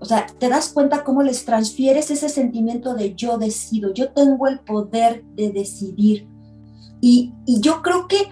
O 0.00 0.04
sea, 0.06 0.26
te 0.26 0.48
das 0.48 0.70
cuenta 0.70 1.04
cómo 1.04 1.22
les 1.22 1.44
transfieres 1.44 2.10
ese 2.10 2.28
sentimiento 2.28 2.94
de 2.94 3.14
yo 3.14 3.38
decido, 3.38 3.94
yo 3.94 4.10
tengo 4.10 4.48
el 4.48 4.58
poder 4.60 5.24
de 5.34 5.50
decidir. 5.50 6.28
Y, 7.00 7.32
y 7.46 7.60
yo 7.60 7.80
creo 7.80 8.08
que 8.08 8.28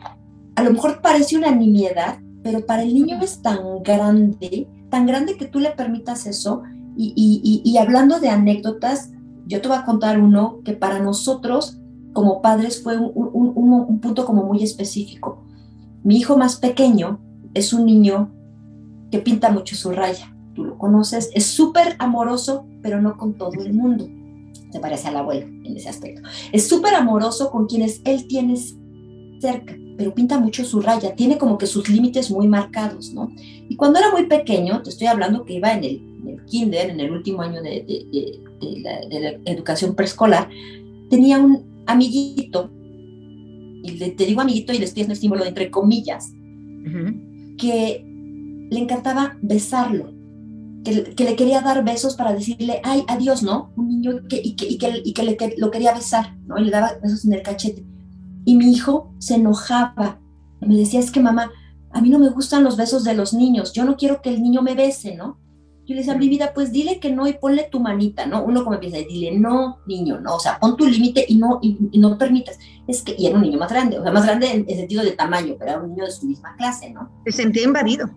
a 0.57 0.63
lo 0.63 0.73
mejor 0.73 1.01
parece 1.01 1.37
una 1.37 1.51
nimiedad, 1.51 2.19
pero 2.43 2.67
para 2.67 2.83
el 2.83 2.95
niño 2.95 3.19
es 3.23 3.41
tan 3.41 3.83
grande, 3.83 4.69
tan 4.91 5.07
grande 5.07 5.37
que 5.37 5.47
tú 5.47 5.61
le 5.61 5.71
permitas 5.71 6.27
eso. 6.27 6.63
Y, 6.97 7.77
hablando 7.79 8.21
de 8.21 8.29
anécdotas, 8.29 9.11
yo 9.47 9.61
te 9.61 9.69
voy 9.69 9.79
a 9.79 9.85
contar 9.85 10.21
uno 10.21 10.61
que 10.65 10.73
para 10.75 10.99
nosotros 10.99 11.79
como 12.13 12.43
padres 12.43 12.83
fue 12.83 12.99
un, 12.99 14.01
punto 14.01 14.27
como 14.27 14.45
muy 14.45 14.63
específico. 14.63 15.43
Mi 16.05 16.19
hijo 16.19 16.37
más 16.37 16.57
pequeño 16.57 17.21
es 17.55 17.73
un 17.73 17.87
niño 17.87 18.33
que 19.11 19.21
pinta 19.21 19.51
mucho 19.51 19.75
su 19.75 19.91
raya. 19.91 20.35
Tú 20.55 20.65
lo 20.65 20.77
conoces, 20.77 21.31
es 21.33 21.47
súper 21.47 21.97
amoroso, 21.99 22.67
pero 22.83 23.01
no 23.01 23.17
con 23.17 23.35
todo 23.35 23.63
el 23.63 23.73
mundo. 23.73 24.07
Se 24.71 24.81
parece 24.81 25.09
al 25.09 25.17
abuelo 25.17 25.47
en 25.47 25.77
ese 25.77 25.89
aspecto. 25.89 26.29
Es 26.51 26.69
súper 26.69 26.95
amoroso 26.95 27.51
con 27.51 27.67
quienes 27.67 28.03
él 28.05 28.27
tiene 28.29 28.57
cerca 29.41 29.75
pero 29.97 30.15
pinta 30.15 30.39
mucho 30.39 30.65
su 30.65 30.81
raya, 30.81 31.15
tiene 31.15 31.39
como 31.39 31.59
que 31.59 31.67
sus 31.67 31.89
límites 31.89 32.31
muy 32.31 32.49
marcados, 32.49 33.13
¿no? 33.13 33.31
Y 33.69 33.77
cuando 33.77 33.99
era 33.99 34.11
muy 34.11 34.27
pequeño, 34.27 34.83
te 34.83 34.91
estoy 34.91 35.07
hablando 35.07 35.45
que 35.45 35.55
iba 35.55 35.73
en 35.73 35.85
el, 35.85 36.03
kinder, 36.47 36.91
en 36.91 37.01
el 37.01 37.11
último 37.11 37.43
año 37.43 37.63
de, 37.63 37.85
la, 38.61 39.51
educación 39.51 39.95
preescolar, 39.95 40.49
tenía 41.11 41.39
un 41.39 41.85
amiguito, 41.87 42.71
y 43.85 43.91
le, 43.99 44.11
te 44.11 44.27
digo 44.27 44.41
amiguito 44.41 44.73
y 44.73 44.79
le 44.79 44.85
estoy 44.85 45.03
haciendo 45.03 45.15
el 45.15 45.21
símbolo 45.21 45.43
de 45.43 45.49
entre 45.49 45.71
comillas, 45.71 46.33
que 47.59 48.05
le 48.71 48.79
encantaba 48.79 49.37
besarlo, 49.43 50.13
que, 50.85 51.25
le 51.25 51.37
quería 51.37 51.61
dar 51.61 51.85
besos 51.85 52.17
para 52.17 52.33
decirle, 52.33 52.81
ay, 52.85 53.05
adiós, 53.09 53.43
¿no? 53.43 53.73
Un 53.77 53.89
niño 53.89 54.21
que, 54.29 54.41
y 54.43 54.55
que, 54.55 54.67
y 54.67 54.79
que, 54.79 55.03
y 55.05 55.13
que, 55.13 55.23
le, 55.23 55.37
que 55.37 55.55
lo 55.59 55.71
quería 55.71 55.95
besar, 55.95 56.37
¿no? 56.47 56.59
Y 56.59 56.65
le 56.65 56.71
daba 56.71 56.99
besos 57.03 57.25
en 57.25 57.35
el 57.35 57.43
cachete. 57.43 57.85
Y 58.45 58.57
mi 58.57 58.73
hijo 58.73 59.15
se 59.19 59.37
enojaba. 59.37 60.21
Me 60.61 60.77
decía, 60.77 61.01
es 61.01 61.11
que 61.11 61.21
mamá, 61.21 61.51
a 61.93 62.01
mí 62.01 62.09
no 62.09 62.19
me 62.19 62.31
gustan 62.31 62.65
los 62.65 62.77
besos 62.77 63.05
de 63.05 63.15
los 63.15 63.35
niños, 63.35 63.73
yo 63.73 63.85
no 63.85 63.97
quiero 63.97 64.23
que 64.23 64.31
el 64.31 64.43
niño 64.43 64.63
me 64.63 64.75
bese, 64.75 65.15
¿no? 65.15 65.39
Yo 65.85 65.95
le 65.95 66.03
decía, 66.03 66.15
mi 66.15 66.29
vida, 66.29 66.53
pues 66.55 66.71
dile 66.71 67.01
que 67.01 67.11
no 67.11 67.27
y 67.27 67.33
ponle 67.33 67.69
tu 67.71 67.81
manita, 67.81 68.25
¿no? 68.25 68.45
Uno 68.45 68.63
como 68.63 68.75
empieza, 68.75 68.99
dile, 68.99 69.37
no, 69.37 69.79
niño, 69.87 70.21
no, 70.21 70.37
o 70.37 70.41
sea, 70.41 70.59
pon 70.61 70.77
tu 70.77 70.87
límite 70.87 71.25
y 71.29 71.37
no, 71.37 71.59
y, 71.61 71.77
no 71.99 72.17
permitas. 72.17 72.57
Es 72.87 73.03
que, 73.03 73.17
y 73.19 73.27
era 73.27 73.37
un 73.37 73.43
niño 73.43 73.59
más 73.59 73.71
grande, 73.71 73.99
o 73.99 74.03
sea, 74.03 74.13
más 74.13 74.25
grande 74.25 74.53
en, 74.53 74.65
el 74.69 74.77
sentido 74.77 75.03
de 75.03 75.11
tamaño, 75.13 75.57
pero 75.59 75.73
era 75.73 75.81
un 75.81 75.91
niño 75.91 76.05
de 76.05 76.13
su 76.13 76.27
misma 76.27 76.55
clase, 76.57 76.91
¿no? 76.91 77.11
Se 77.27 77.33
sentía 77.33 77.65
invadido. 77.65 78.09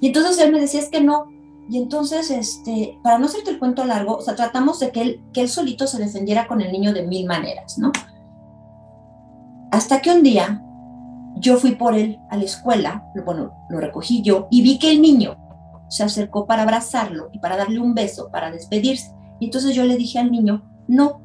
Y 0.00 0.06
entonces 0.06 0.38
él 0.38 0.52
me 0.52 0.60
decía, 0.60 0.80
es 0.80 0.88
que 0.88 1.00
no. 1.00 1.32
Y 1.68 1.78
entonces, 1.78 2.30
este, 2.30 2.98
para 3.02 3.18
no 3.18 3.26
hacerte 3.26 3.50
el 3.50 3.58
cuento 3.58 3.84
largo, 3.84 4.16
o 4.16 4.22
sea, 4.22 4.36
tratamos 4.36 4.78
de 4.78 4.90
que 4.90 5.02
él, 5.02 5.20
que 5.32 5.40
él 5.40 5.48
solito 5.48 5.88
se 5.88 5.98
defendiera 5.98 6.46
con 6.46 6.60
el 6.60 6.70
niño 6.70 6.92
de 6.92 7.06
mil 7.06 7.26
maneras, 7.26 7.76
¿no? 7.78 7.90
Hasta 9.74 10.00
que 10.00 10.12
un 10.12 10.22
día 10.22 10.62
yo 11.34 11.56
fui 11.56 11.74
por 11.74 11.96
él 11.96 12.20
a 12.30 12.36
la 12.36 12.44
escuela, 12.44 13.10
bueno, 13.26 13.52
lo 13.68 13.80
recogí 13.80 14.22
yo 14.22 14.46
y 14.48 14.62
vi 14.62 14.78
que 14.78 14.88
el 14.92 15.02
niño 15.02 15.36
se 15.88 16.04
acercó 16.04 16.46
para 16.46 16.62
abrazarlo 16.62 17.28
y 17.32 17.40
para 17.40 17.56
darle 17.56 17.80
un 17.80 17.92
beso, 17.92 18.30
para 18.30 18.52
despedirse. 18.52 19.12
Y 19.40 19.46
entonces 19.46 19.74
yo 19.74 19.82
le 19.82 19.96
dije 19.96 20.20
al 20.20 20.30
niño, 20.30 20.62
no, 20.86 21.20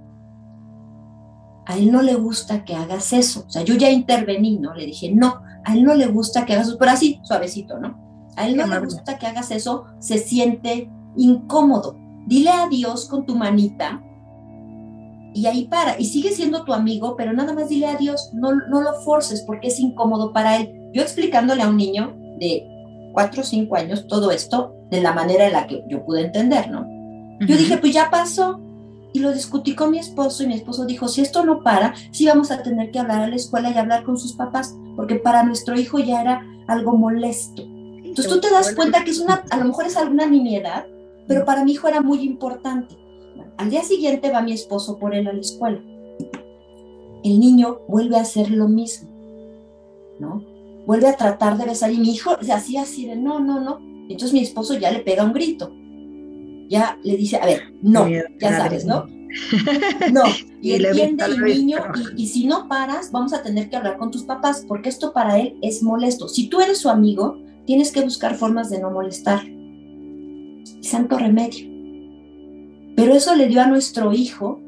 a 1.68 1.78
él 1.78 1.91
no 1.91 2.02
le 2.02 2.16
gusta 2.16 2.66
que 2.66 2.74
hagas 2.74 3.14
eso. 3.14 3.43
O 3.45 3.52
sea, 3.52 3.62
yo 3.62 3.76
ya 3.76 3.91
intervení, 3.91 4.58
¿no? 4.58 4.74
Le 4.74 4.88
dije, 4.88 5.14
no, 5.14 5.41
a 5.64 5.76
él 5.76 5.84
no 5.84 5.93
le 5.93 6.08
gusta 6.08 6.47
que 6.47 6.54
hagas 6.54 6.70
eso, 6.70 6.80
pero 6.80 6.89
así, 6.89 7.20
suavecito, 7.22 7.78
¿no? 7.78 8.00
A 8.36 8.47
él 8.47 8.58
no 8.58 8.66
le 8.66 8.80
gusta 8.80 9.20
que 9.20 9.28
hagas 9.28 9.52
eso, 9.52 9.86
se 10.00 10.18
siente 10.18 10.89
incómodo. 11.16 11.95
Dile 12.26 12.50
adiós 12.50 13.08
con 13.08 13.28
tu 13.28 13.36
manita 13.36 14.02
y 15.34 15.45
ahí 15.45 15.65
para. 15.65 15.99
Y 15.99 16.05
sigue 16.05 16.32
siendo 16.32 16.63
tu 16.63 16.73
amigo, 16.73 17.15
pero 17.15 17.34
nada 17.34 17.53
más 17.53 17.69
dile 17.69 17.88
adiós, 17.88 18.32
no, 18.34 18.51
no 18.51 18.82
lo 18.82 18.93
forces 19.01 19.43
porque 19.45 19.67
es 19.67 19.80
incómodo 19.80 20.34
para 20.34 20.57
él. 20.57 20.73
Yo 20.93 21.01
explicándole 21.01 21.61
a 21.61 21.69
un 21.69 21.77
niño 21.77 22.15
de 22.39 22.65
cuatro 23.13 23.41
o 23.41 23.45
cinco 23.45 23.75
años 23.75 24.07
todo 24.07 24.32
esto 24.32 24.75
de 24.89 25.01
la 25.01 25.13
manera 25.13 25.47
en 25.47 25.53
la 25.53 25.67
que 25.67 25.84
yo 25.88 26.03
pude 26.05 26.21
entender, 26.21 26.69
¿no? 26.71 26.88
Yo 27.41 27.55
dije, 27.55 27.77
pues 27.77 27.93
ya 27.93 28.09
pasó. 28.09 28.59
Y 29.11 29.19
lo 29.19 29.32
discutí 29.34 29.73
con 29.73 29.89
mi 29.89 29.97
esposo 29.97 30.43
y 30.43 30.47
mi 30.47 30.53
esposo 30.53 30.86
dijo, 30.86 31.07
si 31.07 31.21
esto 31.21 31.43
no 31.43 31.63
para, 31.63 31.95
sí 32.11 32.27
vamos 32.27 32.51
a 32.51 32.61
tener 32.61 32.91
que 32.91 32.99
hablar 32.99 33.23
a 33.23 33.27
la 33.27 33.36
escuela 33.36 33.71
y 33.71 33.77
hablar 33.77 34.03
con 34.03 34.19
sus 34.19 34.34
papás, 34.34 34.75
porque 34.95 35.15
para 35.15 35.43
nuestro 35.43 35.80
hijo 35.80 35.97
ya 35.97 36.21
era 36.21 36.45
algo 36.67 36.95
molesto. 36.95 37.63
Entonces 37.63 38.32
tú 38.32 38.39
te 38.39 38.51
das 38.51 38.75
cuenta 38.75 39.03
que 39.03 39.11
es 39.11 39.19
una, 39.19 39.43
a 39.49 39.57
lo 39.57 39.65
mejor 39.65 39.86
es 39.86 39.97
alguna 39.97 40.27
nimiedad, 40.27 40.86
pero 41.27 41.43
para 41.43 41.63
mi 41.63 41.71
hijo 41.71 41.88
era 41.88 42.01
muy 42.01 42.19
importante. 42.19 42.99
Al 43.60 43.70
día 43.70 43.84
siguiente 43.84 44.32
va 44.32 44.41
mi 44.41 44.53
esposo 44.53 44.97
por 44.97 45.14
él 45.14 45.28
a 45.28 45.34
la 45.34 45.41
escuela. 45.41 45.80
El 47.24 47.39
niño 47.39 47.82
vuelve 47.88 48.18
a 48.18 48.22
hacer 48.22 48.49
lo 48.49 48.68
mismo, 48.68 49.10
¿no? 50.20 50.43
vuelve 50.89 51.07
a 51.07 51.16
tratar 51.16 51.55
de 51.55 51.66
besar 51.66 51.91
y 51.91 51.99
mi 51.99 52.14
hijo 52.14 52.36
se 52.41 52.51
hacía 52.51 52.82
así 52.82 53.05
de 53.05 53.16
no, 53.16 53.39
no, 53.39 53.60
no. 53.60 53.80
Entonces 54.10 54.34
mi 54.34 54.39
esposo 54.39 54.74
ya 54.74 54.89
le 54.89 55.01
pega 55.01 55.24
un 55.24 55.34
grito. 55.34 55.72
Ya 56.68 56.97
le 57.03 57.16
dice, 57.16 57.38
a 57.38 57.45
ver, 57.45 57.62
no, 57.84 58.07
ya 58.10 58.57
sabes, 58.57 58.86
¿no? 58.86 59.05
No, 60.12 60.24
y, 60.64 60.72
entiende 60.72 61.26
el 61.26 61.41
niño, 61.43 61.78
y, 62.18 62.26
si 62.26 62.47
no 62.47 62.68
paras, 62.68 63.12
vamos 63.12 63.34
a 63.34 63.43
tener 63.43 63.70
que 63.70 63.76
hablar 63.76 63.97
con 63.97 64.10
tus 64.10 64.24
papás, 64.24 64.66
porque 64.68 64.89
esto 64.89 65.14
para 65.14 65.38
él 65.38 65.60
es 65.62 65.84
molesto. 65.84 66.28
Si 66.28 66.47
tú 66.47 66.60
eres 66.60 66.80
su 66.80 66.89
amigo, 66.89 67.38
tienes 67.68 67.91
que 67.91 68.01
buscar 68.01 68.36
formas 68.36 68.72
de 68.72 68.80
no 68.80 68.89
molestar. 68.89 69.43
Santo 70.82 71.20
remedio. 71.20 71.78
Pero 73.00 73.16
eso 73.16 73.34
le 73.34 73.47
dio 73.47 73.62
a 73.62 73.68
nuestro 73.68 74.12
hijo, 74.12 74.60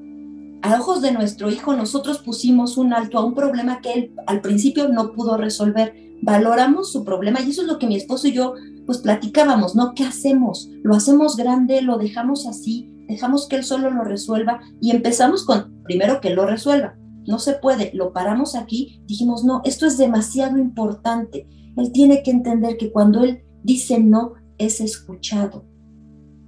a 0.62 0.80
ojos 0.80 1.02
de 1.02 1.12
nuestro 1.12 1.50
hijo, 1.50 1.76
nosotros 1.76 2.20
pusimos 2.20 2.78
un 2.78 2.94
alto 2.94 3.18
a 3.18 3.26
un 3.26 3.36
problema 3.36 3.82
que 3.82 3.92
él 3.92 4.16
al 4.26 4.40
principio 4.40 4.88
no 4.88 5.12
pudo 5.12 5.36
resolver 5.36 5.94
valoramos 6.22 6.92
su 6.92 7.04
problema 7.04 7.42
y 7.42 7.50
eso 7.50 7.64
es 7.64 7.68
lo 7.68 7.80
que 7.80 7.88
mi 7.88 7.96
esposo 7.96 8.28
y 8.28 8.34
yo 8.34 8.54
pues 8.86 9.00
platicábamos, 9.00 9.76
¿no? 9.76 9.94
¿Qué 9.96 10.04
hacemos? 10.04 10.70
¿Lo 10.84 10.96
hacemos 10.96 11.36
grande? 11.36 11.82
¿Lo 11.82 11.98
dejamos 11.98 12.48
así? 12.48 13.06
¿Dejamos 13.10 13.48
que 13.48 13.58
él 13.58 13.64
solo 13.64 13.90
lo 13.90 14.04
resuelva? 14.04 14.62
Y 14.80 14.92
empezamos 14.92 15.44
con, 15.44 15.84
primero 15.84 16.22
que 16.22 16.30
lo 16.30 16.46
resuelva. 16.46 16.96
No 17.28 17.38
se 17.38 17.54
puede, 17.54 17.92
lo 17.94 18.14
paramos 18.14 18.56
aquí, 18.56 19.02
dijimos, 19.08 19.44
no, 19.44 19.62
esto 19.66 19.86
es 19.86 19.98
demasiado 19.98 20.58
importante. 20.58 21.48
Él 21.76 21.92
tiene 21.92 22.24
que 22.24 22.32
entender 22.32 22.78
que 22.78 22.92
cuando 22.92 23.24
él 23.24 23.44
dice 23.64 24.00
no, 24.00 24.36
es 24.58 24.80
escuchado. 24.80 25.66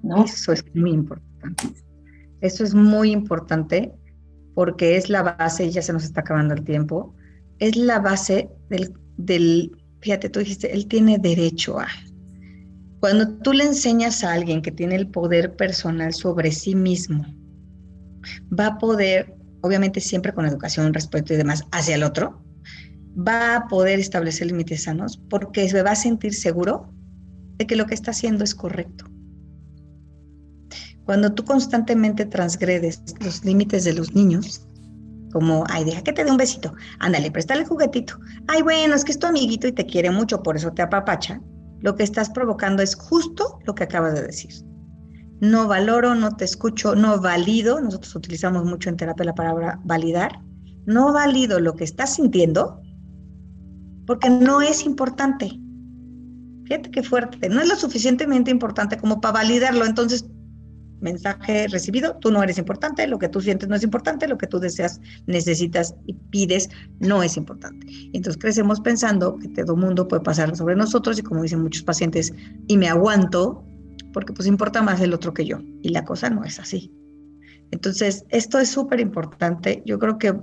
¿no? 0.02 0.24
Eso 0.24 0.54
es 0.54 0.64
muy 0.74 0.92
importante. 0.92 1.33
Eso 2.42 2.64
es 2.64 2.74
muy 2.74 3.12
importante 3.12 3.94
porque 4.56 4.98
es 4.98 5.10
la 5.10 5.24
base, 5.24 5.66
y 5.66 5.72
ya 5.72 5.82
se 5.82 5.94
nos 5.94 6.04
está 6.04 6.22
acabando 6.22 6.54
el 6.54 6.64
tiempo, 6.64 7.16
es 7.60 7.76
la 7.76 8.00
base 8.00 8.50
del 8.70 8.94
del, 9.18 9.72
fíjate, 10.02 10.30
tú 10.30 10.40
dijiste, 10.40 10.74
él 10.74 10.88
tiene 10.88 11.18
derecho 11.18 11.80
a. 11.80 11.88
Cuando 13.00 13.38
tú 13.40 13.54
le 13.54 13.66
enseñas 13.66 14.24
a 14.24 14.34
alguien 14.34 14.62
que 14.62 14.72
tiene 14.72 14.96
el 14.96 15.08
poder 15.08 15.56
personal 15.56 16.14
sobre 16.14 16.52
sí 16.52 16.76
mismo, 16.76 17.26
va 18.58 18.68
a 18.68 18.78
poder, 18.78 19.36
obviamente 19.62 20.00
siempre 20.00 20.34
con 20.34 20.46
educación, 20.46 20.94
respeto 20.94 21.34
y 21.34 21.38
demás, 21.38 21.66
hacia 21.72 21.96
el 21.96 22.04
otro, 22.04 22.42
va 23.16 23.56
a 23.56 23.68
poder 23.68 24.00
establecer 24.00 24.48
límites 24.48 24.84
sanos 24.84 25.22
porque 25.30 25.70
se 25.70 25.84
va 25.84 25.92
a 25.92 25.96
sentir 25.96 26.34
seguro 26.34 26.94
de 27.58 27.68
que 27.68 27.76
lo 27.76 27.86
que 27.86 27.94
está 27.94 28.12
haciendo 28.12 28.44
es 28.44 28.56
correcto. 28.56 29.06
Cuando 31.06 31.34
tú 31.34 31.44
constantemente 31.44 32.26
transgredes 32.26 33.02
los 33.20 33.44
límites 33.44 33.84
de 33.84 33.94
los 33.94 34.14
niños, 34.14 34.66
como, 35.34 35.64
ay, 35.70 35.84
deja 35.84 36.04
que 36.04 36.14
te 36.14 36.24
dé 36.24 36.32
un 36.32 36.38
besito, 36.38 36.74
ándale, 37.00 37.32
préstale 37.32 37.62
el 37.62 37.68
juguetito, 37.68 38.18
ay, 38.48 38.62
bueno, 38.62 38.96
es 38.96 39.04
que 39.04 39.12
es 39.12 39.20
tu 39.20 39.28
amiguito 39.28 39.68
y 39.68 39.72
te 39.72 39.86
quiere 39.86 40.12
mucho, 40.12 40.44
por 40.44 40.56
eso 40.56 40.72
te 40.72 40.82
apapacha, 40.82 41.42
lo 41.82 41.96
que 41.96 42.04
estás 42.04 42.30
provocando 42.30 42.82
es 42.82 42.96
justo 42.96 43.60
lo 43.66 43.76
que 43.76 43.84
acabas 43.84 44.14
de 44.14 44.24
decir. 44.24 44.54
No 45.42 45.68
valoro, 45.68 46.16
no 46.16 46.38
te 46.38 46.46
escucho, 46.46 46.96
no 46.96 47.20
valido, 47.20 47.82
nosotros 47.82 48.16
utilizamos 48.16 48.64
mucho 48.64 48.90
en 48.90 48.96
terapia 48.96 49.26
la 49.26 49.36
palabra 49.36 49.80
validar, 49.84 50.40
no 50.86 51.12
valido 51.12 51.60
lo 51.60 51.76
que 51.76 51.84
estás 51.84 52.16
sintiendo 52.16 52.80
porque 54.06 54.30
no 54.30 54.62
es 54.62 54.86
importante. 54.86 55.60
Fíjate 56.66 56.92
qué 56.92 57.04
fuerte, 57.04 57.50
no 57.50 57.62
es 57.62 57.68
lo 57.68 57.76
suficientemente 57.76 58.52
importante 58.52 58.98
como 58.98 59.20
para 59.20 59.34
validarlo, 59.34 59.86
entonces 59.86 60.26
mensaje 61.04 61.68
recibido, 61.68 62.18
tú 62.20 62.32
no 62.32 62.42
eres 62.42 62.58
importante, 62.58 63.06
lo 63.08 63.20
que 63.20 63.30
tú 63.30 63.42
sientes 63.42 63.70
no 63.70 63.76
es 63.76 63.84
importante, 63.84 64.28
lo 64.28 64.38
que 64.38 64.48
tú 64.48 64.60
deseas, 64.60 65.00
necesitas 65.28 65.94
y 66.08 66.14
pides 66.14 66.70
no 67.00 67.22
es 67.22 67.38
importante. 67.38 67.86
Entonces 68.14 68.42
crecemos 68.42 68.80
pensando 68.80 69.38
que 69.38 69.50
todo 69.50 69.76
mundo 69.76 70.08
puede 70.08 70.24
pasar 70.24 70.56
sobre 70.56 70.76
nosotros 70.76 71.20
y 71.20 71.22
como 71.22 71.44
dicen 71.44 71.62
muchos 71.62 71.84
pacientes, 71.84 72.34
y 72.68 72.78
me 72.78 72.88
aguanto 72.88 73.64
porque 74.14 74.34
pues 74.34 74.48
importa 74.48 74.82
más 74.82 75.02
el 75.02 75.14
otro 75.14 75.34
que 75.34 75.46
yo. 75.46 75.60
Y 75.82 75.90
la 75.90 76.06
cosa 76.06 76.30
no 76.30 76.44
es 76.44 76.60
así. 76.60 76.92
Entonces, 77.72 78.26
esto 78.30 78.60
es 78.60 78.70
súper 78.70 79.00
importante. 79.00 79.82
Yo 79.86 80.00
creo 80.00 80.18
que 80.18 80.34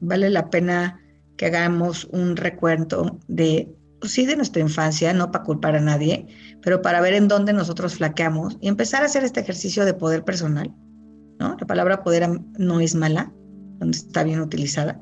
vale 0.00 0.30
la 0.30 0.48
pena 0.50 1.00
que 1.36 1.46
hagamos 1.46 2.06
un 2.06 2.36
recuento 2.36 3.20
de 3.28 3.74
pues 4.00 4.12
sí, 4.12 4.24
de 4.24 4.36
nuestra 4.36 4.62
infancia, 4.62 5.12
no 5.12 5.30
para 5.30 5.44
culpar 5.44 5.76
a 5.76 5.80
nadie, 5.80 6.26
pero 6.62 6.80
para 6.82 7.00
ver 7.00 7.14
en 7.14 7.28
dónde 7.28 7.52
nosotros 7.52 7.96
flaqueamos 7.96 8.56
y 8.60 8.68
empezar 8.68 9.02
a 9.02 9.06
hacer 9.06 9.24
este 9.24 9.40
ejercicio 9.40 9.84
de 9.84 9.94
poder 9.94 10.24
personal, 10.24 10.74
¿no? 11.38 11.56
La 11.60 11.66
palabra 11.66 12.02
poder 12.02 12.28
no 12.58 12.80
es 12.80 12.94
mala, 12.94 13.32
está 13.90 14.24
bien 14.24 14.40
utilizada, 14.40 15.00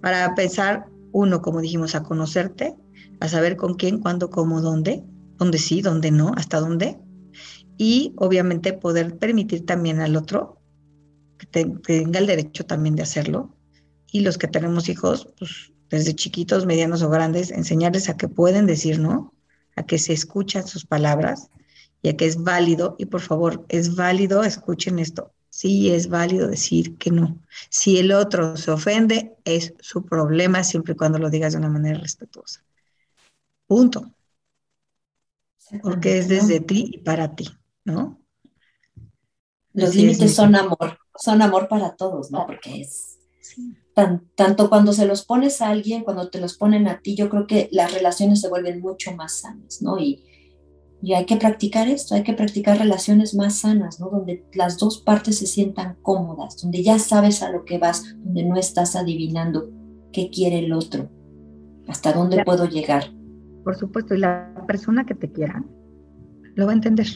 para 0.00 0.34
pensar, 0.34 0.86
uno, 1.12 1.42
como 1.42 1.60
dijimos, 1.60 1.94
a 1.94 2.02
conocerte, 2.02 2.74
a 3.20 3.28
saber 3.28 3.56
con 3.56 3.74
quién, 3.74 3.98
cuándo, 4.00 4.30
cómo, 4.30 4.60
dónde, 4.60 5.04
dónde 5.36 5.58
sí, 5.58 5.82
dónde 5.82 6.10
no, 6.10 6.32
hasta 6.36 6.60
dónde, 6.60 6.98
y 7.76 8.14
obviamente 8.16 8.72
poder 8.72 9.18
permitir 9.18 9.66
también 9.66 10.00
al 10.00 10.16
otro 10.16 10.60
que, 11.38 11.66
tenga 11.66 12.18
el 12.18 12.26
derecho 12.26 12.64
también 12.64 12.96
de 12.96 13.02
hacerlo, 13.02 13.54
y 14.10 14.20
los 14.20 14.38
que 14.38 14.48
tenemos 14.48 14.88
hijos, 14.88 15.28
pues 15.38 15.72
desde 15.90 16.14
chiquitos, 16.14 16.66
medianos 16.66 17.02
o 17.02 17.10
grandes, 17.10 17.50
enseñarles 17.50 18.08
a 18.08 18.16
que 18.16 18.28
pueden 18.28 18.66
decir 18.66 18.98
no, 18.98 19.34
a 19.76 19.84
que 19.84 19.98
se 19.98 20.12
escuchan 20.12 20.66
sus 20.66 20.84
palabras 20.84 21.50
y 22.02 22.08
a 22.08 22.16
que 22.16 22.26
es 22.26 22.42
válido, 22.42 22.96
y 22.98 23.06
por 23.06 23.20
favor, 23.20 23.64
es 23.68 23.96
válido, 23.96 24.44
escuchen 24.44 24.98
esto, 24.98 25.32
sí 25.50 25.90
es 25.90 26.08
válido 26.08 26.48
decir 26.48 26.96
que 26.98 27.10
no. 27.10 27.40
Si 27.70 27.98
el 27.98 28.12
otro 28.12 28.56
se 28.56 28.70
ofende, 28.70 29.36
es 29.44 29.74
su 29.80 30.04
problema 30.04 30.62
siempre 30.64 30.92
y 30.92 30.96
cuando 30.96 31.18
lo 31.18 31.30
digas 31.30 31.52
de 31.52 31.58
una 31.58 31.68
manera 31.68 31.98
respetuosa. 31.98 32.64
Punto. 33.66 34.14
Porque 35.82 36.18
es 36.18 36.28
desde 36.28 36.60
ti 36.60 36.92
y 36.94 36.98
para 36.98 37.34
ti, 37.34 37.48
¿no? 37.84 38.20
Los 39.74 39.94
límites 39.94 40.34
son 40.34 40.56
amor, 40.56 40.98
son 41.14 41.42
amor 41.42 41.68
para 41.68 41.94
todos, 41.94 42.30
¿no? 42.30 42.46
Porque 42.46 42.80
es 42.80 43.18
tanto 44.34 44.68
cuando 44.68 44.92
se 44.92 45.06
los 45.06 45.24
pones 45.24 45.60
a 45.60 45.68
alguien, 45.68 46.04
cuando 46.04 46.28
te 46.28 46.40
los 46.40 46.56
ponen 46.56 46.88
a 46.88 47.00
ti, 47.00 47.16
yo 47.16 47.28
creo 47.28 47.46
que 47.46 47.68
las 47.72 47.92
relaciones 47.92 48.40
se 48.40 48.48
vuelven 48.48 48.80
mucho 48.80 49.12
más 49.14 49.40
sanas, 49.40 49.82
¿no? 49.82 49.98
Y, 49.98 50.24
y 51.02 51.14
hay 51.14 51.26
que 51.26 51.36
practicar 51.36 51.88
esto, 51.88 52.14
hay 52.14 52.22
que 52.22 52.32
practicar 52.32 52.78
relaciones 52.78 53.34
más 53.34 53.60
sanas, 53.60 54.00
¿no? 54.00 54.08
Donde 54.10 54.44
las 54.54 54.78
dos 54.78 55.02
partes 55.02 55.38
se 55.38 55.46
sientan 55.46 55.96
cómodas, 56.02 56.60
donde 56.62 56.82
ya 56.82 56.98
sabes 56.98 57.42
a 57.42 57.50
lo 57.50 57.64
que 57.64 57.78
vas, 57.78 58.16
donde 58.24 58.44
no 58.44 58.56
estás 58.56 58.96
adivinando 58.96 59.70
qué 60.12 60.30
quiere 60.30 60.60
el 60.60 60.72
otro, 60.72 61.10
hasta 61.88 62.12
dónde 62.12 62.44
puedo 62.44 62.66
llegar. 62.66 63.04
Por 63.64 63.76
supuesto, 63.76 64.14
y 64.14 64.18
la 64.18 64.64
persona 64.66 65.04
que 65.04 65.14
te 65.14 65.30
quiera 65.30 65.64
lo 66.54 66.66
va 66.66 66.72
a 66.72 66.74
entender. 66.74 67.06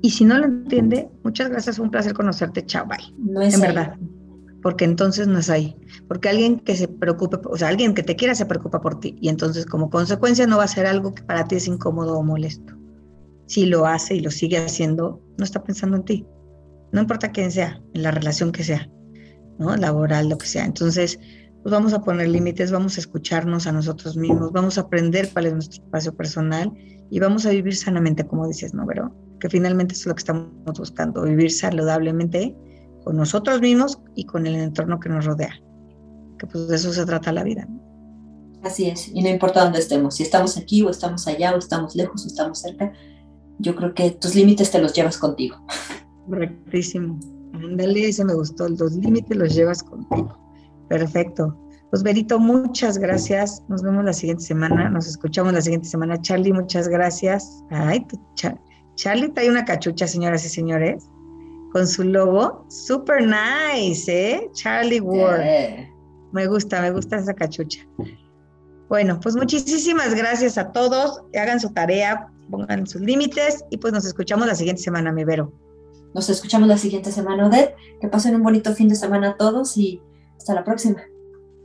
Y 0.00 0.10
si 0.10 0.24
no 0.24 0.38
lo 0.38 0.46
entiende, 0.46 1.10
muchas 1.22 1.50
gracias, 1.50 1.76
fue 1.76 1.84
un 1.84 1.90
placer 1.90 2.14
conocerte, 2.14 2.64
chao, 2.64 2.86
bye. 2.86 3.14
No 3.18 3.42
es 3.42 3.54
en 3.54 3.60
verdad 3.60 3.98
porque 4.62 4.84
entonces 4.84 5.28
no 5.28 5.38
es 5.38 5.50
ahí. 5.50 5.76
Porque 6.08 6.28
alguien 6.28 6.60
que 6.60 6.76
se 6.76 6.88
preocupe, 6.88 7.38
o 7.44 7.56
sea, 7.56 7.68
alguien 7.68 7.94
que 7.94 8.02
te 8.02 8.16
quiera 8.16 8.34
se 8.34 8.46
preocupa 8.46 8.80
por 8.80 9.00
ti 9.00 9.16
y 9.20 9.28
entonces 9.28 9.66
como 9.66 9.90
consecuencia 9.90 10.46
no 10.46 10.58
va 10.58 10.64
a 10.64 10.68
ser 10.68 10.86
algo 10.86 11.14
que 11.14 11.22
para 11.22 11.44
ti 11.44 11.56
es 11.56 11.68
incómodo 11.68 12.18
o 12.18 12.22
molesto. 12.22 12.74
si 13.46 13.64
lo 13.64 13.86
hace 13.86 14.14
y 14.14 14.20
lo 14.20 14.30
sigue 14.30 14.58
haciendo, 14.58 15.22
no 15.38 15.44
está 15.44 15.64
pensando 15.64 15.96
en 15.96 16.04
ti. 16.04 16.26
No 16.92 17.00
importa 17.00 17.32
quién 17.32 17.50
sea, 17.50 17.80
en 17.94 18.02
la 18.02 18.10
relación 18.10 18.52
que 18.52 18.62
sea, 18.62 18.90
¿no? 19.58 19.74
Laboral, 19.76 20.28
lo 20.28 20.36
que 20.36 20.46
sea. 20.46 20.66
Entonces, 20.66 21.18
pues 21.62 21.72
vamos 21.72 21.94
a 21.94 22.02
poner 22.02 22.28
límites, 22.28 22.70
vamos 22.70 22.96
a 22.96 23.00
escucharnos 23.00 23.66
a 23.66 23.72
nosotros 23.72 24.16
mismos, 24.16 24.52
vamos 24.52 24.76
a 24.76 24.82
aprender 24.82 25.30
cuál 25.32 25.46
es 25.46 25.54
nuestro 25.54 25.82
espacio 25.82 26.14
personal 26.14 26.70
y 27.10 27.20
vamos 27.20 27.46
a 27.46 27.50
vivir 27.50 27.74
sanamente, 27.74 28.26
como 28.26 28.46
dices, 28.46 28.74
¿no? 28.74 28.86
Pero 28.86 29.14
que 29.40 29.48
finalmente 29.48 29.94
es 29.94 30.04
lo 30.04 30.14
que 30.14 30.20
estamos 30.20 30.78
buscando, 30.78 31.22
vivir 31.22 31.50
saludablemente 31.50 32.54
con 33.08 33.16
nosotros 33.16 33.62
mismos 33.62 33.98
y 34.14 34.24
con 34.24 34.46
el 34.46 34.54
entorno 34.54 35.00
que 35.00 35.08
nos 35.08 35.24
rodea. 35.24 35.54
Que 36.38 36.46
pues 36.46 36.68
de 36.68 36.76
eso 36.76 36.92
se 36.92 37.06
trata 37.06 37.32
la 37.32 37.42
vida. 37.42 37.66
Así 38.62 38.86
es, 38.86 39.08
y 39.08 39.22
no 39.22 39.30
importa 39.30 39.64
dónde 39.64 39.78
estemos, 39.78 40.16
si 40.16 40.24
estamos 40.24 40.58
aquí 40.58 40.82
o 40.82 40.90
estamos 40.90 41.26
allá 41.26 41.54
o 41.54 41.58
estamos 41.58 41.96
lejos 41.96 42.26
o 42.26 42.26
estamos 42.26 42.58
cerca, 42.58 42.92
yo 43.60 43.74
creo 43.74 43.94
que 43.94 44.10
tus 44.10 44.34
límites 44.34 44.70
te 44.70 44.78
los 44.78 44.92
llevas 44.92 45.16
contigo. 45.16 45.56
Correctísimo. 46.26 47.18
Ándale, 47.54 48.10
ese 48.10 48.26
me 48.26 48.34
gustó, 48.34 48.68
los 48.68 48.92
límites 48.92 49.34
los 49.34 49.54
llevas 49.54 49.82
contigo. 49.82 50.38
Perfecto. 50.90 51.58
Pues 51.88 52.02
Berito, 52.02 52.38
muchas 52.38 52.98
gracias. 52.98 53.62
Nos 53.68 53.80
vemos 53.80 54.04
la 54.04 54.12
siguiente 54.12 54.44
semana. 54.44 54.90
Nos 54.90 55.06
escuchamos 55.06 55.54
la 55.54 55.62
siguiente 55.62 55.88
semana. 55.88 56.20
Charlie, 56.20 56.52
muchas 56.52 56.88
gracias. 56.88 57.64
Ay, 57.70 58.06
Charlie 58.96 59.30
trae 59.30 59.48
una 59.48 59.64
cachucha, 59.64 60.06
señoras 60.06 60.44
y 60.44 60.50
señores, 60.50 61.08
con 61.72 61.86
su 61.86 62.04
logo. 62.04 62.64
Super 62.68 63.22
nice, 63.22 64.10
¿eh? 64.10 64.50
Charlie 64.52 65.00
Ward. 65.00 65.42
Me 66.32 66.46
gusta, 66.46 66.80
me 66.80 66.90
gusta 66.90 67.16
esa 67.16 67.34
cachucha. 67.34 67.86
Bueno, 68.88 69.18
pues 69.20 69.36
muchísimas 69.36 70.14
gracias 70.14 70.58
a 70.58 70.72
todos. 70.72 71.22
Hagan 71.34 71.60
su 71.60 71.70
tarea, 71.72 72.30
pongan 72.50 72.86
sus 72.86 73.02
límites 73.02 73.64
y 73.70 73.78
pues 73.78 73.92
nos 73.92 74.04
escuchamos 74.04 74.46
la 74.46 74.54
siguiente 74.54 74.82
semana, 74.82 75.12
mi 75.12 75.24
Vero. 75.24 75.52
Nos 76.14 76.30
escuchamos 76.30 76.68
la 76.68 76.78
siguiente 76.78 77.12
semana, 77.12 77.46
Odette. 77.46 77.74
Que 78.00 78.08
pasen 78.08 78.34
un 78.34 78.42
bonito 78.42 78.74
fin 78.74 78.88
de 78.88 78.94
semana 78.94 79.30
a 79.30 79.36
todos 79.36 79.76
y 79.76 80.00
hasta 80.36 80.54
la 80.54 80.64
próxima. 80.64 81.02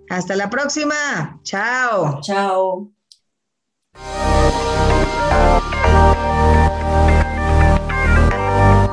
Hasta 0.10 0.36
la 0.36 0.49
próxima. 0.49 1.39
Chao. 1.43 2.20
Chao. 2.22 2.91